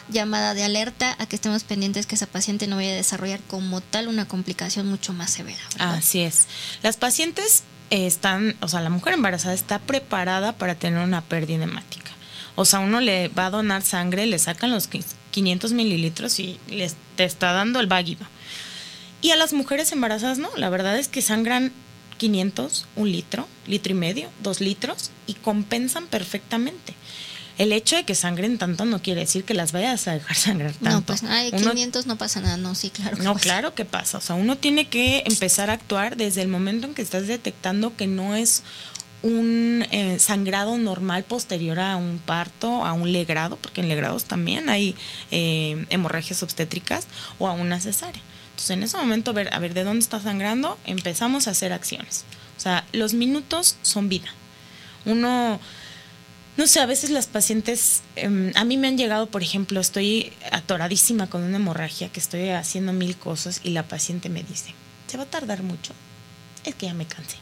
llamada 0.10 0.54
de 0.54 0.64
alerta 0.64 1.16
a 1.20 1.26
que 1.26 1.36
estemos 1.36 1.64
pendientes 1.64 2.06
que 2.06 2.16
esa 2.16 2.28
paciente 2.28 2.68
no 2.68 2.76
vaya 2.76 2.92
a 2.92 2.96
desarrollar 2.96 3.40
como 3.42 3.82
tal 3.82 4.08
una 4.08 4.28
complicación 4.28 4.88
mucho 4.88 5.14
más 5.14 5.32
severa. 5.32 5.62
Así 5.80 6.22
es. 6.22 6.48
Las 6.84 6.98
pacientes 6.98 7.64
están, 7.90 8.56
o 8.62 8.68
sea, 8.68 8.82
la 8.82 8.90
mujer 8.90 9.14
embarazada 9.14 9.54
está 9.54 9.80
preparada 9.80 10.54
para 10.54 10.76
tener 10.76 11.04
una 11.04 11.22
pérdida 11.22 11.64
hemática. 11.64 12.12
O 12.56 12.66
sea, 12.66 12.80
uno 12.80 13.02
le 13.02 13.30
va 13.30 13.48
a 13.48 13.50
donar 13.50 13.82
sangre, 13.82 14.26
le 14.26 14.40
sacan 14.40 14.72
los 14.72 14.88
500 15.32 15.74
mililitros 15.74 16.40
y 16.40 16.60
le 16.70 16.90
está 17.18 17.54
dando 17.54 17.80
el 17.80 17.88
váguido. 17.88 18.26
Y 19.24 19.32
a 19.32 19.38
las 19.38 19.54
mujeres 19.54 19.92
embarazadas 19.94 20.38
no, 20.38 20.50
la 20.58 20.70
verdad 20.70 21.00
es 21.00 21.08
que 21.08 21.22
sangran 21.22 21.72
500, 22.18 22.86
un 22.98 23.12
litro, 23.12 23.48
litro 23.66 23.94
y 23.94 23.96
medio, 23.96 24.30
dos 24.44 24.60
litros 24.60 25.12
y 25.28 25.34
compensan 25.36 26.08
perfectamente. 26.08 26.94
El 27.58 27.72
hecho 27.72 27.96
de 27.96 28.04
que 28.04 28.16
sangren 28.16 28.58
tanto 28.58 28.84
no 28.84 29.02
quiere 29.02 29.22
decir 29.22 29.46
que 29.46 29.54
las 29.54 29.72
vayas 29.72 30.10
a 30.10 30.14
dejar 30.14 30.36
sangrar 30.36 30.74
tanto. 30.74 30.90
No, 30.90 31.02
pues 31.04 31.24
ay, 31.24 31.54
500 31.54 32.06
no 32.06 32.18
pasa 32.18 32.42
nada, 32.42 32.58
no, 32.58 32.76
sí, 32.76 32.90
claro. 32.90 33.16
no, 33.24 33.36
claro 33.36 33.74
que 33.74 33.86
pasa. 33.86 34.18
O 34.18 34.22
sea, 34.22 34.36
uno 34.36 34.58
tiene 34.58 34.90
que 34.90 35.24
empezar 35.26 35.70
a 35.70 35.74
actuar 35.74 36.18
desde 36.18 36.42
el 36.42 36.50
momento 36.50 36.88
en 36.88 36.94
que 36.94 37.02
estás 37.02 37.26
detectando 37.26 37.96
que 37.96 38.08
no 38.08 38.36
es 38.36 38.64
un 39.22 39.86
eh, 39.92 40.20
sangrado 40.20 40.78
normal 40.78 41.24
posterior 41.24 41.80
a 41.80 41.96
un 41.96 42.20
parto, 42.20 42.84
a 42.84 42.92
un 42.92 43.14
legrado, 43.14 43.56
porque 43.56 43.80
en 43.80 43.88
legrados 43.88 44.26
también 44.26 44.68
hay 44.68 44.96
eh, 45.32 45.86
hemorragias 45.90 46.44
obstétricas, 46.44 47.08
o 47.40 47.48
a 47.48 47.54
una 47.54 47.80
cesárea. 47.80 48.22
Entonces, 48.54 48.70
en 48.70 48.84
ese 48.84 48.98
momento, 48.98 49.34
ver, 49.34 49.52
a 49.52 49.60
ver 49.60 49.74
de 49.74 49.84
dónde 49.84 50.04
está 50.04 50.20
sangrando, 50.20 50.78
empezamos 50.86 51.48
a 51.48 51.52
hacer 51.52 51.74
acciones. 51.74 52.24
O 52.56 52.60
sea, 52.60 52.86
los 52.94 53.16
minutos 53.16 53.78
son 53.82 54.10
vida. 54.10 54.28
Uno, 55.06 55.60
no 56.56 56.68
sé, 56.68 56.80
a 56.80 56.86
veces 56.86 57.10
las 57.10 57.26
pacientes, 57.26 58.04
em, 58.16 58.52
a 58.56 58.64
mí 58.64 58.78
me 58.78 58.88
han 58.88 58.98
llegado, 58.98 59.26
por 59.26 59.42
ejemplo, 59.42 59.82
estoy 59.82 60.32
atoradísima 60.52 61.28
con 61.28 61.42
una 61.42 61.58
hemorragia, 61.58 62.10
que 62.10 62.20
estoy 62.20 62.50
haciendo 62.50 62.94
mil 62.94 63.18
cosas 63.18 63.60
y 63.64 63.72
la 63.72 63.88
paciente 63.88 64.30
me 64.30 64.44
dice, 64.44 64.76
¿se 65.08 65.18
va 65.18 65.24
a 65.24 65.28
tardar 65.28 65.64
mucho? 65.64 65.94
Es 66.64 66.76
que 66.76 66.86
ya 66.86 66.94
me 66.94 67.08
cansé. 67.08 67.38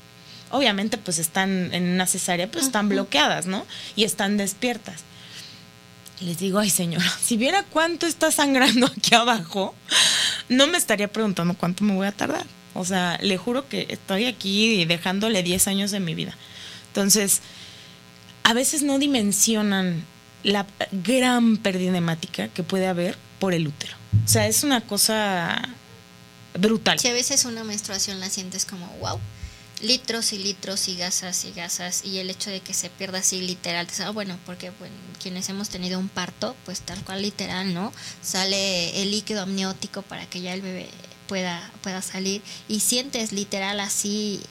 Obviamente, 0.49 0.97
pues 0.97 1.19
están 1.19 1.73
en 1.73 1.89
una 1.89 2.07
cesárea, 2.07 2.49
pues 2.49 2.65
están 2.65 2.87
bloqueadas, 2.87 3.47
¿no? 3.47 3.65
Y 3.97 4.05
están 4.05 4.37
despiertas 4.37 5.03
les 6.21 6.37
digo, 6.37 6.59
ay 6.59 6.69
señora, 6.69 7.11
si 7.21 7.37
viera 7.37 7.63
cuánto 7.63 8.05
está 8.05 8.31
sangrando 8.31 8.87
aquí 8.97 9.15
abajo, 9.15 9.75
no 10.49 10.67
me 10.67 10.77
estaría 10.77 11.07
preguntando 11.07 11.55
cuánto 11.55 11.83
me 11.83 11.93
voy 11.93 12.07
a 12.07 12.11
tardar. 12.11 12.45
O 12.73 12.85
sea, 12.85 13.17
le 13.21 13.37
juro 13.37 13.67
que 13.67 13.87
estoy 13.89 14.25
aquí 14.25 14.85
dejándole 14.85 15.43
10 15.43 15.67
años 15.67 15.91
de 15.91 15.99
mi 15.99 16.15
vida. 16.15 16.35
Entonces, 16.87 17.41
a 18.43 18.53
veces 18.53 18.83
no 18.83 18.99
dimensionan 18.99 20.03
la 20.43 20.65
gran 20.91 21.57
pérdida 21.57 21.97
hemática 21.97 22.47
que 22.47 22.63
puede 22.63 22.87
haber 22.87 23.17
por 23.39 23.53
el 23.53 23.67
útero. 23.67 23.95
O 24.25 24.27
sea, 24.27 24.47
es 24.47 24.63
una 24.63 24.81
cosa 24.81 25.69
brutal. 26.57 26.99
Si 26.99 27.07
a 27.07 27.13
veces 27.13 27.45
una 27.45 27.63
menstruación 27.63 28.19
la 28.19 28.29
sientes 28.29 28.65
como 28.65 28.87
wow, 28.99 29.19
litros 29.81 30.33
y 30.33 30.37
litros 30.37 30.87
y 30.87 30.95
gasas 30.95 31.45
y 31.45 31.51
gasas 31.51 32.05
y 32.05 32.19
el 32.19 32.29
hecho 32.29 32.49
de 32.49 32.61
que 32.61 32.73
se 32.73 32.89
pierda 32.89 33.19
así 33.19 33.41
literal, 33.41 33.87
ah, 34.03 34.09
bueno, 34.11 34.37
porque 34.45 34.71
bueno, 34.79 34.95
quienes 35.21 35.49
hemos 35.49 35.69
tenido 35.69 35.99
un 35.99 36.09
parto, 36.09 36.55
pues 36.65 36.81
tal 36.81 37.03
cual 37.03 37.21
literal, 37.21 37.73
¿no? 37.73 37.91
Sale 38.21 39.01
el 39.01 39.11
líquido 39.11 39.41
amniótico 39.41 40.01
para 40.01 40.25
que 40.27 40.41
ya 40.41 40.53
el 40.53 40.61
bebé 40.61 40.87
pueda, 41.27 41.71
pueda 41.81 42.01
salir 42.01 42.41
y 42.67 42.79
sientes 42.81 43.31
literal 43.31 43.79
así 43.79 44.41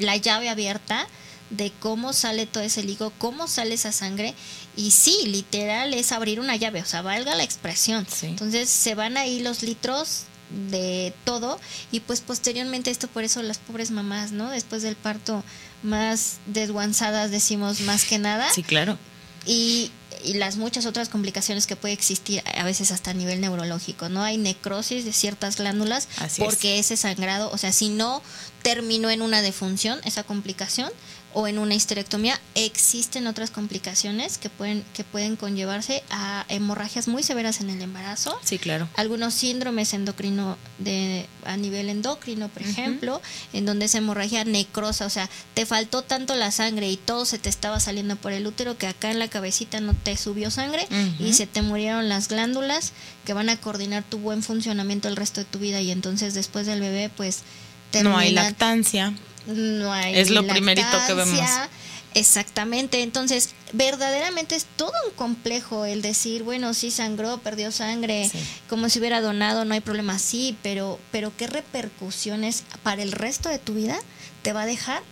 la 0.00 0.16
llave 0.16 0.48
abierta 0.48 1.06
de 1.50 1.72
cómo 1.80 2.12
sale 2.12 2.46
todo 2.46 2.62
ese 2.62 2.82
líquido, 2.82 3.12
cómo 3.18 3.48
sale 3.48 3.74
esa 3.74 3.92
sangre 3.92 4.34
y 4.76 4.90
sí, 4.90 5.16
literal 5.26 5.94
es 5.94 6.12
abrir 6.12 6.40
una 6.40 6.56
llave, 6.56 6.82
o 6.82 6.86
sea, 6.86 7.02
valga 7.02 7.34
la 7.34 7.42
expresión. 7.42 8.06
Entonces 8.22 8.68
se 8.68 8.94
van 8.94 9.16
ahí 9.16 9.40
los 9.40 9.62
litros 9.62 10.24
de 10.70 11.12
todo 11.24 11.60
y 11.92 12.00
pues 12.00 12.20
posteriormente 12.20 12.90
esto 12.90 13.08
por 13.08 13.24
eso 13.24 13.42
las 13.42 13.58
pobres 13.58 13.90
mamás, 13.90 14.32
¿no? 14.32 14.50
Después 14.50 14.82
del 14.82 14.96
parto 14.96 15.44
más 15.82 16.38
desguanzadas 16.46 17.30
decimos 17.30 17.80
más 17.82 18.04
que 18.04 18.18
nada. 18.18 18.50
Sí, 18.50 18.62
claro. 18.62 18.98
Y, 19.46 19.92
y 20.24 20.34
las 20.34 20.56
muchas 20.56 20.86
otras 20.86 21.08
complicaciones 21.08 21.66
que 21.66 21.76
puede 21.76 21.94
existir 21.94 22.42
a 22.54 22.64
veces 22.64 22.90
hasta 22.90 23.12
a 23.12 23.14
nivel 23.14 23.40
neurológico, 23.40 24.08
¿no? 24.08 24.22
Hay 24.22 24.36
necrosis 24.36 25.04
de 25.04 25.12
ciertas 25.12 25.56
glándulas 25.56 26.08
porque 26.38 26.78
ese 26.78 26.96
sangrado, 26.96 27.50
o 27.50 27.58
sea, 27.58 27.72
si 27.72 27.88
no 27.88 28.22
terminó 28.62 29.10
en 29.10 29.22
una 29.22 29.40
defunción, 29.42 30.00
esa 30.04 30.24
complicación, 30.24 30.90
o 31.34 31.46
en 31.46 31.58
una 31.58 31.74
histerectomía, 31.74 32.40
existen 32.54 33.26
otras 33.26 33.50
complicaciones 33.50 34.38
que 34.38 34.48
pueden, 34.48 34.84
que 34.94 35.04
pueden 35.04 35.36
conllevarse 35.36 36.02
a 36.10 36.46
hemorragias 36.48 37.06
muy 37.06 37.22
severas 37.22 37.60
en 37.60 37.70
el 37.70 37.82
embarazo. 37.82 38.38
Sí, 38.42 38.58
claro. 38.58 38.88
Algunos 38.96 39.34
síndromes 39.34 39.92
endocrino 39.92 40.56
de, 40.78 41.26
a 41.44 41.56
nivel 41.56 41.90
endocrino, 41.90 42.48
por 42.48 42.62
ejemplo, 42.62 43.20
en 43.52 43.66
donde 43.66 43.86
esa 43.86 43.98
hemorragia 43.98 44.44
necrosa, 44.44 45.04
o 45.06 45.10
sea, 45.10 45.28
te 45.54 45.66
faltó 45.66 46.02
tanto 46.02 46.34
la 46.34 46.50
sangre 46.50 46.90
y 46.90 46.96
todo 46.96 47.24
se 47.26 47.38
te 47.38 47.50
estaba 47.50 47.78
saliendo 47.78 48.16
por 48.16 48.32
el 48.32 48.46
útero 48.46 48.78
que 48.78 48.86
acá 48.86 49.10
en 49.10 49.18
la 49.18 49.28
cabecita 49.28 49.80
no 49.80 49.94
te 49.94 50.16
subió 50.16 50.50
sangre 50.50 50.88
y 51.18 51.34
se 51.34 51.46
te 51.46 51.62
murieron 51.62 52.08
las 52.08 52.28
glándulas 52.28 52.92
que 53.26 53.34
van 53.34 53.50
a 53.50 53.56
coordinar 53.58 54.02
tu 54.02 54.18
buen 54.18 54.42
funcionamiento 54.42 55.08
el 55.08 55.16
resto 55.16 55.40
de 55.40 55.46
tu 55.46 55.58
vida 55.58 55.80
y 55.80 55.90
entonces 55.90 56.32
después 56.32 56.66
del 56.66 56.80
bebé, 56.80 57.10
pues... 57.14 57.42
no 58.02 58.16
hay 58.16 58.32
lactancia 58.32 59.14
no 59.48 59.92
hay 59.92 60.16
Es 60.16 60.30
lo 60.30 60.46
primerito 60.46 60.96
que 61.06 61.14
vemos. 61.14 61.40
Exactamente, 62.14 63.02
entonces 63.02 63.50
verdaderamente 63.72 64.56
es 64.56 64.66
todo 64.76 64.92
un 65.06 65.14
complejo 65.14 65.84
el 65.84 66.00
decir, 66.00 66.42
bueno, 66.42 66.72
sí 66.72 66.90
sangró, 66.90 67.38
perdió 67.38 67.70
sangre, 67.70 68.30
como 68.68 68.88
si 68.88 68.98
hubiera 68.98 69.20
donado, 69.20 69.64
no 69.64 69.74
hay 69.74 69.80
problema, 69.80 70.18
sí, 70.18 70.56
pero, 70.62 70.98
pero 71.12 71.32
¿qué 71.36 71.46
repercusiones 71.46 72.64
para 72.82 73.02
el 73.02 73.12
resto 73.12 73.50
de 73.50 73.58
tu 73.58 73.74
vida 73.74 73.98
te 74.42 74.52
va 74.52 74.62
a 74.62 74.66
dejar 74.66 75.02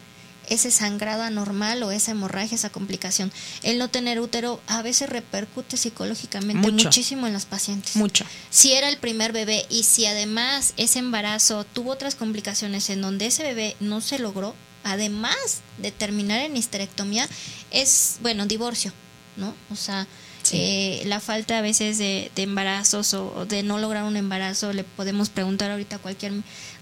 ese 0.48 0.70
sangrado 0.70 1.22
anormal 1.22 1.82
o 1.82 1.90
esa 1.90 2.12
hemorragia, 2.12 2.54
esa 2.54 2.70
complicación. 2.70 3.32
El 3.62 3.78
no 3.78 3.88
tener 3.88 4.20
útero 4.20 4.60
a 4.66 4.82
veces 4.82 5.08
repercute 5.08 5.76
psicológicamente 5.76 6.70
muchísimo 6.70 7.26
en 7.26 7.32
los 7.32 7.44
pacientes. 7.44 7.96
Mucho. 7.96 8.24
Si 8.50 8.72
era 8.72 8.88
el 8.88 8.98
primer 8.98 9.32
bebé 9.32 9.66
y 9.68 9.84
si 9.84 10.06
además 10.06 10.74
ese 10.76 10.98
embarazo 10.98 11.64
tuvo 11.64 11.92
otras 11.92 12.14
complicaciones 12.14 12.90
en 12.90 13.00
donde 13.00 13.26
ese 13.26 13.42
bebé 13.42 13.76
no 13.80 14.00
se 14.00 14.18
logró, 14.18 14.54
además 14.84 15.62
de 15.78 15.90
terminar 15.90 16.40
en 16.40 16.56
histerectomía, 16.56 17.28
es, 17.70 18.18
bueno, 18.22 18.46
divorcio, 18.46 18.92
¿no? 19.36 19.54
O 19.70 19.76
sea, 19.76 20.06
eh, 20.52 21.02
la 21.06 21.20
falta 21.20 21.58
a 21.58 21.60
veces 21.60 21.98
de, 21.98 22.30
embarazos 22.36 23.12
o, 23.14 23.46
de 23.46 23.62
no 23.62 23.78
lograr 23.78 24.04
un 24.04 24.16
embarazo, 24.16 24.72
le 24.72 24.84
podemos 24.84 25.28
preguntar 25.28 25.70
ahorita 25.70 25.96
a 25.96 25.98
cualquier 25.98 26.32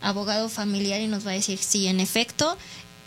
abogado 0.02 0.48
familiar 0.48 1.00
y 1.00 1.06
nos 1.06 1.26
va 1.26 1.30
a 1.30 1.34
decir, 1.34 1.58
sí, 1.58 1.86
en 1.86 2.00
efecto, 2.00 2.58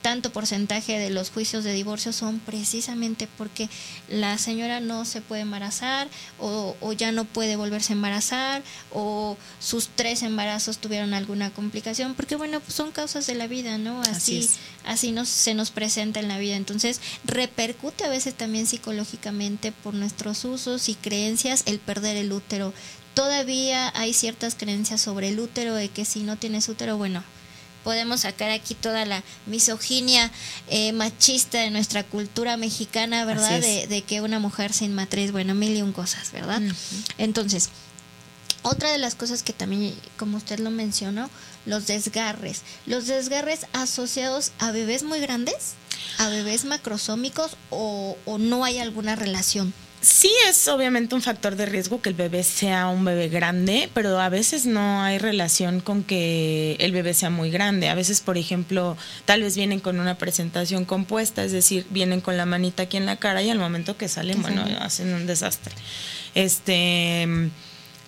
tanto 0.07 0.31
porcentaje 0.31 0.97
de 0.99 1.09
los 1.09 1.31
juicios 1.31 1.65
de 1.65 1.73
divorcio 1.73 2.13
son 2.13 2.39
precisamente 2.39 3.27
porque 3.37 3.67
la 4.07 4.37
señora 4.37 4.79
no 4.79 5.03
se 5.03 5.19
puede 5.19 5.41
embarazar 5.41 6.07
o, 6.39 6.77
ya 6.93 7.11
no 7.11 7.25
puede 7.25 7.57
volverse 7.57 7.91
a 7.91 7.97
embarazar 7.97 8.63
o 8.93 9.35
sus 9.59 9.89
tres 9.89 10.23
embarazos 10.23 10.77
tuvieron 10.77 11.13
alguna 11.13 11.49
complicación, 11.49 12.13
porque 12.13 12.37
bueno, 12.37 12.61
pues 12.61 12.73
son 12.73 12.93
causas 12.93 13.27
de 13.27 13.35
la 13.35 13.47
vida, 13.47 13.77
¿no? 13.77 13.99
Así, 14.03 14.49
así, 14.85 15.11
nos, 15.11 15.27
se 15.27 15.53
nos 15.53 15.71
presenta 15.71 16.21
en 16.21 16.29
la 16.29 16.37
vida. 16.37 16.55
Entonces, 16.55 17.01
repercute 17.25 18.05
a 18.05 18.09
veces 18.09 18.33
también 18.33 18.65
psicológicamente 18.65 19.73
por 19.73 19.93
nuestros 19.93 20.45
usos 20.45 20.87
y 20.87 20.95
creencias 20.95 21.63
el 21.65 21.79
perder 21.79 22.15
el 22.15 22.31
útero. 22.31 22.73
Todavía 23.13 23.91
hay 23.93 24.13
ciertas 24.13 24.55
creencias 24.55 25.01
sobre 25.01 25.27
el 25.27 25.39
útero 25.41 25.75
de 25.75 25.89
que 25.89 26.05
si 26.05 26.21
no 26.21 26.37
tienes 26.37 26.69
útero, 26.69 26.95
bueno, 26.95 27.25
podemos 27.87 28.19
sacar 28.19 28.51
aquí 28.51 28.75
toda 28.75 29.05
la 29.05 29.23
misoginia 29.45 30.29
eh, 30.67 30.91
machista 30.91 31.59
de 31.59 31.69
nuestra 31.69 32.03
cultura 32.03 32.57
mexicana, 32.57 33.23
¿verdad? 33.23 33.61
De, 33.61 34.03
que 34.05 34.19
una 34.19 34.39
mujer 34.39 34.73
sin 34.73 34.93
matriz, 34.93 35.31
bueno, 35.31 35.55
mil 35.55 35.73
y 35.73 35.81
un 35.81 35.93
cosas, 35.93 36.33
¿verdad? 36.33 36.61
Entonces, 37.17 37.69
otra 38.61 38.91
de 38.91 38.97
las 38.97 39.15
cosas 39.15 39.41
que 39.41 39.53
también, 39.53 39.95
como 40.17 40.35
usted 40.35 40.59
lo 40.59 40.69
mencionó, 40.69 41.29
los 41.65 41.87
desgarres. 41.87 42.63
Los 42.85 43.07
desgarres 43.07 43.67
asociados 43.71 44.51
a 44.59 44.73
bebés 44.73 45.03
muy 45.03 45.21
grandes, 45.21 45.75
a 46.17 46.27
bebés 46.27 46.65
macrosómicos 46.65 47.55
o, 47.69 48.17
o 48.25 48.37
no 48.37 48.65
hay 48.65 48.79
alguna 48.79 49.15
relación 49.15 49.73
sí 50.01 50.31
es 50.47 50.67
obviamente 50.67 51.15
un 51.15 51.21
factor 51.21 51.55
de 51.55 51.65
riesgo 51.65 52.01
que 52.01 52.09
el 52.09 52.15
bebé 52.15 52.43
sea 52.43 52.87
un 52.87 53.03
bebé 53.05 53.29
grande, 53.29 53.89
pero 53.93 54.19
a 54.19 54.29
veces 54.29 54.65
no 54.65 55.01
hay 55.01 55.17
relación 55.17 55.79
con 55.81 56.03
que 56.03 56.75
el 56.79 56.91
bebé 56.91 57.13
sea 57.13 57.29
muy 57.29 57.49
grande. 57.49 57.89
A 57.89 57.95
veces, 57.95 58.21
por 58.21 58.37
ejemplo, 58.37 58.97
tal 59.25 59.41
vez 59.41 59.55
vienen 59.55 59.79
con 59.79 59.99
una 59.99 60.17
presentación 60.17 60.85
compuesta, 60.85 61.43
es 61.43 61.51
decir, 61.51 61.85
vienen 61.89 62.21
con 62.21 62.37
la 62.37 62.45
manita 62.45 62.83
aquí 62.83 62.97
en 62.97 63.05
la 63.05 63.15
cara 63.15 63.41
y 63.41 63.49
al 63.49 63.59
momento 63.59 63.97
que 63.97 64.07
salen, 64.07 64.41
bueno, 64.41 64.65
hacen 64.79 65.13
un 65.13 65.25
desastre. 65.25 65.73
Este 66.35 67.27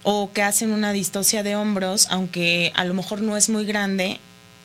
o 0.03 0.31
que 0.31 0.43
hacen 0.43 0.71
una 0.71 0.93
distosia 0.93 1.43
de 1.43 1.55
hombros, 1.55 2.07
aunque 2.09 2.71
a 2.75 2.85
lo 2.85 2.93
mejor 2.93 3.21
no 3.21 3.35
es 3.35 3.49
muy 3.49 3.65
grande, 3.65 4.19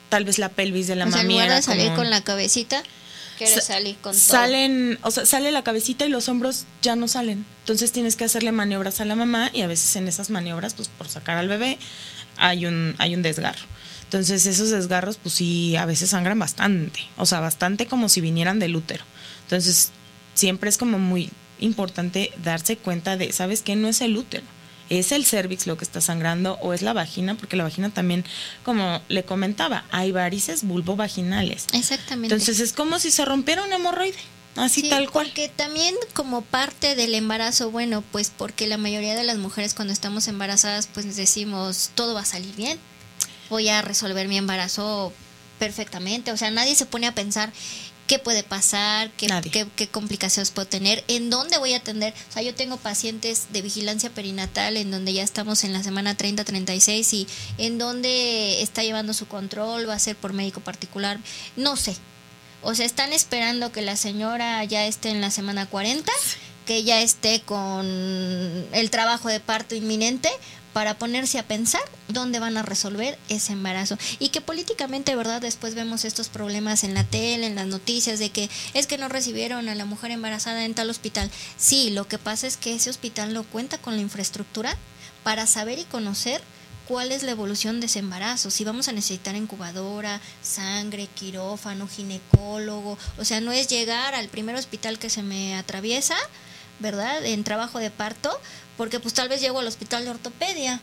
tal 0.09 0.25
vez 0.25 0.39
la 0.39 0.49
pelvis 0.49 0.87
de 0.87 0.95
la 0.95 1.07
o 1.07 1.11
salir 1.11 1.93
con 1.95 2.09
la 2.09 2.23
cabecita 2.23 2.83
Quiere 3.37 3.61
salir 3.61 3.97
con 3.97 4.15
Salen, 4.15 4.99
o 5.03 5.11
sea, 5.11 5.27
sale 5.27 5.51
la 5.51 5.63
cabecita 5.63 6.07
y 6.07 6.09
los 6.09 6.29
hombros 6.29 6.67
ya 6.83 6.97
no 6.97 7.09
salen. 7.09 7.45
Entonces 7.61 7.93
tienes 7.93 8.17
que 8.17 8.25
hacerle 8.25 8.53
maniobras 8.53 9.01
a 9.01 9.05
la 9.05 9.17
mamá 9.17 9.51
y 9.53 9.63
a 9.63 9.67
veces 9.67 9.97
en 9.97 10.09
esas 10.09 10.31
maniobras, 10.31 10.75
pues 10.75 10.89
por 10.89 11.09
sacar 11.09 11.37
al 11.37 11.49
bebé, 11.49 11.79
hay 12.37 12.67
un, 12.67 12.95
hay 12.99 13.15
un 13.15 13.23
desgarro. 13.23 13.65
Entonces 14.05 14.47
esos 14.47 14.71
desgarros, 14.71 15.17
pues 15.17 15.35
sí, 15.35 15.77
a 15.77 15.87
veces 15.87 16.11
sangran 16.11 16.39
bastante. 16.39 17.01
O 17.17 17.27
sea, 17.27 17.41
bastante 17.41 17.87
como 17.87 18.09
si 18.09 18.21
vinieran 18.21 18.59
del 18.59 18.77
útero. 18.77 19.05
Entonces 19.45 19.91
siempre 20.35 20.71
es 20.71 20.79
como 20.79 20.99
muy 20.99 21.31
importante 21.59 22.33
darse 22.43 22.77
cuenta 22.77 23.17
de, 23.17 23.33
¿sabes 23.33 23.63
qué? 23.63 23.77
No 23.77 23.89
es 23.89 24.01
el 24.01 24.17
útero 24.17 24.45
es 24.91 25.13
el 25.13 25.25
cervix 25.25 25.67
lo 25.67 25.77
que 25.77 25.85
está 25.85 26.01
sangrando 26.01 26.59
o 26.61 26.73
es 26.73 26.83
la 26.83 26.93
vagina, 26.93 27.35
porque 27.35 27.57
la 27.57 27.65
vagina 27.65 27.91
también, 27.91 28.25
como 28.65 29.01
le 29.09 29.25
comentaba, 29.25 29.85
hay 29.91 30.13
varices 30.13 30.65
vulvovaginales. 30.65 31.67
Exactamente. 31.73 32.35
Entonces 32.35 32.61
es 32.61 32.73
como 32.73 32.99
si 32.99 33.11
se 33.11 33.25
rompiera 33.25 33.65
un 33.65 33.73
hemorroide. 33.73 34.19
Así 34.57 34.89
tal 34.89 35.11
cual. 35.11 35.27
Porque 35.27 35.49
también 35.49 35.95
como 36.13 36.43
parte 36.43 36.95
del 36.95 37.15
embarazo, 37.15 37.71
bueno, 37.71 38.05
pues 38.13 38.31
porque 38.37 38.69
la 38.69 38.77
mayoría 38.77 39.17
de 39.17 39.25
las 39.25 39.37
mujeres 39.39 39.75
cuando 39.75 39.93
estamos 39.93 40.29
embarazadas, 40.29 40.89
pues 40.93 41.17
decimos, 41.17 41.91
todo 41.95 42.15
va 42.15 42.21
a 42.21 42.25
salir 42.25 42.55
bien, 42.55 42.79
voy 43.51 43.69
a 43.69 43.83
resolver 43.83 44.29
mi 44.29 44.37
embarazo 44.37 45.13
perfectamente. 45.59 46.31
O 46.31 46.37
sea, 46.37 46.51
nadie 46.51 46.77
se 46.77 46.87
pone 46.87 47.09
a 47.09 47.15
pensar, 47.15 47.53
qué 48.07 48.19
puede 48.19 48.43
pasar, 48.43 49.11
qué, 49.13 49.29
qué, 49.77 49.89
complicaciones 49.89 50.51
puedo 50.51 50.69
tener, 50.69 51.05
en 51.09 51.31
dónde 51.31 51.59
voy 51.59 51.73
a 51.75 51.79
atender. 51.79 52.15
O 52.31 52.33
sea, 52.33 52.43
yo 52.43 52.55
tengo 52.55 52.77
pacientes 52.77 53.47
de 53.53 53.63
vigilancia 53.63 54.11
perinatal 54.11 54.77
en 54.77 54.91
donde 54.91 55.13
ya 55.13 55.23
estamos 55.23 55.65
en 55.65 55.73
la 55.73 55.83
semana 55.83 56.17
30-36 56.17 57.13
y 57.13 57.27
en 57.59 57.79
dónde 57.79 58.63
está 58.63 58.83
llevando 58.83 59.15
su 59.15 59.27
control, 59.27 59.89
va 59.89 59.95
a 59.95 59.99
ser 59.99 60.17
por 60.17 60.33
médico 60.33 60.61
particular, 60.61 61.19
no 61.57 61.77
sé. 61.77 61.97
O 62.63 62.75
sea, 62.75 62.87
están 62.87 63.13
esperando 63.13 63.73
que 63.73 63.83
la 63.83 63.97
señora 63.97 64.65
ya 64.65 64.87
esté 64.87 65.11
en 65.11 65.21
la 65.21 65.31
semana 65.31 65.67
40, 65.67 66.11
que 66.67 66.83
ya 66.83 67.03
esté 67.03 67.41
con 67.41 67.87
el 68.73 68.91
trabajo 68.91 69.29
de 69.29 69.41
parto 69.41 69.75
inminente 69.75 70.31
para 70.75 70.99
ponerse 70.99 71.39
a 71.39 71.47
pensar 71.47 71.81
dónde 72.09 72.41
van 72.41 72.59
a 72.59 72.63
resolver 72.63 73.17
ese 73.31 73.55
embarazo. 73.55 73.97
Y 74.19 74.29
que 74.29 74.43
políticamente, 74.43 75.17
¿verdad? 75.17 75.41
Después 75.41 75.75
vemos 75.75 76.05
estos 76.05 76.29
problemas 76.29 76.85
en 76.85 76.93
la 76.93 77.05
tele, 77.05 77.47
en 77.47 77.55
las 77.55 77.67
noticias, 77.67 78.19
de 78.19 78.31
que 78.31 78.51
es 78.75 78.87
que 78.87 78.99
no 78.99 79.09
recibieron 79.09 79.69
a 79.71 79.75
la 79.75 79.87
mujer 79.87 80.11
embarazada 80.11 80.65
en 80.65 80.75
tal 80.75 80.91
hospital. 80.91 81.31
Sí, 81.57 81.91
lo 81.91 82.07
que 82.07 82.19
pasa 82.19 82.47
es 82.47 82.59
que 82.59 82.75
ese 82.75 82.91
hospital 82.91 83.33
no 83.33 83.45
cuenta 83.45 83.79
con 83.79 83.95
la 83.95 84.03
infraestructura 84.03 84.77
para 85.23 85.47
saber 85.47 85.79
y 85.79 85.85
conocer 85.85 86.43
cuál 86.89 87.13
es 87.13 87.23
la 87.23 87.31
evolución 87.31 87.81
de 87.81 87.87
ese 87.87 88.01
embarazo, 88.01 88.51
si 88.51 88.65
vamos 88.65 88.89
a 88.89 88.93
necesitar 88.93 89.35
incubadora, 89.37 90.21
sangre, 90.43 91.07
quirófano, 91.07 91.89
ginecólogo, 91.89 92.99
o 93.17 93.25
sea, 93.25 93.41
no 93.41 93.53
es 93.53 93.69
llegar 93.69 94.15
al 94.15 94.29
primer 94.29 94.55
hospital 94.55 94.99
que 94.99 95.09
se 95.09 95.23
me 95.23 95.57
atraviesa, 95.57 96.17
¿verdad? 96.81 97.25
En 97.25 97.45
trabajo 97.45 97.79
de 97.79 97.91
parto, 97.91 98.39
porque 98.77 99.01
pues 99.01 99.15
tal 99.15 99.29
vez 99.29 99.41
llego 99.41 99.59
al 99.61 99.67
hospital 99.67 100.05
de 100.05 100.11
ortopedia, 100.11 100.81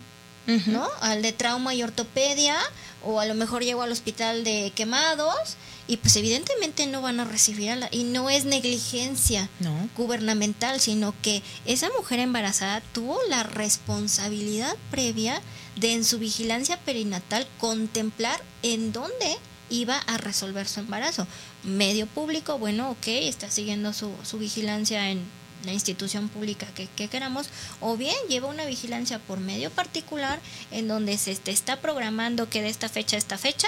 ¿no? 0.68 0.88
Al 1.02 1.22
de 1.22 1.32
trauma 1.34 1.74
y 1.76 1.84
ortopedia, 1.84 2.58
o 3.04 3.20
a 3.20 3.26
lo 3.26 3.36
mejor 3.36 3.64
llego 3.64 3.84
al 3.84 3.92
hospital 3.92 4.44
de 4.44 4.72
quemados, 4.76 5.56
y 5.88 5.98
pues 5.98 6.16
evidentemente 6.16 6.88
no 6.88 7.02
van 7.02 7.20
a 7.20 7.26
recibir 7.26 7.70
a 7.72 7.76
la, 7.76 7.90
y 7.92 8.04
no 8.06 8.30
es 8.30 8.46
negligencia 8.46 9.50
No. 9.60 9.90
gubernamental, 9.98 10.80
sino 10.80 11.14
que 11.22 11.42
esa 11.66 11.90
mujer 11.98 12.20
embarazada 12.20 12.82
tuvo 12.94 13.20
la 13.30 13.44
responsabilidad 13.44 14.76
previa 14.90 15.42
de 15.76 15.94
en 15.94 16.04
su 16.06 16.18
vigilancia 16.20 16.78
perinatal 16.78 17.48
contemplar 17.60 18.42
en 18.64 18.92
dónde 18.94 19.38
iba 19.70 19.98
a 19.98 20.18
resolver 20.18 20.68
su 20.68 20.80
embarazo. 20.82 21.28
Medio 21.64 22.06
público, 22.08 22.58
bueno, 22.58 22.92
ok, 22.92 23.08
está 23.08 23.50
siguiendo 23.50 23.94
su, 23.94 24.12
su 24.24 24.38
vigilancia 24.38 25.10
en 25.10 25.22
la 25.66 25.74
institución 25.74 26.30
pública 26.30 26.68
que, 26.76 26.88
que 26.88 27.08
queramos, 27.08 27.50
o 27.80 27.98
bien 27.98 28.16
lleva 28.30 28.48
una 28.48 28.66
vigilancia 28.66 29.20
por 29.20 29.40
medio 29.40 29.70
particular 29.70 30.40
en 30.72 30.88
donde 30.88 31.18
se 31.18 31.36
te 31.36 31.52
está 31.52 31.82
programando 31.82 32.50
que 32.50 32.62
de 32.62 32.70
esta 32.70 32.90
fecha 32.90 33.16
a 33.16 33.20
esta 33.20 33.38
fecha 33.38 33.68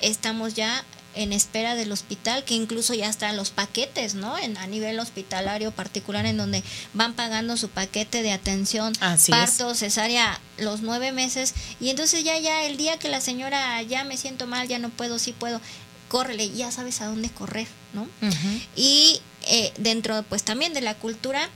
estamos 0.00 0.54
ya 0.54 0.84
en 1.14 1.32
espera 1.32 1.74
del 1.74 1.92
hospital, 1.92 2.44
que 2.44 2.54
incluso 2.54 2.94
ya 2.94 3.08
están 3.08 3.36
los 3.36 3.50
paquetes, 3.50 4.14
¿no? 4.14 4.38
En, 4.38 4.56
a 4.56 4.66
nivel 4.66 4.98
hospitalario 4.98 5.70
particular, 5.70 6.24
en 6.26 6.36
donde 6.36 6.62
van 6.94 7.14
pagando 7.14 7.56
su 7.56 7.68
paquete 7.68 8.22
de 8.22 8.32
atención, 8.32 8.92
Así 9.00 9.30
es. 9.30 9.38
parto, 9.38 9.74
cesárea, 9.74 10.40
los 10.58 10.80
nueve 10.80 11.12
meses, 11.12 11.54
y 11.80 11.90
entonces 11.90 12.24
ya, 12.24 12.38
ya, 12.38 12.64
el 12.64 12.76
día 12.76 12.98
que 12.98 13.08
la 13.08 13.20
señora 13.20 13.82
ya 13.82 14.04
me 14.04 14.16
siento 14.16 14.46
mal, 14.46 14.68
ya 14.68 14.78
no 14.78 14.88
puedo, 14.88 15.18
sí 15.18 15.32
puedo, 15.32 15.60
córrele, 16.08 16.50
ya 16.50 16.70
sabes 16.70 17.00
a 17.00 17.06
dónde 17.06 17.30
correr, 17.30 17.68
¿no? 17.92 18.08
Y 18.74 19.20
eh, 19.46 19.72
dentro, 19.78 20.22
pues 20.24 20.42
también 20.42 20.74
de 20.74 20.80
la 20.80 20.94
cultura, 20.94 21.48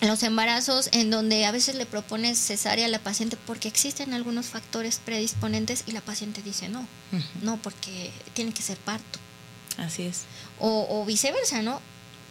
los 0.00 0.22
embarazos 0.24 0.88
en 0.92 1.10
donde 1.10 1.44
a 1.46 1.52
veces 1.52 1.76
le 1.76 1.86
propones 1.86 2.38
cesárea 2.38 2.86
a 2.86 2.88
la 2.88 2.98
paciente 2.98 3.36
porque 3.46 3.68
existen 3.68 4.12
algunos 4.12 4.46
factores 4.46 5.00
predisponentes 5.04 5.84
y 5.86 5.92
la 5.92 6.00
paciente 6.00 6.42
dice 6.42 6.68
no, 6.68 6.86
no, 7.42 7.56
porque 7.58 8.10
tiene 8.34 8.52
que 8.52 8.62
ser 8.62 8.78
parto. 8.78 9.20
Así 9.78 10.02
es. 10.02 10.22
O, 10.58 10.86
o 10.90 11.04
viceversa, 11.04 11.62
¿no? 11.62 11.80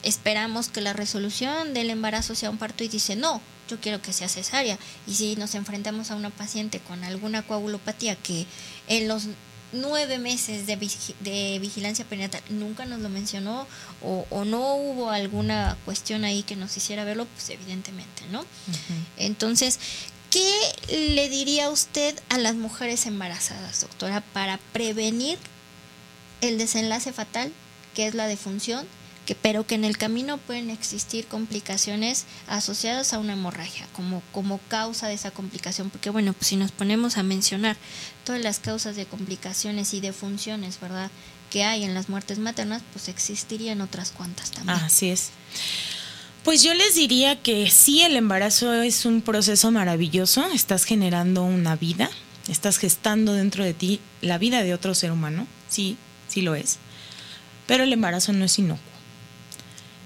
Esperamos 0.04 0.68
que 0.68 0.82
la 0.82 0.94
resolución 0.94 1.74
del 1.74 1.90
embarazo 1.90 2.36
sea 2.36 2.50
un 2.50 2.58
parto 2.58 2.84
y 2.84 2.90
dice 2.90 3.16
no, 3.16 3.42
yo 3.70 3.80
quiero 3.80 4.02
que 4.02 4.14
sea 4.14 4.28
cesárea. 4.28 4.78
Y 5.08 5.14
si 5.16 5.36
nos 5.38 5.56
enfrentamos 5.56 6.12
a 6.12 6.16
una 6.16 6.30
paciente 6.30 6.80
con 6.80 7.04
alguna 7.04 7.42
coagulopatía 7.42 8.16
que 8.16 8.46
en 8.88 9.08
los 9.08 9.28
nueve 9.74 10.18
meses 10.18 10.68
de, 10.68 10.78
vigi- 10.78 11.16
de 11.22 11.58
vigilancia 11.60 12.04
perinatal 12.06 12.42
nunca 12.50 12.86
nos 12.86 13.00
lo 13.00 13.10
mencionó 13.10 13.68
o, 14.02 14.26
o 14.30 14.46
no 14.46 14.76
hubo 14.76 15.10
alguna 15.12 15.78
cuestión 15.86 16.24
ahí 16.26 16.44
que 16.44 16.56
nos 16.56 16.76
hiciera 16.78 17.04
verlo, 17.06 17.26
pues 17.26 17.50
evidentemente, 17.50 18.24
¿no? 18.32 18.46
Entonces, 19.18 19.80
¿qué 20.30 20.50
le 21.16 21.30
diría 21.30 21.70
usted 21.70 22.20
a 22.30 22.38
las 22.38 22.56
mujeres 22.56 23.06
embarazadas, 23.06 23.82
doctora, 23.82 24.22
para 24.34 24.58
prevenir 24.74 25.38
el 26.42 26.58
desenlace 26.58 27.14
fatal, 27.14 27.52
que 27.96 28.08
es 28.08 28.14
la 28.16 28.28
defunción, 28.28 28.86
que, 29.26 29.36
pero 29.36 29.66
que 29.68 29.76
en 29.76 29.86
el 29.86 29.98
camino 29.98 30.38
pueden 30.38 30.70
existir 30.70 31.28
complicaciones 31.28 32.26
asociadas 32.48 33.14
a 33.14 33.20
una 33.20 33.34
hemorragia, 33.34 33.88
como, 33.94 34.22
como 34.32 34.60
causa 34.68 35.08
de 35.08 35.14
esa 35.14 35.32
complicación? 35.32 35.90
Porque 35.90 36.10
bueno, 36.10 36.34
pues 36.34 36.48
si 36.48 36.56
nos 36.56 36.72
ponemos 36.72 37.18
a 37.18 37.24
mencionar 37.24 37.78
todas 38.26 38.42
las 38.42 38.60
causas 38.60 38.96
de 38.96 39.06
complicaciones 39.06 39.94
y 39.94 40.02
defunciones, 40.02 40.80
¿verdad? 40.80 41.12
que 41.52 41.64
hay 41.64 41.84
en 41.84 41.94
las 41.94 42.10
muertes 42.10 42.40
maternas, 42.40 42.82
pues 42.94 43.10
existirían 43.10 43.82
otras 43.82 44.12
cuantas 44.12 44.50
también. 44.50 44.80
Así 44.80 45.10
es. 45.10 45.30
Pues 46.44 46.64
yo 46.64 46.74
les 46.74 46.96
diría 46.96 47.40
que 47.40 47.70
sí, 47.70 48.02
el 48.02 48.16
embarazo 48.16 48.82
es 48.82 49.06
un 49.06 49.22
proceso 49.22 49.70
maravilloso. 49.70 50.44
Estás 50.48 50.86
generando 50.86 51.44
una 51.44 51.76
vida, 51.76 52.10
estás 52.48 52.80
gestando 52.80 53.34
dentro 53.34 53.64
de 53.64 53.76
ti 53.76 54.00
la 54.22 54.40
vida 54.40 54.64
de 54.64 54.74
otro 54.74 54.96
ser 54.96 55.12
humano. 55.12 55.46
Sí, 55.70 55.98
sí 56.30 56.42
lo 56.42 56.56
es. 56.56 56.80
Pero 57.68 57.84
el 57.84 57.94
embarazo 57.94 58.34
no 58.34 58.46
es 58.46 58.58
inocuo. 58.58 58.91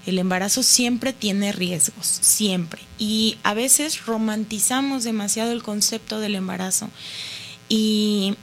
El 0.06 0.18
embarazo 0.18 0.62
siempre 0.62 1.12
tiene 1.12 1.52
riesgos, 1.52 2.06
siempre. 2.06 2.80
Y 2.98 3.38
a 3.42 3.54
veces 3.54 4.06
romantizamos 4.06 5.04
demasiado 5.04 5.52
el 5.52 5.62
concepto 5.62 6.20
del 6.20 6.36
embarazo. 6.36 6.88
Y 7.68 8.36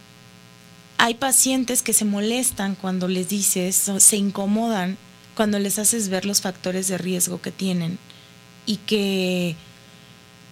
hay 0.97 1.15
pacientes 1.15 1.81
que 1.81 1.93
se 1.93 2.05
molestan 2.05 2.75
cuando 2.75 3.07
les 3.07 3.29
dices, 3.29 3.89
se 3.97 4.17
incomodan 4.17 4.97
cuando 5.35 5.59
les 5.59 5.79
haces 5.79 6.09
ver 6.09 6.25
los 6.25 6.41
factores 6.41 6.87
de 6.87 6.97
riesgo 6.97 7.41
que 7.41 7.51
tienen 7.51 7.97
y 8.65 8.77
que, 8.77 9.55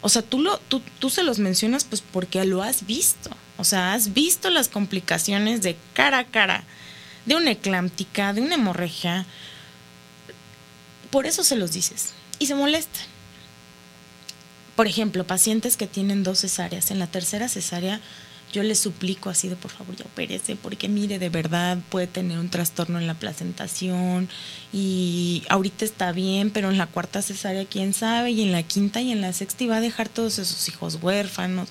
o 0.01 0.09
sea, 0.09 0.21
tú, 0.21 0.39
lo, 0.39 0.57
tú, 0.57 0.81
tú 0.99 1.09
se 1.09 1.23
los 1.23 1.39
mencionas 1.39 1.83
pues 1.83 2.01
porque 2.01 2.43
lo 2.45 2.63
has 2.63 2.85
visto, 2.85 3.29
o 3.57 3.63
sea, 3.63 3.93
has 3.93 4.13
visto 4.13 4.49
las 4.49 4.67
complicaciones 4.67 5.61
de 5.61 5.77
cara 5.93 6.19
a 6.19 6.25
cara, 6.25 6.63
de 7.25 7.35
una 7.35 7.51
eclámptica, 7.51 8.33
de 8.33 8.41
una 8.41 8.55
hemorragia, 8.55 9.25
por 11.11 11.25
eso 11.25 11.43
se 11.43 11.55
los 11.55 11.71
dices 11.71 12.13
y 12.39 12.47
se 12.47 12.55
molestan. 12.55 13.05
Por 14.75 14.87
ejemplo, 14.87 15.27
pacientes 15.27 15.77
que 15.77 15.87
tienen 15.87 16.23
dos 16.23 16.39
cesáreas, 16.39 16.91
en 16.91 16.99
la 16.99 17.07
tercera 17.07 17.49
cesárea 17.49 18.01
yo 18.51 18.63
les 18.63 18.79
suplico 18.79 19.29
así 19.29 19.47
de 19.47 19.55
por 19.55 19.71
favor 19.71 19.95
ya 19.95 20.05
opérese, 20.05 20.55
porque 20.55 20.89
mire, 20.89 21.19
de 21.19 21.29
verdad 21.29 21.77
puede 21.89 22.07
tener 22.07 22.37
un 22.37 22.49
trastorno 22.49 22.99
en 22.99 23.07
la 23.07 23.13
placentación 23.13 24.29
y 24.73 25.43
ahorita 25.49 25.85
está 25.85 26.11
bien, 26.11 26.49
pero 26.51 26.69
en 26.69 26.77
la 26.77 26.87
cuarta 26.87 27.21
cesárea 27.21 27.65
quién 27.65 27.93
sabe, 27.93 28.31
y 28.31 28.41
en 28.41 28.51
la 28.51 28.63
quinta 28.63 29.01
y 29.01 29.11
en 29.11 29.21
la 29.21 29.33
sexta 29.33 29.63
y 29.63 29.67
va 29.67 29.77
a 29.77 29.81
dejar 29.81 30.09
todos 30.09 30.37
esos 30.39 30.67
hijos 30.67 30.99
huérfanos. 31.01 31.69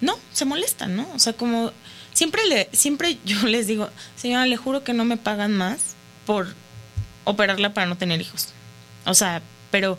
No, 0.00 0.18
se 0.32 0.44
molestan, 0.44 0.96
¿no? 0.96 1.08
O 1.14 1.18
sea, 1.18 1.32
como 1.32 1.72
siempre 2.12 2.46
le 2.46 2.68
siempre 2.72 3.18
yo 3.24 3.42
les 3.46 3.66
digo, 3.66 3.88
"Señora, 4.16 4.46
le 4.46 4.56
juro 4.56 4.84
que 4.84 4.92
no 4.92 5.04
me 5.04 5.16
pagan 5.16 5.52
más 5.52 5.94
por 6.26 6.54
operarla 7.24 7.74
para 7.74 7.86
no 7.86 7.96
tener 7.96 8.20
hijos." 8.20 8.48
O 9.04 9.14
sea, 9.14 9.42
pero 9.70 9.98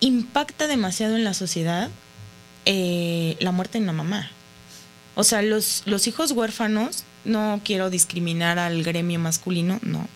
impacta 0.00 0.66
demasiado 0.66 1.16
en 1.16 1.24
la 1.24 1.34
sociedad 1.34 1.90
eh, 2.66 3.36
la 3.40 3.52
muerte 3.52 3.78
de 3.78 3.84
una 3.84 3.92
mamá. 3.92 4.30
O 5.14 5.24
sea, 5.24 5.42
los, 5.42 5.82
los 5.86 6.06
hijos 6.06 6.32
huérfanos, 6.32 7.04
no 7.24 7.60
quiero 7.64 7.90
discriminar 7.90 8.58
al 8.58 8.82
gremio 8.82 9.18
masculino, 9.18 9.78
no. 9.82 10.08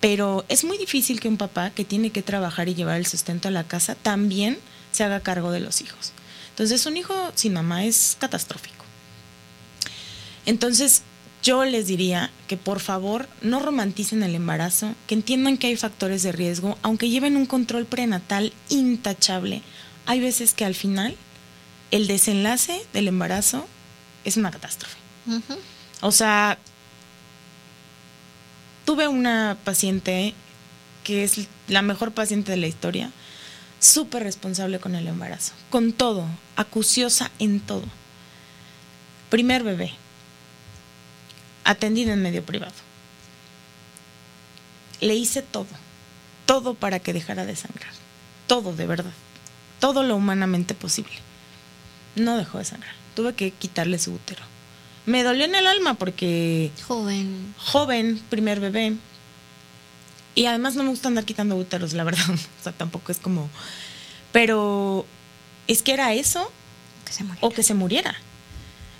Pero 0.00 0.44
es 0.48 0.64
muy 0.64 0.78
difícil 0.78 1.20
que 1.20 1.28
un 1.28 1.36
papá 1.36 1.70
que 1.70 1.84
tiene 1.84 2.10
que 2.10 2.22
trabajar 2.22 2.68
y 2.68 2.74
llevar 2.74 2.96
el 2.96 3.06
sustento 3.06 3.48
a 3.48 3.50
la 3.50 3.64
casa 3.64 3.94
también 3.94 4.58
se 4.92 5.04
haga 5.04 5.20
cargo 5.20 5.52
de 5.52 5.60
los 5.60 5.80
hijos. 5.82 6.12
Entonces, 6.50 6.84
un 6.86 6.96
hijo 6.96 7.14
sin 7.34 7.52
mamá 7.52 7.84
es 7.84 8.16
catastrófico. 8.18 8.84
Entonces, 10.46 11.02
yo 11.42 11.64
les 11.64 11.86
diría 11.86 12.30
que 12.48 12.56
por 12.56 12.80
favor 12.80 13.28
no 13.40 13.60
romanticen 13.60 14.22
el 14.22 14.34
embarazo, 14.34 14.94
que 15.06 15.14
entiendan 15.14 15.56
que 15.56 15.68
hay 15.68 15.76
factores 15.76 16.22
de 16.22 16.32
riesgo, 16.32 16.76
aunque 16.82 17.08
lleven 17.08 17.36
un 17.36 17.46
control 17.46 17.86
prenatal 17.86 18.52
intachable. 18.68 19.62
Hay 20.06 20.20
veces 20.20 20.52
que 20.52 20.64
al 20.64 20.74
final 20.74 21.16
el 21.90 22.06
desenlace 22.06 22.82
del 22.92 23.08
embarazo 23.08 23.66
es 24.24 24.36
una 24.36 24.50
catástrofe. 24.50 24.96
O 26.02 26.12
sea, 26.12 26.58
tuve 28.84 29.08
una 29.08 29.56
paciente 29.64 30.34
que 31.04 31.24
es 31.24 31.48
la 31.68 31.82
mejor 31.82 32.12
paciente 32.12 32.52
de 32.52 32.58
la 32.58 32.66
historia, 32.66 33.10
súper 33.78 34.22
responsable 34.22 34.78
con 34.78 34.94
el 34.94 35.06
embarazo, 35.06 35.52
con 35.70 35.92
todo, 35.92 36.26
acuciosa 36.56 37.30
en 37.38 37.60
todo. 37.60 37.84
Primer 39.30 39.62
bebé, 39.62 39.94
atendida 41.70 42.12
en 42.12 42.22
medio 42.22 42.44
privado. 42.44 42.74
Le 45.00 45.14
hice 45.14 45.42
todo, 45.42 45.68
todo 46.46 46.74
para 46.74 46.98
que 46.98 47.12
dejara 47.12 47.46
de 47.46 47.56
sangrar, 47.56 47.92
todo 48.46 48.74
de 48.74 48.86
verdad, 48.86 49.12
todo 49.78 50.02
lo 50.02 50.16
humanamente 50.16 50.74
posible. 50.74 51.12
No 52.16 52.36
dejó 52.36 52.58
de 52.58 52.64
sangrar, 52.64 52.94
tuve 53.14 53.34
que 53.34 53.52
quitarle 53.52 53.98
su 53.98 54.12
útero. 54.12 54.42
Me 55.06 55.22
dolió 55.22 55.44
en 55.44 55.54
el 55.54 55.66
alma 55.66 55.94
porque 55.94 56.70
Joven. 56.86 57.54
joven, 57.56 58.20
primer 58.28 58.60
bebé. 58.60 58.96
Y 60.34 60.46
además 60.46 60.74
no 60.74 60.84
me 60.84 60.90
gusta 60.90 61.08
andar 61.08 61.24
quitando 61.24 61.56
úteros, 61.56 61.92
la 61.94 62.04
verdad. 62.04 62.24
O 62.60 62.62
sea, 62.62 62.72
tampoco 62.72 63.10
es 63.10 63.18
como... 63.18 63.48
Pero 64.32 65.06
es 65.66 65.82
que 65.82 65.92
era 65.92 66.12
eso 66.12 66.52
Que 67.04 67.12
se 67.12 67.24
o 67.40 67.50
que 67.50 67.62
se 67.62 67.74
muriera. 67.74 68.16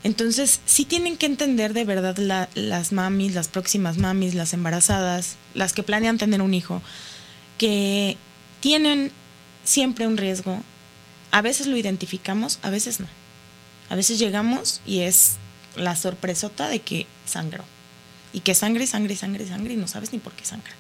Entonces, 0.02 0.60
sí 0.64 0.84
tienen 0.86 1.16
que 1.16 1.26
entender 1.26 1.74
de 1.74 1.84
verdad 1.84 2.16
la- 2.16 2.48
las 2.54 2.92
mamis, 2.92 3.34
las 3.34 3.48
próximas 3.48 3.98
mamis, 3.98 4.34
las 4.34 4.52
embarazadas, 4.54 5.36
las 5.54 5.72
que 5.74 5.82
planean 5.82 6.16
tener 6.16 6.40
un 6.40 6.54
hijo, 6.54 6.80
que 7.58 8.16
tienen 8.60 9.12
siempre 9.64 10.06
un 10.06 10.16
riesgo. 10.16 10.62
A 11.32 11.42
veces 11.42 11.66
lo 11.66 11.76
identificamos, 11.76 12.58
a 12.62 12.70
veces 12.70 13.00
no. 13.00 13.06
A 13.90 13.94
veces 13.94 14.18
llegamos 14.18 14.80
y 14.86 15.00
es 15.00 15.36
la 15.76 15.94
sorpresota 15.96 16.68
de 16.68 16.80
que 16.80 17.06
sangró. 17.26 17.64
Y 18.32 18.40
que 18.40 18.54
sangre, 18.54 18.86
sangre, 18.86 19.16
sangre, 19.16 19.46
sangre 19.46 19.74
y 19.74 19.76
no 19.76 19.86
sabes 19.88 20.12
ni 20.12 20.18
por 20.18 20.32
qué 20.32 20.44
sangra. 20.44 20.72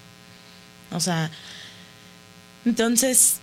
O 0.92 1.00
sea, 1.00 1.30
entonces, 2.64 3.36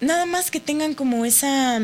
nada 0.00 0.26
más 0.26 0.50
que 0.50 0.60
tengan 0.60 0.94
como 0.94 1.24
esa, 1.24 1.80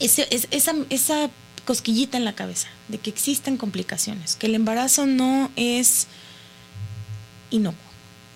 ese, 0.00 0.26
esa, 0.50 0.74
esa 0.88 1.30
cosquillita 1.64 2.16
en 2.16 2.24
la 2.24 2.34
cabeza 2.34 2.68
de 2.88 2.98
que 2.98 3.10
existen 3.10 3.56
complicaciones, 3.56 4.34
que 4.36 4.46
el 4.46 4.54
embarazo 4.54 5.06
no 5.06 5.50
es 5.56 6.06
inocuo. 7.50 7.78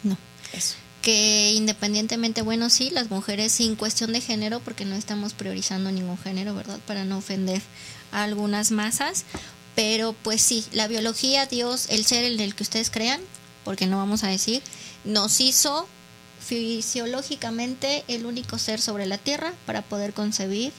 No. 0.02 0.16
Eso. 0.52 0.76
Que 1.02 1.52
independientemente, 1.52 2.42
bueno, 2.42 2.70
sí, 2.70 2.90
las 2.90 3.10
mujeres 3.10 3.52
sin 3.52 3.76
cuestión 3.76 4.12
de 4.12 4.20
género, 4.20 4.60
porque 4.60 4.84
no 4.84 4.94
estamos 4.94 5.34
priorizando 5.34 5.90
ningún 5.90 6.18
género, 6.18 6.54
¿verdad? 6.54 6.78
Para 6.86 7.04
no 7.04 7.18
ofender 7.18 7.60
a 8.12 8.22
algunas 8.22 8.70
masas, 8.70 9.24
pero 9.74 10.14
pues 10.22 10.40
sí, 10.40 10.64
la 10.72 10.86
biología, 10.86 11.46
Dios, 11.46 11.86
el 11.90 12.06
ser 12.06 12.24
en 12.24 12.40
el 12.40 12.54
que 12.54 12.62
ustedes 12.62 12.90
crean, 12.90 13.20
porque 13.64 13.86
no 13.86 13.98
vamos 13.98 14.24
a 14.24 14.28
decir, 14.28 14.62
nos 15.04 15.40
hizo 15.40 15.88
fisiológicamente 16.40 18.04
el 18.08 18.26
único 18.26 18.58
ser 18.58 18.80
sobre 18.80 19.06
la 19.06 19.18
tierra 19.18 19.52
para 19.66 19.82
poder 19.82 20.12
concebir 20.12 20.72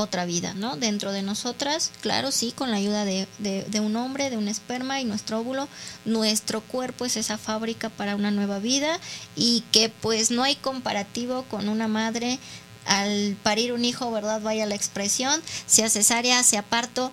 otra 0.00 0.24
vida, 0.24 0.54
¿no? 0.54 0.76
Dentro 0.76 1.12
de 1.12 1.22
nosotras, 1.22 1.92
claro, 2.00 2.32
sí, 2.32 2.52
con 2.52 2.70
la 2.70 2.78
ayuda 2.78 3.04
de, 3.04 3.26
de, 3.38 3.80
un 3.80 3.96
hombre, 3.96 4.30
de 4.30 4.36
un 4.36 4.48
esperma 4.48 5.00
y 5.00 5.04
nuestro 5.04 5.40
óvulo, 5.40 5.68
nuestro 6.04 6.60
cuerpo 6.60 7.04
es 7.04 7.16
esa 7.16 7.38
fábrica 7.38 7.90
para 7.90 8.16
una 8.16 8.30
nueva 8.30 8.58
vida 8.58 8.98
y 9.36 9.62
que 9.72 9.88
pues 9.88 10.30
no 10.30 10.42
hay 10.42 10.56
comparativo 10.56 11.44
con 11.44 11.68
una 11.68 11.88
madre 11.88 12.38
al 12.86 13.36
parir 13.42 13.72
un 13.72 13.84
hijo, 13.84 14.10
¿verdad? 14.10 14.40
Vaya 14.40 14.66
la 14.66 14.74
expresión, 14.74 15.40
sea 15.66 15.90
cesárea, 15.90 16.42
sea 16.42 16.62
parto, 16.62 17.12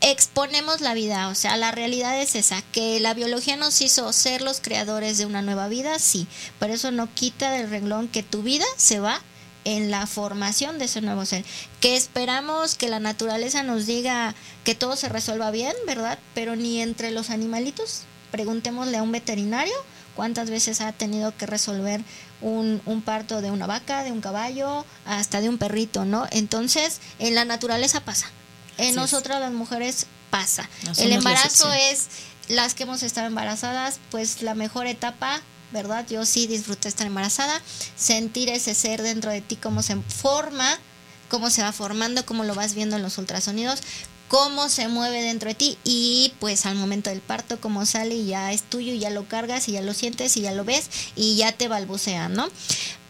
exponemos 0.00 0.80
la 0.80 0.94
vida, 0.94 1.28
o 1.28 1.34
sea, 1.34 1.56
la 1.56 1.72
realidad 1.72 2.20
es 2.20 2.34
esa, 2.34 2.62
que 2.72 3.00
la 3.00 3.14
biología 3.14 3.56
nos 3.56 3.80
hizo 3.80 4.12
ser 4.12 4.42
los 4.42 4.60
creadores 4.60 5.18
de 5.18 5.26
una 5.26 5.42
nueva 5.42 5.68
vida, 5.68 5.98
sí, 5.98 6.26
pero 6.58 6.74
eso 6.74 6.90
no 6.90 7.12
quita 7.12 7.50
del 7.50 7.70
renglón 7.70 8.08
que 8.08 8.22
tu 8.22 8.42
vida 8.42 8.64
se 8.76 9.00
va 9.00 9.20
en 9.64 9.90
la 9.90 10.06
formación 10.06 10.78
de 10.78 10.86
ese 10.86 11.00
nuevo 11.00 11.24
ser. 11.24 11.44
Que 11.80 11.96
esperamos 11.96 12.74
que 12.74 12.88
la 12.88 13.00
naturaleza 13.00 13.62
nos 13.62 13.86
diga 13.86 14.34
que 14.64 14.74
todo 14.74 14.96
se 14.96 15.08
resuelva 15.08 15.50
bien, 15.50 15.74
¿verdad? 15.86 16.18
Pero 16.34 16.56
ni 16.56 16.80
entre 16.80 17.10
los 17.10 17.30
animalitos, 17.30 18.02
preguntémosle 18.30 18.96
a 18.96 19.02
un 19.02 19.12
veterinario 19.12 19.74
cuántas 20.16 20.50
veces 20.50 20.80
ha 20.80 20.92
tenido 20.92 21.36
que 21.36 21.46
resolver 21.46 22.02
un, 22.40 22.82
un, 22.86 23.02
parto 23.02 23.40
de 23.40 23.50
una 23.50 23.66
vaca, 23.66 24.04
de 24.04 24.12
un 24.12 24.20
caballo, 24.20 24.84
hasta 25.06 25.40
de 25.40 25.48
un 25.48 25.58
perrito, 25.58 26.04
¿no? 26.04 26.26
Entonces, 26.30 27.00
en 27.18 27.34
la 27.34 27.44
naturaleza 27.44 28.00
pasa. 28.00 28.30
En 28.78 28.94
nosotras 28.94 29.40
las 29.40 29.52
mujeres 29.52 30.06
pasa. 30.30 30.68
el 30.98 31.12
embarazo 31.12 31.72
es 31.72 32.08
las 32.48 32.74
que 32.74 32.82
hemos 32.82 33.02
estado 33.02 33.26
embarazadas, 33.26 34.00
pues 34.10 34.42
la 34.42 34.54
mejor 34.54 34.86
etapa, 34.86 35.40
¿verdad? 35.72 36.06
Yo 36.08 36.24
sí 36.24 36.46
disfruté 36.46 36.88
estar 36.88 37.06
embarazada, 37.06 37.60
sentir 37.96 38.48
ese 38.48 38.74
ser 38.74 39.02
dentro 39.02 39.30
de 39.30 39.40
ti, 39.40 39.56
cómo 39.56 39.82
se 39.82 39.96
forma, 39.96 40.78
cómo 41.28 41.50
se 41.50 41.62
va 41.62 41.72
formando, 41.72 42.26
cómo 42.26 42.44
lo 42.44 42.54
vas 42.54 42.74
viendo 42.74 42.96
en 42.96 43.02
los 43.02 43.18
ultrasonidos, 43.18 43.80
cómo 44.28 44.68
se 44.68 44.88
mueve 44.88 45.22
dentro 45.22 45.48
de 45.48 45.54
ti 45.54 45.78
y 45.84 46.32
pues 46.40 46.64
al 46.64 46.74
momento 46.74 47.10
del 47.10 47.20
parto 47.20 47.60
cómo 47.60 47.84
sale 47.84 48.14
y 48.14 48.26
ya 48.26 48.52
es 48.52 48.62
tuyo 48.62 48.94
y 48.94 48.98
ya 48.98 49.10
lo 49.10 49.28
cargas 49.28 49.68
y 49.68 49.72
ya 49.72 49.82
lo 49.82 49.92
sientes 49.92 50.36
y 50.36 50.40
ya 50.40 50.52
lo 50.52 50.64
ves 50.64 50.88
y 51.16 51.36
ya 51.36 51.52
te 51.52 51.68
balbucea, 51.68 52.28
¿no? 52.30 52.48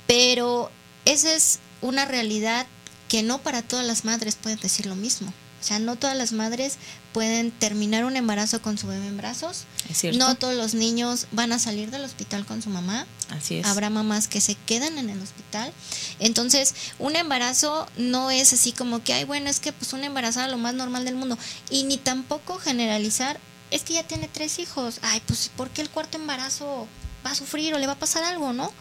Pero 0.09 0.71
esa 1.05 1.33
es 1.33 1.61
una 1.81 2.07
realidad 2.07 2.67
que 3.09 3.23
no 3.23 3.39
para 3.39 3.63
todas 3.63 3.87
las 3.87 4.05
madres 4.05 4.37
pueden 4.37 4.59
decir 4.59 4.87
lo 4.87 4.97
mismo. 4.97 5.33
O 5.63 5.65
sea, 5.65 5.79
no 5.79 5.95
todas 5.95 6.17
las 6.17 6.33
madres 6.33 6.77
pueden 7.13 7.53
terminar 7.53 8.05
un 8.05 8.17
embarazo 8.17 8.61
con 8.61 8.79
su 8.79 8.89
bebé 8.89 9.07
en 9.07 9.17
brazos. 9.17 9.65
Es 9.89 9.99
cierto. 9.99 10.19
No 10.19 10.35
todos 10.35 10.57
los 10.57 10.75
niños 10.75 11.29
van 11.31 11.53
a 11.53 11.61
salir 11.61 11.93
del 11.93 12.05
hospital 12.05 12.45
con 12.45 12.63
su 12.63 12.69
mamá. 12.69 13.07
Así 13.29 13.59
es. 13.59 13.67
Habrá 13.67 13.89
mamás 13.89 14.27
que 14.27 14.41
se 14.41 14.57
quedan 14.57 14.99
en 14.99 15.09
el 15.09 15.23
hospital. 15.23 15.73
Entonces, 16.19 16.75
un 16.99 17.15
embarazo 17.15 17.87
no 17.97 18.33
es 18.33 18.53
así 18.53 18.73
como 18.73 19.05
que, 19.05 19.13
ay, 19.13 19.23
bueno, 19.23 19.49
es 19.49 19.61
que 19.61 19.73
pues 19.73 19.93
un 19.93 20.03
embarazo 20.03 20.43
es 20.43 20.51
lo 20.51 20.59
más 20.59 20.75
normal 20.75 21.05
del 21.05 21.15
mundo. 21.15 21.39
Y 21.71 21.85
ni 21.85 21.97
tampoco 21.97 22.59
generalizar, 22.59 23.39
es 23.71 23.83
que 23.83 23.95
ya 23.95 24.03
tiene 24.03 24.27
tres 24.27 24.59
hijos. 24.59 24.99
Ay, 25.03 25.23
pues 25.27 25.49
¿por 25.57 25.71
qué 25.71 25.83
el 25.83 25.91
cuarto 25.91 26.19
embarazo 26.19 26.89
va 27.25 27.31
a 27.31 27.35
sufrir 27.37 27.73
o 27.73 27.79
le 27.79 27.87
va 27.87 27.93
a 27.93 27.99
pasar 28.01 28.25
algo, 28.25 28.53
no? 28.53 28.73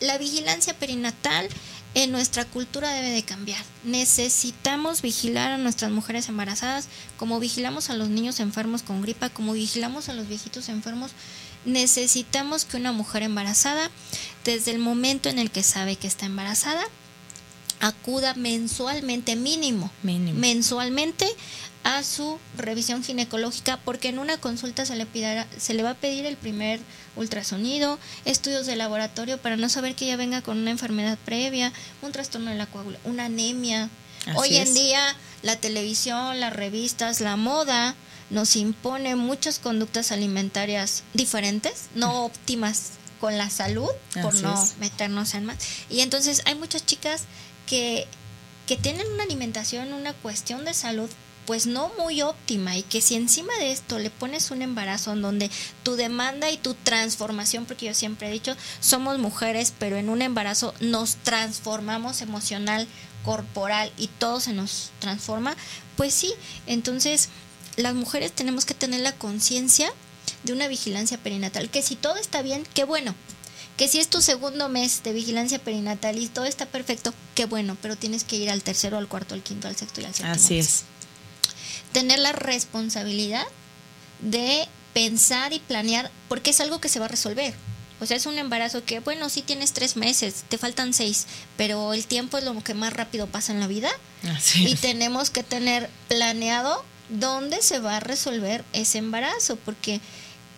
La 0.00 0.18
vigilancia 0.18 0.74
perinatal 0.74 1.48
en 1.94 2.10
nuestra 2.10 2.44
cultura 2.44 2.90
debe 2.90 3.10
de 3.10 3.22
cambiar. 3.22 3.62
Necesitamos 3.84 5.00
vigilar 5.00 5.52
a 5.52 5.58
nuestras 5.58 5.90
mujeres 5.90 6.28
embarazadas 6.28 6.88
como 7.16 7.40
vigilamos 7.40 7.88
a 7.88 7.94
los 7.94 8.08
niños 8.08 8.40
enfermos 8.40 8.82
con 8.82 9.00
gripa, 9.02 9.30
como 9.30 9.52
vigilamos 9.52 10.08
a 10.08 10.12
los 10.12 10.28
viejitos 10.28 10.68
enfermos. 10.68 11.12
Necesitamos 11.64 12.64
que 12.64 12.76
una 12.76 12.92
mujer 12.92 13.22
embarazada, 13.22 13.90
desde 14.44 14.72
el 14.72 14.78
momento 14.78 15.28
en 15.28 15.38
el 15.38 15.50
que 15.50 15.62
sabe 15.62 15.96
que 15.96 16.06
está 16.06 16.26
embarazada, 16.26 16.84
acuda 17.84 18.32
mensualmente, 18.34 19.36
mínimo, 19.36 19.90
mínimo. 20.02 20.38
mensualmente 20.38 21.28
a 21.82 22.02
su 22.02 22.38
revisión 22.56 23.04
ginecológica 23.04 23.78
porque 23.84 24.08
en 24.08 24.18
una 24.18 24.38
consulta 24.38 24.86
se 24.86 24.96
le, 24.96 25.04
pidará, 25.04 25.46
se 25.58 25.74
le 25.74 25.82
va 25.82 25.90
a 25.90 25.94
pedir 25.94 26.24
el 26.24 26.38
primer 26.38 26.80
ultrasonido, 27.14 27.98
estudios 28.24 28.64
de 28.64 28.76
laboratorio 28.76 29.36
para 29.36 29.56
no 29.56 29.68
saber 29.68 29.94
que 29.94 30.06
ella 30.06 30.16
venga 30.16 30.40
con 30.40 30.56
una 30.56 30.70
enfermedad 30.70 31.18
previa, 31.26 31.74
un 32.00 32.10
trastorno 32.12 32.50
de 32.50 32.56
la 32.56 32.66
coagulación, 32.66 33.12
una 33.12 33.26
anemia. 33.26 33.90
Hoy 34.34 34.56
en 34.56 34.72
día 34.72 35.14
la 35.42 35.56
televisión, 35.56 36.40
las 36.40 36.54
revistas, 36.54 37.20
la 37.20 37.36
moda 37.36 37.94
nos 38.30 38.56
impone 38.56 39.14
muchas 39.14 39.58
conductas 39.58 40.10
alimentarias 40.10 41.02
diferentes, 41.12 41.88
no 41.94 42.24
óptimas 42.24 42.92
con 43.20 43.36
la 43.36 43.50
salud, 43.50 43.90
por 44.22 44.34
no 44.36 44.54
meternos 44.80 45.34
en 45.34 45.44
más. 45.44 45.58
Y 45.90 46.00
entonces 46.00 46.42
hay 46.46 46.54
muchas 46.54 46.84
chicas 46.86 47.24
que, 47.66 48.06
que 48.66 48.76
tienen 48.76 49.06
una 49.12 49.24
alimentación, 49.24 49.92
una 49.92 50.12
cuestión 50.12 50.64
de 50.64 50.74
salud 50.74 51.10
pues 51.46 51.66
no 51.66 51.92
muy 51.98 52.22
óptima 52.22 52.76
y 52.76 52.82
que 52.82 53.00
si 53.00 53.14
encima 53.14 53.52
de 53.58 53.70
esto 53.70 53.98
le 53.98 54.10
pones 54.10 54.50
un 54.50 54.62
embarazo 54.62 55.12
en 55.12 55.22
donde 55.22 55.50
tu 55.82 55.96
demanda 55.96 56.50
y 56.50 56.56
tu 56.56 56.74
transformación, 56.74 57.66
porque 57.66 57.86
yo 57.86 57.94
siempre 57.94 58.28
he 58.28 58.32
dicho, 58.32 58.56
somos 58.80 59.18
mujeres, 59.18 59.72
pero 59.78 59.96
en 59.96 60.08
un 60.08 60.22
embarazo 60.22 60.74
nos 60.80 61.16
transformamos 61.16 62.22
emocional, 62.22 62.86
corporal 63.24 63.92
y 63.96 64.08
todo 64.08 64.40
se 64.40 64.52
nos 64.52 64.90
transforma, 65.00 65.56
pues 65.96 66.14
sí, 66.14 66.32
entonces 66.66 67.28
las 67.76 67.94
mujeres 67.94 68.32
tenemos 68.32 68.64
que 68.64 68.74
tener 68.74 69.00
la 69.00 69.12
conciencia 69.12 69.92
de 70.44 70.52
una 70.52 70.68
vigilancia 70.68 71.18
perinatal, 71.18 71.70
que 71.70 71.82
si 71.82 71.96
todo 71.96 72.16
está 72.16 72.42
bien, 72.42 72.64
qué 72.74 72.84
bueno, 72.84 73.14
que 73.76 73.88
si 73.88 73.98
es 73.98 74.08
tu 74.08 74.22
segundo 74.22 74.68
mes 74.68 75.02
de 75.02 75.12
vigilancia 75.12 75.58
perinatal 75.58 76.18
y 76.18 76.28
todo 76.28 76.44
está 76.44 76.66
perfecto, 76.66 77.12
qué 77.34 77.46
bueno, 77.46 77.76
pero 77.82 77.96
tienes 77.96 78.24
que 78.24 78.36
ir 78.36 78.50
al 78.50 78.62
tercero, 78.62 78.98
al 78.98 79.08
cuarto, 79.08 79.34
al 79.34 79.42
quinto, 79.42 79.68
al 79.68 79.76
sexto 79.76 80.00
y 80.00 80.04
al 80.04 80.14
séptimo. 80.14 80.34
Así 80.34 80.58
es 80.58 80.84
tener 81.94 82.18
la 82.18 82.32
responsabilidad 82.32 83.46
de 84.20 84.68
pensar 84.92 85.52
y 85.52 85.60
planear, 85.60 86.10
porque 86.28 86.50
es 86.50 86.60
algo 86.60 86.80
que 86.80 86.90
se 86.90 86.98
va 86.98 87.06
a 87.06 87.08
resolver. 87.08 87.54
O 88.00 88.06
sea, 88.06 88.16
es 88.16 88.26
un 88.26 88.36
embarazo 88.36 88.84
que, 88.84 88.98
bueno, 88.98 89.30
sí 89.30 89.42
tienes 89.42 89.72
tres 89.72 89.96
meses, 89.96 90.44
te 90.48 90.58
faltan 90.58 90.92
seis, 90.92 91.26
pero 91.56 91.94
el 91.94 92.06
tiempo 92.06 92.36
es 92.36 92.44
lo 92.44 92.60
que 92.62 92.74
más 92.74 92.92
rápido 92.92 93.28
pasa 93.28 93.52
en 93.52 93.60
la 93.60 93.68
vida. 93.68 93.90
y 94.56 94.74
tenemos 94.74 95.30
que 95.30 95.44
tener 95.44 95.88
planeado 96.08 96.84
dónde 97.08 97.62
se 97.62 97.78
va 97.78 97.98
a 97.98 98.00
resolver 98.00 98.64
ese 98.72 98.98
embarazo, 98.98 99.56
porque 99.56 100.00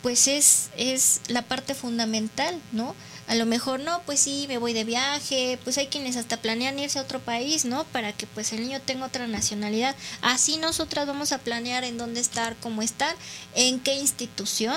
pues 0.07 0.29
es, 0.29 0.69
es 0.77 1.21
la 1.27 1.43
parte 1.43 1.75
fundamental, 1.75 2.63
¿no? 2.71 2.95
a 3.27 3.35
lo 3.35 3.45
mejor 3.45 3.81
no, 3.81 4.03
pues 4.07 4.21
sí, 4.21 4.45
me 4.47 4.57
voy 4.57 4.73
de 4.73 4.85
viaje, 4.85 5.59
pues 5.65 5.79
hay 5.79 5.89
quienes 5.89 6.17
hasta 6.17 6.37
planean 6.37 6.79
irse 6.79 7.01
a 7.01 7.03
otro 7.03 7.19
país, 7.19 7.65
¿no? 7.65 7.83
Para 7.83 8.13
que 8.13 8.25
pues 8.29 8.53
el 8.53 8.61
niño 8.61 8.81
tenga 8.81 9.07
otra 9.07 9.27
nacionalidad. 9.27 9.97
Así 10.23 10.59
nosotras 10.59 11.09
vamos 11.09 11.33
a 11.33 11.39
planear 11.39 11.83
en 11.83 11.99
dónde 11.99 12.21
estar, 12.21 12.55
cómo 12.61 12.83
estar, 12.83 13.17
en 13.57 13.81
qué 13.81 13.97
institución. 13.97 14.77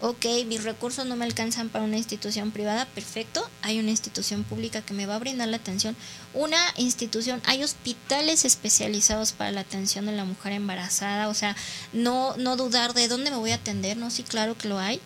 Ok, 0.00 0.26
mis 0.46 0.64
recursos 0.64 1.06
no 1.06 1.16
me 1.16 1.24
alcanzan 1.24 1.68
para 1.68 1.84
una 1.84 1.96
institución 1.96 2.50
privada, 2.50 2.86
perfecto. 2.86 3.48
Hay 3.62 3.78
una 3.78 3.90
institución 3.90 4.44
pública 4.44 4.82
que 4.82 4.92
me 4.92 5.06
va 5.06 5.14
a 5.14 5.18
brindar 5.18 5.48
la 5.48 5.56
atención. 5.56 5.96
Una 6.34 6.58
institución, 6.76 7.40
hay 7.46 7.62
hospitales 7.62 8.44
especializados 8.44 9.32
para 9.32 9.52
la 9.52 9.60
atención 9.60 10.06
de 10.06 10.12
la 10.12 10.24
mujer 10.24 10.52
embarazada, 10.52 11.28
o 11.28 11.34
sea, 11.34 11.56
no, 11.92 12.36
no 12.36 12.56
dudar 12.56 12.92
de 12.92 13.08
dónde 13.08 13.30
me 13.30 13.36
voy 13.36 13.52
a 13.52 13.56
atender, 13.56 13.96
¿no? 13.96 14.10
Sí, 14.10 14.24
claro 14.24 14.58
que 14.58 14.68
lo 14.68 14.78
hay 14.78 15.00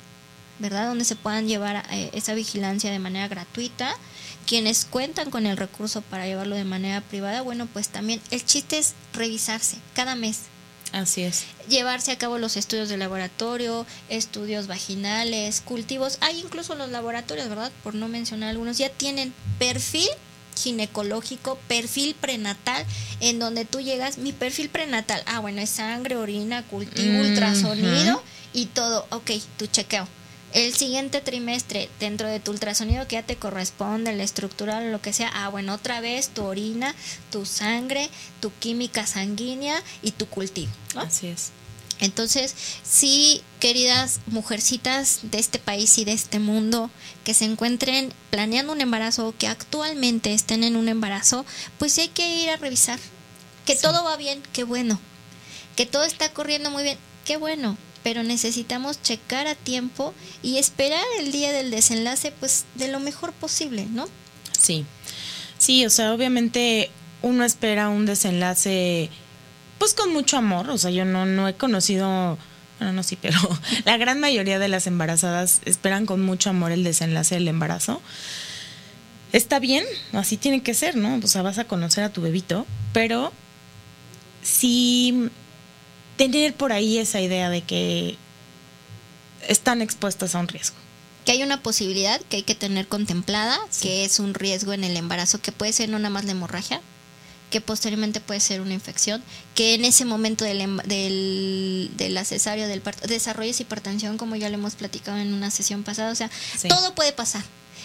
¿verdad? 0.58 0.88
Donde 0.88 1.04
se 1.04 1.16
puedan 1.16 1.46
llevar 1.46 1.86
eh, 1.90 2.10
esa 2.12 2.34
vigilancia 2.34 2.90
de 2.90 2.98
manera 2.98 3.28
gratuita. 3.28 3.94
Quienes 4.46 4.84
cuentan 4.84 5.30
con 5.30 5.46
el 5.46 5.56
recurso 5.56 6.00
para 6.02 6.26
llevarlo 6.26 6.56
de 6.56 6.64
manera 6.64 7.00
privada, 7.00 7.42
bueno, 7.42 7.66
pues 7.66 7.88
también 7.88 8.20
el 8.30 8.44
chiste 8.44 8.78
es 8.78 8.94
revisarse 9.12 9.76
cada 9.94 10.14
mes. 10.14 10.40
Así 10.92 11.22
es. 11.22 11.44
Llevarse 11.68 12.12
a 12.12 12.18
cabo 12.18 12.38
los 12.38 12.56
estudios 12.56 12.88
de 12.88 12.96
laboratorio, 12.96 13.86
estudios 14.08 14.66
vaginales, 14.66 15.60
cultivos. 15.60 16.18
Hay 16.20 16.40
incluso 16.40 16.74
los 16.74 16.90
laboratorios, 16.90 17.48
¿verdad? 17.48 17.70
Por 17.82 17.94
no 17.94 18.08
mencionar 18.08 18.50
algunos, 18.50 18.78
ya 18.78 18.88
tienen 18.88 19.34
perfil 19.58 20.08
ginecológico, 20.56 21.58
perfil 21.68 22.14
prenatal, 22.14 22.84
en 23.20 23.38
donde 23.38 23.64
tú 23.64 23.80
llegas, 23.80 24.18
mi 24.18 24.32
perfil 24.32 24.68
prenatal, 24.68 25.22
ah, 25.26 25.38
bueno, 25.38 25.60
es 25.60 25.70
sangre, 25.70 26.16
orina, 26.16 26.64
cultivo, 26.64 27.20
ultrasonido 27.20 28.20
y 28.52 28.66
todo, 28.66 29.06
ok, 29.10 29.30
tu 29.56 29.66
chequeo 29.66 30.08
el 30.54 30.74
siguiente 30.74 31.20
trimestre, 31.20 31.88
dentro 32.00 32.28
de 32.28 32.40
tu 32.40 32.50
ultrasonido 32.50 33.06
que 33.06 33.16
ya 33.16 33.22
te 33.22 33.36
corresponde, 33.36 34.14
la 34.14 34.22
estructural, 34.22 34.90
lo 34.90 35.00
que 35.00 35.12
sea, 35.12 35.30
ah, 35.34 35.48
bueno, 35.48 35.74
otra 35.74 36.00
vez 36.00 36.28
tu 36.28 36.44
orina, 36.44 36.94
tu 37.30 37.44
sangre, 37.44 38.08
tu 38.40 38.52
química 38.58 39.06
sanguínea 39.06 39.82
y 40.02 40.12
tu 40.12 40.26
cultivo. 40.26 40.70
Así 40.96 41.26
es. 41.26 41.52
Entonces, 42.00 42.54
sí, 42.84 43.42
queridas 43.58 44.20
mujercitas 44.26 45.20
de 45.22 45.38
este 45.38 45.58
país 45.58 45.98
y 45.98 46.04
de 46.04 46.12
este 46.12 46.38
mundo 46.38 46.90
que 47.24 47.34
se 47.34 47.44
encuentren 47.44 48.12
planeando 48.30 48.72
un 48.72 48.80
embarazo 48.80 49.28
o 49.28 49.36
que 49.36 49.48
actualmente 49.48 50.32
estén 50.32 50.62
en 50.62 50.76
un 50.76 50.88
embarazo, 50.88 51.44
pues 51.78 51.92
sí 51.92 52.02
hay 52.02 52.08
que 52.08 52.42
ir 52.42 52.50
a 52.50 52.56
revisar. 52.56 53.00
Que 53.66 53.74
todo 53.74 54.04
va 54.04 54.16
bien, 54.16 54.42
qué 54.52 54.64
bueno. 54.64 55.00
Que 55.76 55.86
todo 55.86 56.04
está 56.04 56.32
corriendo 56.32 56.70
muy 56.70 56.84
bien, 56.84 56.98
qué 57.24 57.36
bueno. 57.36 57.76
Pero 58.02 58.22
necesitamos 58.22 59.02
checar 59.02 59.46
a 59.46 59.54
tiempo 59.54 60.14
y 60.42 60.58
esperar 60.58 61.04
el 61.18 61.32
día 61.32 61.52
del 61.52 61.70
desenlace, 61.70 62.32
pues 62.32 62.64
de 62.74 62.88
lo 62.88 63.00
mejor 63.00 63.32
posible, 63.32 63.86
¿no? 63.90 64.06
Sí. 64.58 64.84
Sí, 65.58 65.84
o 65.84 65.90
sea, 65.90 66.12
obviamente 66.12 66.90
uno 67.22 67.44
espera 67.44 67.88
un 67.88 68.06
desenlace 68.06 69.10
pues 69.78 69.94
con 69.94 70.12
mucho 70.12 70.36
amor, 70.36 70.68
o 70.70 70.78
sea, 70.78 70.90
yo 70.90 71.04
no, 71.04 71.24
no 71.24 71.48
he 71.48 71.54
conocido, 71.54 72.36
bueno, 72.78 72.92
no 72.92 73.02
sí, 73.02 73.16
pero 73.20 73.38
la 73.84 73.96
gran 73.96 74.20
mayoría 74.20 74.58
de 74.58 74.68
las 74.68 74.86
embarazadas 74.86 75.60
esperan 75.64 76.04
con 76.04 76.20
mucho 76.20 76.50
amor 76.50 76.72
el 76.72 76.84
desenlace 76.84 77.36
del 77.36 77.48
embarazo. 77.48 78.02
Está 79.32 79.58
bien, 79.58 79.84
así 80.12 80.36
tiene 80.36 80.62
que 80.62 80.74
ser, 80.74 80.96
¿no? 80.96 81.20
O 81.22 81.26
sea, 81.26 81.42
vas 81.42 81.58
a 81.58 81.64
conocer 81.64 82.02
a 82.02 82.12
tu 82.12 82.22
bebito, 82.22 82.66
pero 82.92 83.32
sí 84.42 85.30
tener 86.18 86.52
por 86.52 86.72
ahí 86.72 86.98
esa 86.98 87.22
idea 87.22 87.48
de 87.48 87.62
que 87.62 88.18
están 89.46 89.80
expuestas 89.80 90.34
a 90.34 90.40
un 90.40 90.48
riesgo. 90.48 90.76
Que 91.24 91.32
hay 91.32 91.42
una 91.42 91.62
posibilidad 91.62 92.20
que 92.28 92.36
hay 92.36 92.42
que 92.42 92.54
tener 92.54 92.88
contemplada, 92.88 93.58
que 93.80 94.04
es 94.04 94.18
un 94.18 94.34
riesgo 94.34 94.72
en 94.72 94.84
el 94.84 94.96
embarazo, 94.96 95.40
que 95.40 95.52
puede 95.52 95.72
ser 95.72 95.88
no 95.88 95.98
nada 95.98 96.10
más 96.10 96.24
la 96.24 96.32
hemorragia, 96.32 96.82
que 97.50 97.60
posteriormente 97.60 98.20
puede 98.20 98.40
ser 98.40 98.60
una 98.60 98.74
infección, 98.74 99.22
que 99.54 99.74
en 99.74 99.84
ese 99.84 100.04
momento 100.04 100.44
del, 100.44 100.60
em, 100.60 100.76
del, 100.78 101.90
del 101.96 102.14
del 102.14 102.80
parto, 102.82 103.06
desarrolles 103.06 103.60
hipertensión, 103.60 104.18
como 104.18 104.36
ya 104.36 104.48
lo 104.48 104.56
hemos 104.56 104.74
platicado 104.74 105.18
en 105.18 105.32
una 105.32 105.50
sesión 105.50 105.82
pasada, 105.84 106.12
o 106.12 106.14
sea, 106.14 106.30
todo 106.68 106.94
puede 106.94 107.12
pasar. 107.12 107.44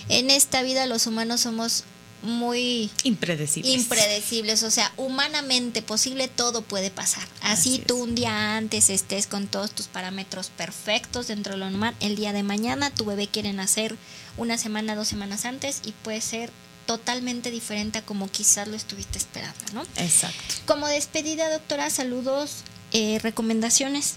En 0.10 0.30
esta 0.30 0.64
vida 0.64 0.86
los 0.86 1.08
humanos 1.08 1.42
somos 1.42 1.86
muy 2.24 2.90
impredecibles. 3.04 3.74
Impredecibles, 3.74 4.64
o 4.64 4.72
sea, 4.72 4.92
humanamente 4.98 5.82
posible 5.82 6.28
todo 6.28 6.62
puede 6.62 6.90
pasar. 6.90 7.24
Así, 7.42 7.84
tú 7.86 7.98
un 8.02 8.16
día 8.16 8.58
antes 8.58 8.90
estés 8.90 9.28
con 9.28 9.48
todos 9.48 9.72
tus 9.72 9.88
parámetros 9.88 10.50
perfectos 10.50 11.28
dentro 11.28 11.54
de 11.54 11.60
lo 11.60 11.70
normal, 11.70 11.96
el 12.00 12.16
día 12.16 12.34
de 12.34 12.44
mañana 12.44 12.90
tu 12.90 13.06
bebé 13.06 13.28
quiere 13.28 13.54
nacer 13.54 13.96
una 14.38 14.58
semana, 14.58 14.96
dos 14.96 15.08
semanas 15.08 15.46
antes 15.46 15.82
y 15.86 15.92
puede 15.92 16.22
ser 16.22 16.52
totalmente 16.86 17.52
diferente 17.52 18.00
a 18.00 18.02
como 18.02 18.30
quizás 18.30 18.68
lo 18.68 18.76
estuviste 18.76 19.18
esperando, 19.18 19.60
¿no? 19.74 19.84
Exacto. 19.98 20.56
Como 20.66 20.88
despedida, 20.88 21.52
doctora, 21.52 21.90
saludos, 21.90 22.64
eh, 22.92 23.20
recomendaciones. 23.22 24.16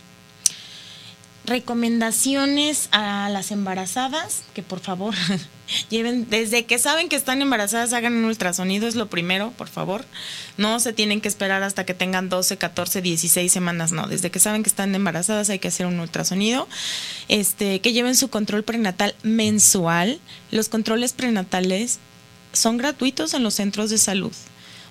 Recomendaciones 1.45 2.89
a 2.91 3.29
las 3.31 3.51
embarazadas, 3.53 4.43
que 4.53 4.63
por 4.63 4.81
favor 4.81 5.15
lleven, 5.89 6.29
desde 6.31 6.64
que 6.64 6.79
saben 6.79 7.09
que 7.09 7.17
están 7.17 7.43
embarazadas, 7.43 7.93
hagan 7.93 8.14
un 8.14 8.25
ultrasonido, 8.25 8.87
es 8.87 8.95
lo 8.95 9.09
primero, 9.09 9.53
por 9.57 9.69
favor. 9.69 10.05
No 10.57 10.81
se 10.81 10.93
tienen 10.93 11.21
que 11.21 11.29
esperar 11.29 11.62
hasta 11.62 11.85
que 11.85 11.95
tengan 11.95 12.29
12, 12.29 12.57
14, 12.57 13.03
16 13.03 13.53
semanas, 13.53 13.93
no. 13.93 14.07
Desde 14.07 14.31
que 14.31 14.39
saben 14.39 14.62
que 14.62 14.69
están 14.69 14.95
embarazadas 14.95 15.51
hay 15.51 15.59
que 15.59 15.69
hacer 15.69 15.87
un 15.87 16.01
ultrasonido. 16.01 16.69
Este, 17.29 17.81
que 17.81 17.93
lleven 17.93 18.14
su 18.14 18.29
control 18.29 18.64
prenatal 18.64 19.14
mensual. 19.23 20.21
Los 20.51 20.69
controles 20.69 21.12
prenatales 21.12 21.99
son 22.53 22.77
gratuitos 22.77 23.35
en 23.35 23.43
los 23.43 23.55
centros 23.55 23.91
de 23.91 23.99
salud. 23.99 24.33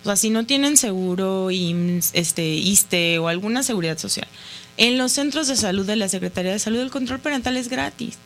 O 0.04 0.06
sea, 0.06 0.16
si 0.16 0.30
no 0.30 0.46
tienen 0.46 0.78
seguro, 0.78 1.50
este, 1.50 2.46
ISTE 2.46 3.18
o 3.18 3.28
alguna 3.28 3.64
seguridad 3.64 3.98
social, 3.98 4.28
en 4.78 4.98
los 5.00 5.14
centros 5.14 5.48
de 5.48 5.56
salud 5.56 5.86
de 5.86 5.96
la 5.96 6.10
Secretaría 6.10 6.52
de 6.52 6.60
Salud 6.60 6.80
el 6.80 6.92
control 6.92 7.20
parental 7.20 7.58
es 7.58 7.70
gratis. 7.70 8.18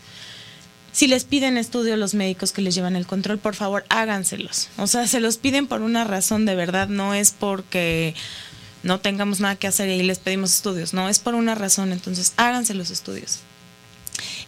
Si 0.99 1.07
les 1.07 1.23
piden 1.23 1.55
estudio 1.55 1.95
los 1.95 2.13
médicos 2.13 2.51
que 2.51 2.61
les 2.61 2.75
llevan 2.75 2.97
el 2.97 3.07
control, 3.07 3.39
por 3.39 3.55
favor, 3.55 3.85
háganselos. 3.87 4.67
O 4.75 4.85
sea, 4.85 5.07
se 5.07 5.21
los 5.21 5.37
piden 5.37 5.65
por 5.65 5.81
una 5.81 6.03
razón 6.03 6.45
de 6.45 6.55
verdad, 6.55 6.89
no 6.89 7.13
es 7.13 7.31
porque 7.31 8.13
no 8.83 8.99
tengamos 8.99 9.39
nada 9.39 9.55
que 9.55 9.67
hacer 9.67 9.87
y 9.87 10.03
les 10.03 10.19
pedimos 10.19 10.53
estudios, 10.53 10.93
no, 10.93 11.07
es 11.07 11.19
por 11.19 11.35
una 11.35 11.55
razón, 11.55 11.93
entonces 11.93 12.33
háganse 12.35 12.73
los 12.73 12.91
estudios. 12.91 13.39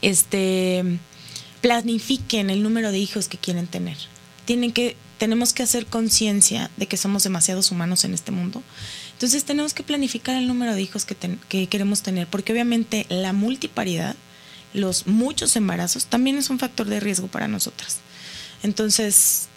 Este 0.01 0.83
planifiquen 1.61 2.49
el 2.49 2.63
número 2.63 2.91
de 2.91 2.99
hijos 2.99 3.29
que 3.29 3.37
quieren 3.37 3.67
tener 3.67 3.95
tienen 4.43 4.73
que, 4.73 4.97
tenemos 5.19 5.53
que 5.53 5.63
hacer 5.63 5.85
conciencia 5.85 6.69
de 6.75 6.85
que 6.85 6.97
somos 6.97 7.23
demasiados 7.23 7.71
humanos 7.71 8.03
en 8.03 8.13
este 8.13 8.33
mundo. 8.33 8.61
Entonces 9.13 9.45
tenemos 9.45 9.73
que 9.73 9.83
planificar 9.83 10.35
el 10.35 10.49
número 10.49 10.75
de 10.75 10.81
hijos 10.81 11.05
que, 11.05 11.15
que 11.47 11.67
queremos 11.67 12.01
tener, 12.01 12.27
porque 12.27 12.51
obviamente 12.51 13.05
la 13.07 13.31
multiparidad, 13.31 14.17
los 14.73 15.07
muchos 15.07 15.55
embarazos, 15.55 16.05
también 16.05 16.37
es 16.37 16.49
un 16.49 16.59
factor 16.59 16.87
de 16.87 16.99
riesgo 16.99 17.27
para 17.27 17.47
nosotras. 17.47 17.97
Entonces, 18.63 19.47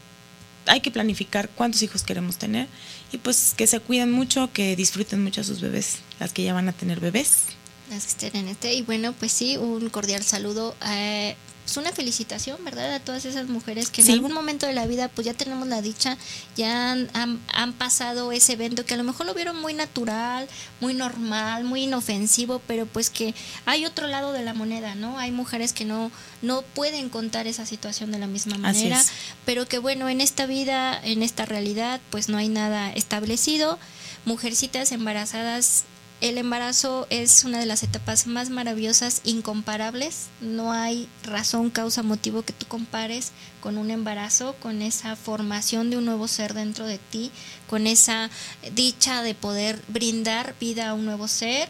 hay 0.67 0.81
que 0.81 0.91
planificar 0.91 1.49
cuántos 1.51 1.83
hijos 1.83 2.03
queremos 2.03 2.37
tener 2.37 2.69
y 3.13 3.19
pues 3.19 3.55
que 3.57 3.67
se 3.67 3.81
cuiden 3.81 4.11
mucho, 4.11 4.51
que 4.53 4.77
disfruten 4.77 5.23
mucho 5.23 5.43
a 5.43 5.45
sus 5.45 5.61
bebés, 5.61 5.99
las 6.19 6.33
que 6.33 6.43
ya 6.43 6.55
van 6.55 6.69
a 6.69 6.73
tener 6.73 7.01
bebés. 7.01 7.45
Las 7.91 8.05
que 8.05 8.27
estén 8.27 8.37
en 8.37 8.49
este. 8.49 8.73
Y 8.75 8.83
bueno, 8.83 9.13
pues 9.13 9.31
sí, 9.31 9.57
un 9.57 9.91
cordial 9.91 10.23
saludo. 10.23 10.75
Eh, 10.89 11.37
pues 11.65 11.79
una 11.79 11.93
felicitación, 11.93 12.63
¿verdad? 12.63 12.93
A 12.95 13.01
todas 13.01 13.25
esas 13.25 13.49
mujeres 13.49 13.89
que 13.89 14.03
en 14.03 14.11
algún 14.11 14.33
momento 14.33 14.67
de 14.67 14.75
la 14.75 14.87
vida 14.87 15.09
pues 15.09 15.25
ya 15.25 15.33
tenemos 15.33 15.67
la 15.67 15.81
dicha, 15.81 16.19
ya 16.57 16.93
han, 16.93 17.09
han, 17.15 17.73
pasado 17.73 18.33
ese 18.33 18.53
evento 18.53 18.85
que 18.85 18.93
a 18.93 18.97
lo 18.99 19.03
mejor 19.03 19.25
lo 19.25 19.33
vieron 19.33 19.59
muy 19.59 19.73
natural, 19.73 20.47
muy 20.81 20.93
normal, 20.93 21.65
muy 21.65 21.85
inofensivo, 21.85 22.61
pero 22.67 22.85
pues 22.85 23.09
que 23.09 23.35
hay 23.65 23.87
otro 23.87 24.07
lado 24.07 24.33
de 24.33 24.43
la 24.43 24.53
moneda, 24.53 24.95
¿no? 24.95 25.19
Hay 25.19 25.33
mujeres 25.33 25.73
que 25.73 25.87
no, 25.87 26.11
no 26.43 26.61
pueden 26.61 27.09
contar 27.09 27.47
esa 27.47 27.65
situación 27.65 28.13
de 28.13 28.19
la 28.19 28.27
misma 28.27 28.59
manera, 28.59 29.03
pero 29.47 29.67
que 29.67 29.79
bueno, 29.79 30.11
en 30.11 30.21
esta 30.21 30.45
vida, 30.45 31.01
en 31.03 31.23
esta 31.23 31.47
realidad, 31.47 32.01
pues 32.11 32.29
no 32.29 32.37
hay 32.37 32.49
nada 32.49 32.93
establecido. 32.93 33.79
Mujercitas 34.27 34.93
embarazadas 34.93 35.85
el 36.21 36.39
embarazo 36.39 37.07
es 37.11 37.45
una 37.45 37.59
de 37.59 37.67
las 37.67 37.83
etapas 37.83 38.27
más 38.27 38.49
maravillosas, 38.49 39.21
incomparables. 39.25 40.29
No 40.41 40.73
hay 40.73 41.09
razón, 41.25 41.71
causa, 41.71 42.03
motivo 42.03 42.43
que 42.43 42.53
tú 42.53 42.67
compares 42.67 43.33
con 43.61 43.79
un 43.79 43.91
embarazo, 43.91 44.55
con 44.61 44.81
esa 44.83 45.17
formación 45.17 45.91
de 45.91 45.99
un 45.99 46.05
nuevo 46.05 46.29
ser 46.29 46.55
dentro 46.55 46.87
de 46.87 46.99
ti, 46.99 47.31
con 47.69 47.87
esa 47.87 48.31
dicha 48.73 49.23
de 49.23 49.35
poder 49.35 49.83
brindar 49.89 50.55
vida 50.61 50.89
a 50.91 50.95
un 50.95 51.05
nuevo 51.05 51.29
ser. 51.29 51.69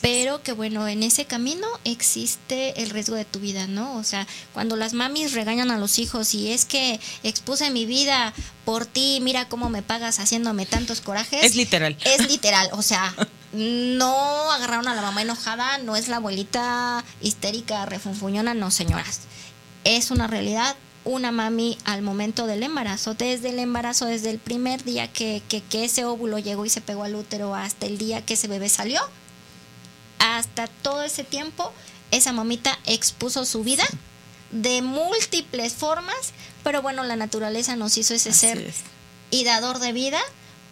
pero 0.00 0.42
que 0.42 0.52
bueno, 0.52 0.86
en 0.88 1.02
ese 1.02 1.24
camino 1.24 1.66
existe 1.84 2.82
el 2.82 2.90
riesgo 2.90 3.16
de 3.16 3.24
tu 3.24 3.40
vida, 3.40 3.66
¿no? 3.66 3.96
O 3.96 4.04
sea, 4.04 4.26
cuando 4.52 4.76
las 4.76 4.94
mamis 4.94 5.32
regañan 5.32 5.70
a 5.70 5.78
los 5.78 5.98
hijos 5.98 6.34
y 6.34 6.50
es 6.50 6.64
que 6.64 7.00
expuse 7.22 7.70
mi 7.70 7.86
vida 7.86 8.32
por 8.64 8.86
ti, 8.86 9.18
mira 9.22 9.48
cómo 9.48 9.70
me 9.70 9.82
pagas 9.82 10.18
haciéndome 10.18 10.66
tantos 10.66 11.00
corajes. 11.00 11.44
Es 11.44 11.56
literal. 11.56 11.96
Es 12.04 12.28
literal, 12.28 12.68
o 12.72 12.82
sea, 12.82 13.14
no 13.52 14.50
agarraron 14.52 14.88
a 14.88 14.94
la 14.94 15.02
mamá 15.02 15.22
enojada, 15.22 15.78
no 15.78 15.96
es 15.96 16.08
la 16.08 16.16
abuelita 16.16 17.04
histérica, 17.20 17.84
refunfuñona, 17.86 18.54
no, 18.54 18.70
señoras. 18.70 19.20
Es 19.84 20.10
una 20.10 20.26
realidad. 20.26 20.76
Una 21.04 21.32
mami 21.32 21.76
al 21.84 22.00
momento 22.00 22.46
del 22.46 22.62
embarazo, 22.62 23.14
desde 23.14 23.50
el 23.50 23.58
embarazo, 23.58 24.06
desde 24.06 24.30
el 24.30 24.38
primer 24.38 24.84
día 24.84 25.12
que, 25.12 25.42
que, 25.48 25.60
que 25.60 25.84
ese 25.84 26.04
óvulo 26.04 26.38
llegó 26.38 26.64
y 26.64 26.68
se 26.70 26.80
pegó 26.80 27.02
al 27.02 27.16
útero 27.16 27.56
hasta 27.56 27.86
el 27.86 27.98
día 27.98 28.24
que 28.24 28.34
ese 28.34 28.46
bebé 28.46 28.68
salió, 28.68 29.00
hasta 30.20 30.68
todo 30.68 31.02
ese 31.02 31.24
tiempo, 31.24 31.72
esa 32.12 32.32
mamita 32.32 32.78
expuso 32.86 33.44
su 33.44 33.64
vida 33.64 33.82
de 34.52 34.80
múltiples 34.80 35.72
formas, 35.72 36.32
pero 36.62 36.82
bueno, 36.82 37.02
la 37.02 37.16
naturaleza 37.16 37.74
nos 37.74 37.98
hizo 37.98 38.14
ese 38.14 38.32
ser 38.32 38.72
y 39.32 39.42
dador 39.42 39.80
de 39.80 39.92
vida 39.92 40.20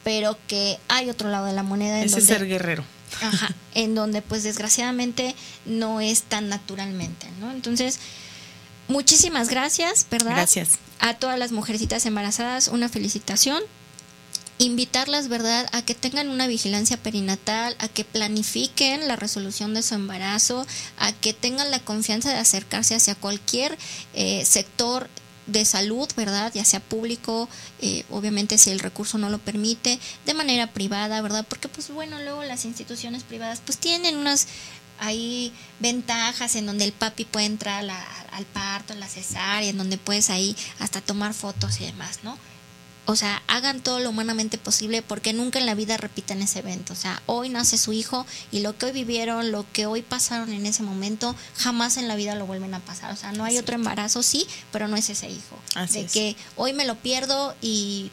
pero 0.05 0.39
que 0.47 0.79
hay 0.89 1.11
otro 1.11 1.29
lado 1.29 1.47
de 1.47 1.53
la 1.53 1.63
moneda. 1.63 1.99
En 1.99 2.07
Ese 2.07 2.21
ser 2.21 2.47
guerrero. 2.47 2.85
Ajá, 3.23 3.55
en 3.75 3.95
donde 3.95 4.23
pues 4.23 4.43
desgraciadamente 4.43 5.35
no 5.65 6.01
es 6.01 6.23
tan 6.23 6.49
naturalmente, 6.49 7.27
¿no? 7.41 7.51
Entonces, 7.51 7.99
muchísimas 8.89 9.49
gracias, 9.49 10.07
¿verdad? 10.11 10.33
Gracias. 10.33 10.79
A 11.01 11.15
todas 11.15 11.39
las 11.39 11.53
mujercitas 11.53 12.07
embarazadas, 12.07 12.69
una 12.69 12.89
felicitación. 12.89 13.63
Invitarlas, 14.59 15.29
¿verdad?, 15.29 15.67
a 15.73 15.81
que 15.81 15.95
tengan 15.95 16.29
una 16.29 16.47
vigilancia 16.47 16.99
perinatal, 16.99 17.75
a 17.79 17.89
que 17.89 18.05
planifiquen 18.05 19.09
la 19.09 19.17
resolución 19.17 19.73
de 19.73 19.83
su 19.83 19.95
embarazo, 19.95 20.67
a 20.99 21.13
que 21.13 21.33
tengan 21.33 21.71
la 21.71 21.81
confianza 21.81 22.29
de 22.29 22.37
acercarse 22.37 22.95
hacia 22.95 23.15
cualquier 23.15 23.79
eh, 24.13 24.45
sector 24.45 25.09
de 25.51 25.65
salud, 25.65 26.09
¿verdad? 26.17 26.53
Ya 26.55 26.65
sea 26.65 26.81
público, 26.81 27.49
eh, 27.81 28.05
obviamente 28.11 28.59
si 28.59 28.71
el 28.71 28.81
recurso 28.81 29.19
no 29.19 29.31
lo 29.31 29.39
permite, 29.39 29.99
de 30.27 30.35
manera 30.35 30.73
privada, 30.73 31.21
¿verdad? 31.21 31.45
Porque 31.49 31.69
pues 31.69 31.91
bueno, 31.91 32.19
luego 32.21 32.45
las 32.45 32.65
instituciones 32.65 33.23
privadas 33.23 33.61
pues 33.65 33.79
tienen 33.79 34.17
unas 34.17 34.47
hay 35.01 35.53
ventajas 35.79 36.57
en 36.57 36.67
donde 36.67 36.85
el 36.85 36.93
papi 36.93 37.25
puede 37.25 37.47
entrar 37.47 37.89
al 37.89 38.45
parto, 38.53 38.93
a 38.93 38.97
la 38.97 39.09
cesárea, 39.09 39.71
en 39.71 39.79
donde 39.79 39.97
puedes 39.97 40.29
ahí 40.29 40.55
hasta 40.79 41.01
tomar 41.01 41.33
fotos 41.33 41.81
y 41.81 41.87
demás, 41.87 42.21
¿no? 42.23 42.37
O 43.11 43.17
sea, 43.17 43.43
hagan 43.49 43.81
todo 43.81 43.99
lo 43.99 44.11
humanamente 44.11 44.57
posible 44.57 45.03
porque 45.03 45.33
nunca 45.33 45.59
en 45.59 45.67
la 45.67 45.75
vida 45.75 45.97
repitan 45.97 46.43
ese 46.43 46.61
evento. 46.61 46.93
O 46.93 46.97
sea, 46.97 47.23
hoy 47.27 47.49
nace 47.49 47.77
su 47.77 47.93
hijo 47.93 48.25
y 48.53 48.61
lo 48.61 48.77
que 48.79 48.87
hoy 48.87 48.93
vivieron, 48.93 49.51
lo 49.51 49.67
que 49.73 49.87
hoy 49.87 50.03
pasaron 50.03 50.53
en 50.53 50.65
ese 50.65 50.83
momento, 50.83 51.35
jamás 51.57 51.97
en 51.97 52.07
la 52.07 52.15
vida 52.15 52.37
lo 52.37 52.47
vuelven 52.47 52.73
a 52.75 52.81
pasar. 52.81 53.13
O 53.13 53.17
sea, 53.17 53.33
no 53.33 53.45
hay 53.45 53.59
otro 53.59 53.75
embarazo, 53.75 54.23
sí, 54.23 54.47
pero 54.71 54.87
no 54.87 54.97
es 54.97 55.11
ese 55.11 55.29
hijo. 55.29 55.59
Así 55.75 56.03
de 56.03 56.07
que 56.07 56.37
hoy 56.57 56.73
me 56.73 56.85
lo 56.85 56.95
pierdo 56.97 57.55
y, 57.61 58.13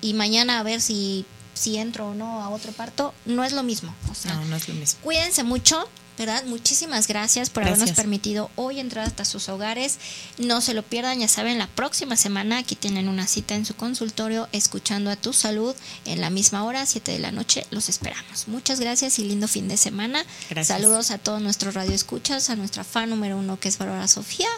y 0.00 0.14
mañana 0.14 0.58
a 0.58 0.62
ver 0.62 0.80
si, 0.80 1.26
si 1.52 1.76
entro 1.76 2.08
o 2.08 2.14
no 2.14 2.42
a 2.42 2.48
otro 2.48 2.72
parto, 2.72 3.12
no 3.26 3.44
es 3.44 3.52
lo 3.52 3.62
mismo. 3.62 3.94
O 4.10 4.14
sea, 4.14 4.34
no, 4.34 4.46
no 4.46 4.56
es 4.56 4.68
lo 4.68 4.74
mismo. 4.74 5.00
Cuídense 5.02 5.42
mucho, 5.42 5.86
¿verdad? 6.18 6.44
Muchísimas 6.44 7.06
gracias 7.08 7.50
por 7.50 7.64
habernos 7.64 7.92
permitido 7.92 8.50
hoy 8.56 8.80
entrar 8.80 9.06
hasta 9.06 9.24
sus 9.24 9.48
hogares. 9.48 9.98
No 10.38 10.60
se 10.60 10.74
lo 10.74 10.82
pierdan, 10.82 11.18
ya 11.18 11.28
saben, 11.28 11.58
la 11.58 11.66
próxima 11.66 12.16
semana 12.16 12.58
aquí 12.58 12.76
tienen 12.76 13.08
una 13.08 13.26
cita 13.26 13.54
en 13.54 13.64
su 13.64 13.74
consultorio 13.74 14.48
escuchando 14.52 15.10
a 15.10 15.16
tu 15.16 15.32
salud 15.32 15.74
en 16.04 16.20
la 16.20 16.30
misma 16.30 16.64
hora, 16.64 16.84
7 16.86 17.12
de 17.12 17.18
la 17.18 17.32
noche. 17.32 17.66
Los 17.70 17.88
esperamos. 17.88 18.48
Muchas 18.48 18.80
gracias 18.80 19.18
y 19.18 19.24
lindo 19.24 19.48
fin 19.48 19.68
de 19.68 19.76
semana. 19.76 20.24
Saludos 20.62 21.10
a 21.10 21.18
todos 21.18 21.40
nuestros 21.40 21.74
radioescuchas, 21.74 22.50
a 22.50 22.56
nuestra 22.56 22.84
fan 22.84 23.10
número 23.10 23.36
uno 23.36 23.58
que 23.58 23.68
es 23.68 23.78
Bárbara 23.78 24.08
Sofía. 24.08 24.48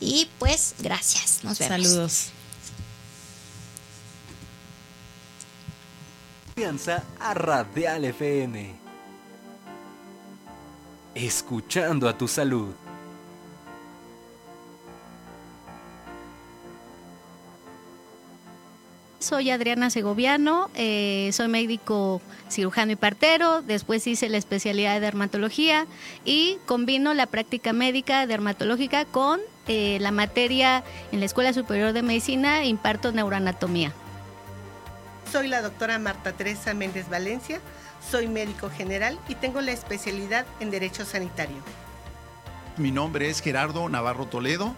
Y 0.00 0.28
pues 0.38 0.74
gracias. 0.78 1.40
Nos 1.42 1.58
vemos. 1.58 1.86
Saludos. 1.88 2.26
a 7.20 7.34
Radial 7.34 8.04
FM 8.04 8.87
escuchando 11.26 12.08
a 12.08 12.16
tu 12.16 12.28
salud. 12.28 12.68
Soy 19.18 19.50
Adriana 19.50 19.90
Segoviano, 19.90 20.70
eh, 20.74 21.30
soy 21.32 21.48
médico 21.48 22.22
cirujano 22.48 22.92
y 22.92 22.96
partero, 22.96 23.62
después 23.62 24.06
hice 24.06 24.28
la 24.28 24.38
especialidad 24.38 24.94
de 24.94 25.00
dermatología 25.00 25.86
y 26.24 26.58
combino 26.66 27.12
la 27.14 27.26
práctica 27.26 27.72
médica 27.72 28.26
dermatológica 28.26 29.04
con 29.04 29.40
eh, 29.66 29.98
la 30.00 30.12
materia 30.12 30.84
en 31.10 31.18
la 31.18 31.26
Escuela 31.26 31.52
Superior 31.52 31.92
de 31.92 32.02
Medicina, 32.02 32.64
imparto 32.64 33.10
neuroanatomía. 33.10 33.92
Soy 35.32 35.48
la 35.48 35.62
doctora 35.62 35.98
Marta 35.98 36.32
Teresa 36.32 36.72
Méndez 36.72 37.10
Valencia, 37.10 37.60
soy 38.00 38.28
médico 38.28 38.70
general 38.70 39.18
y 39.28 39.34
tengo 39.34 39.60
la 39.60 39.72
especialidad 39.72 40.46
en 40.60 40.70
Derecho 40.70 41.04
Sanitario. 41.04 41.56
Mi 42.76 42.90
nombre 42.92 43.28
es 43.28 43.40
Gerardo 43.40 43.88
Navarro 43.88 44.26
Toledo. 44.26 44.74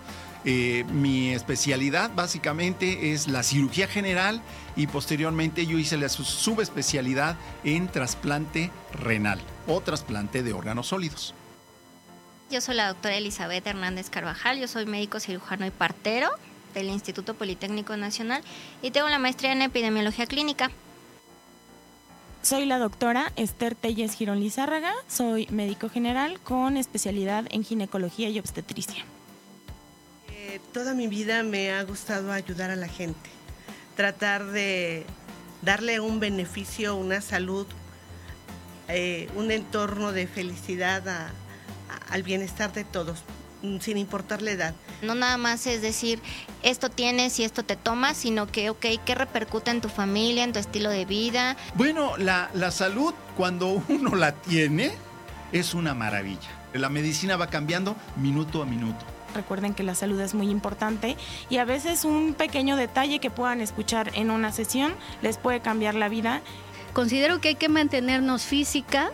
Eh, 0.47 0.85
mi 0.89 1.31
especialidad 1.31 2.11
básicamente 2.15 3.13
es 3.13 3.29
la 3.29 3.43
cirugía 3.43 3.87
general 3.87 4.41
y 4.75 4.87
posteriormente 4.87 5.67
yo 5.67 5.79
hice 5.79 5.99
la 5.99 6.09
subespecialidad 6.09 7.37
en 7.63 7.89
trasplante 7.89 8.71
renal 8.95 9.39
o 9.67 9.83
trasplante 9.83 10.43
de 10.43 10.55
órganos 10.55 10.89
sólidos. 10.89 11.35
Yo 12.51 12.61
soy 12.61 12.75
la 12.75 12.89
doctora 12.89 13.17
Elizabeth 13.17 13.67
Hernández 13.67 14.09
Carvajal, 14.09 14.59
yo 14.59 14.67
soy 14.67 14.87
médico 14.87 15.21
cirujano 15.21 15.67
y 15.67 15.71
partero 15.71 16.31
del 16.75 16.89
Instituto 16.89 17.35
Politécnico 17.35 17.97
Nacional 17.97 18.43
y 18.81 18.93
tengo 18.93 19.09
la 19.09 19.19
maestría 19.19 19.53
en 19.53 19.63
epidemiología 19.63 20.27
clínica. 20.27 20.71
Soy 22.43 22.65
la 22.65 22.79
doctora 22.79 23.33
Esther 23.37 23.75
Telles 23.75 24.15
Girón 24.15 24.41
Lizárraga, 24.41 24.95
soy 25.09 25.47
médico 25.51 25.91
general 25.91 26.41
con 26.41 26.79
especialidad 26.79 27.45
en 27.51 27.65
ginecología 27.65 28.31
y 28.31 28.39
obstetricia. 28.39 29.05
Eh, 30.31 30.59
toda 30.73 30.95
mi 30.95 31.07
vida 31.07 31.43
me 31.43 31.71
ha 31.71 31.83
gustado 31.85 32.33
ayudar 32.33 32.71
a 32.71 32.77
la 32.77 32.89
gente, 32.89 33.29
tratar 33.95 34.47
de 34.47 35.05
darle 35.61 36.01
un 36.01 36.19
beneficio, 36.19 36.97
una 36.97 37.21
salud, 37.21 37.67
eh, 38.89 39.29
un 39.37 39.51
entorno 39.51 40.13
de 40.13 40.27
felicidad 40.27 41.31
al 42.09 42.23
bienestar 42.23 42.73
de 42.73 42.85
todos. 42.85 43.23
Mm, 43.63 43.79
sin 43.79 43.99
importar 43.99 44.41
la 44.41 44.53
edad. 44.53 44.75
No 45.03 45.15
nada 45.15 45.37
más 45.37 45.67
es 45.67 45.83
decir, 45.83 46.21
esto 46.63 46.89
tienes 46.89 47.39
y 47.39 47.45
esto 47.45 47.63
te 47.63 47.77
tomas, 47.77 48.17
sino 48.17 48.47
que, 48.47 48.71
ok, 48.71 48.87
¿qué 49.05 49.15
repercute 49.15 49.71
en 49.71 49.81
tu 49.81 49.89
familia, 49.89 50.45
en 50.45 50.53
tu 50.53 50.59
estilo 50.59 50.89
de 50.89 51.05
vida? 51.05 51.57
Bueno, 51.75 52.17
la, 52.17 52.51
la 52.55 52.71
salud, 52.71 53.13
cuando 53.37 53.69
uno 53.89 54.17
la 54.17 54.33
tiene, 54.33 54.93
es 55.53 55.75
una 55.75 55.95
maravilla. 55.95 56.49
La 56.73 56.89
medicina 56.89 57.37
va 57.37 57.49
cambiando 57.49 57.97
minuto 58.17 58.63
a 58.63 58.67
minuto. 58.67 59.05
Recuerden 59.35 59.75
que 59.75 59.83
la 59.83 59.95
salud 59.95 60.21
es 60.21 60.35
muy 60.35 60.49
importante 60.49 61.17
y 61.51 61.59
a 61.59 61.65
veces 61.65 62.05
un 62.05 62.35
pequeño 62.35 62.77
detalle 62.77 63.21
que 63.21 63.31
puedan 63.31 63.61
escuchar 63.61 64.11
en 64.15 64.31
una 64.31 64.53
sesión 64.53 64.93
les 65.23 65.39
puede 65.39 65.61
cambiar 65.61 65.95
la 65.95 66.09
vida. 66.09 66.41
Considero 66.95 67.41
que 67.41 67.49
hay 67.49 67.55
que 67.55 67.69
mantenernos 67.69 68.43
física, 68.43 69.11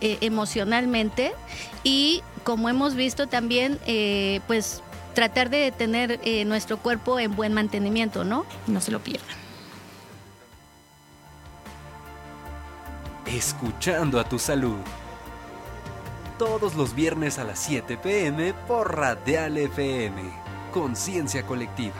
eh, 0.00 0.18
emocionalmente 0.20 1.32
y 1.82 2.22
como 2.44 2.68
hemos 2.68 2.94
visto 2.94 3.26
también, 3.26 3.80
eh, 3.86 4.40
pues 4.46 4.82
tratar 5.14 5.50
de 5.50 5.72
tener 5.72 6.20
eh, 6.22 6.44
nuestro 6.44 6.78
cuerpo 6.78 7.18
en 7.18 7.34
buen 7.34 7.52
mantenimiento, 7.52 8.24
¿no? 8.24 8.44
No 8.66 8.80
se 8.80 8.92
lo 8.92 9.00
pierdan. 9.00 9.36
Escuchando 13.26 14.20
a 14.20 14.28
tu 14.28 14.38
salud. 14.38 14.76
Todos 16.38 16.74
los 16.74 16.94
viernes 16.94 17.38
a 17.38 17.44
las 17.44 17.58
7 17.60 17.96
pm 17.96 18.54
por 18.66 18.96
Radial 18.96 19.56
FM. 19.56 20.20
Conciencia 20.72 21.44
colectiva. 21.46 21.94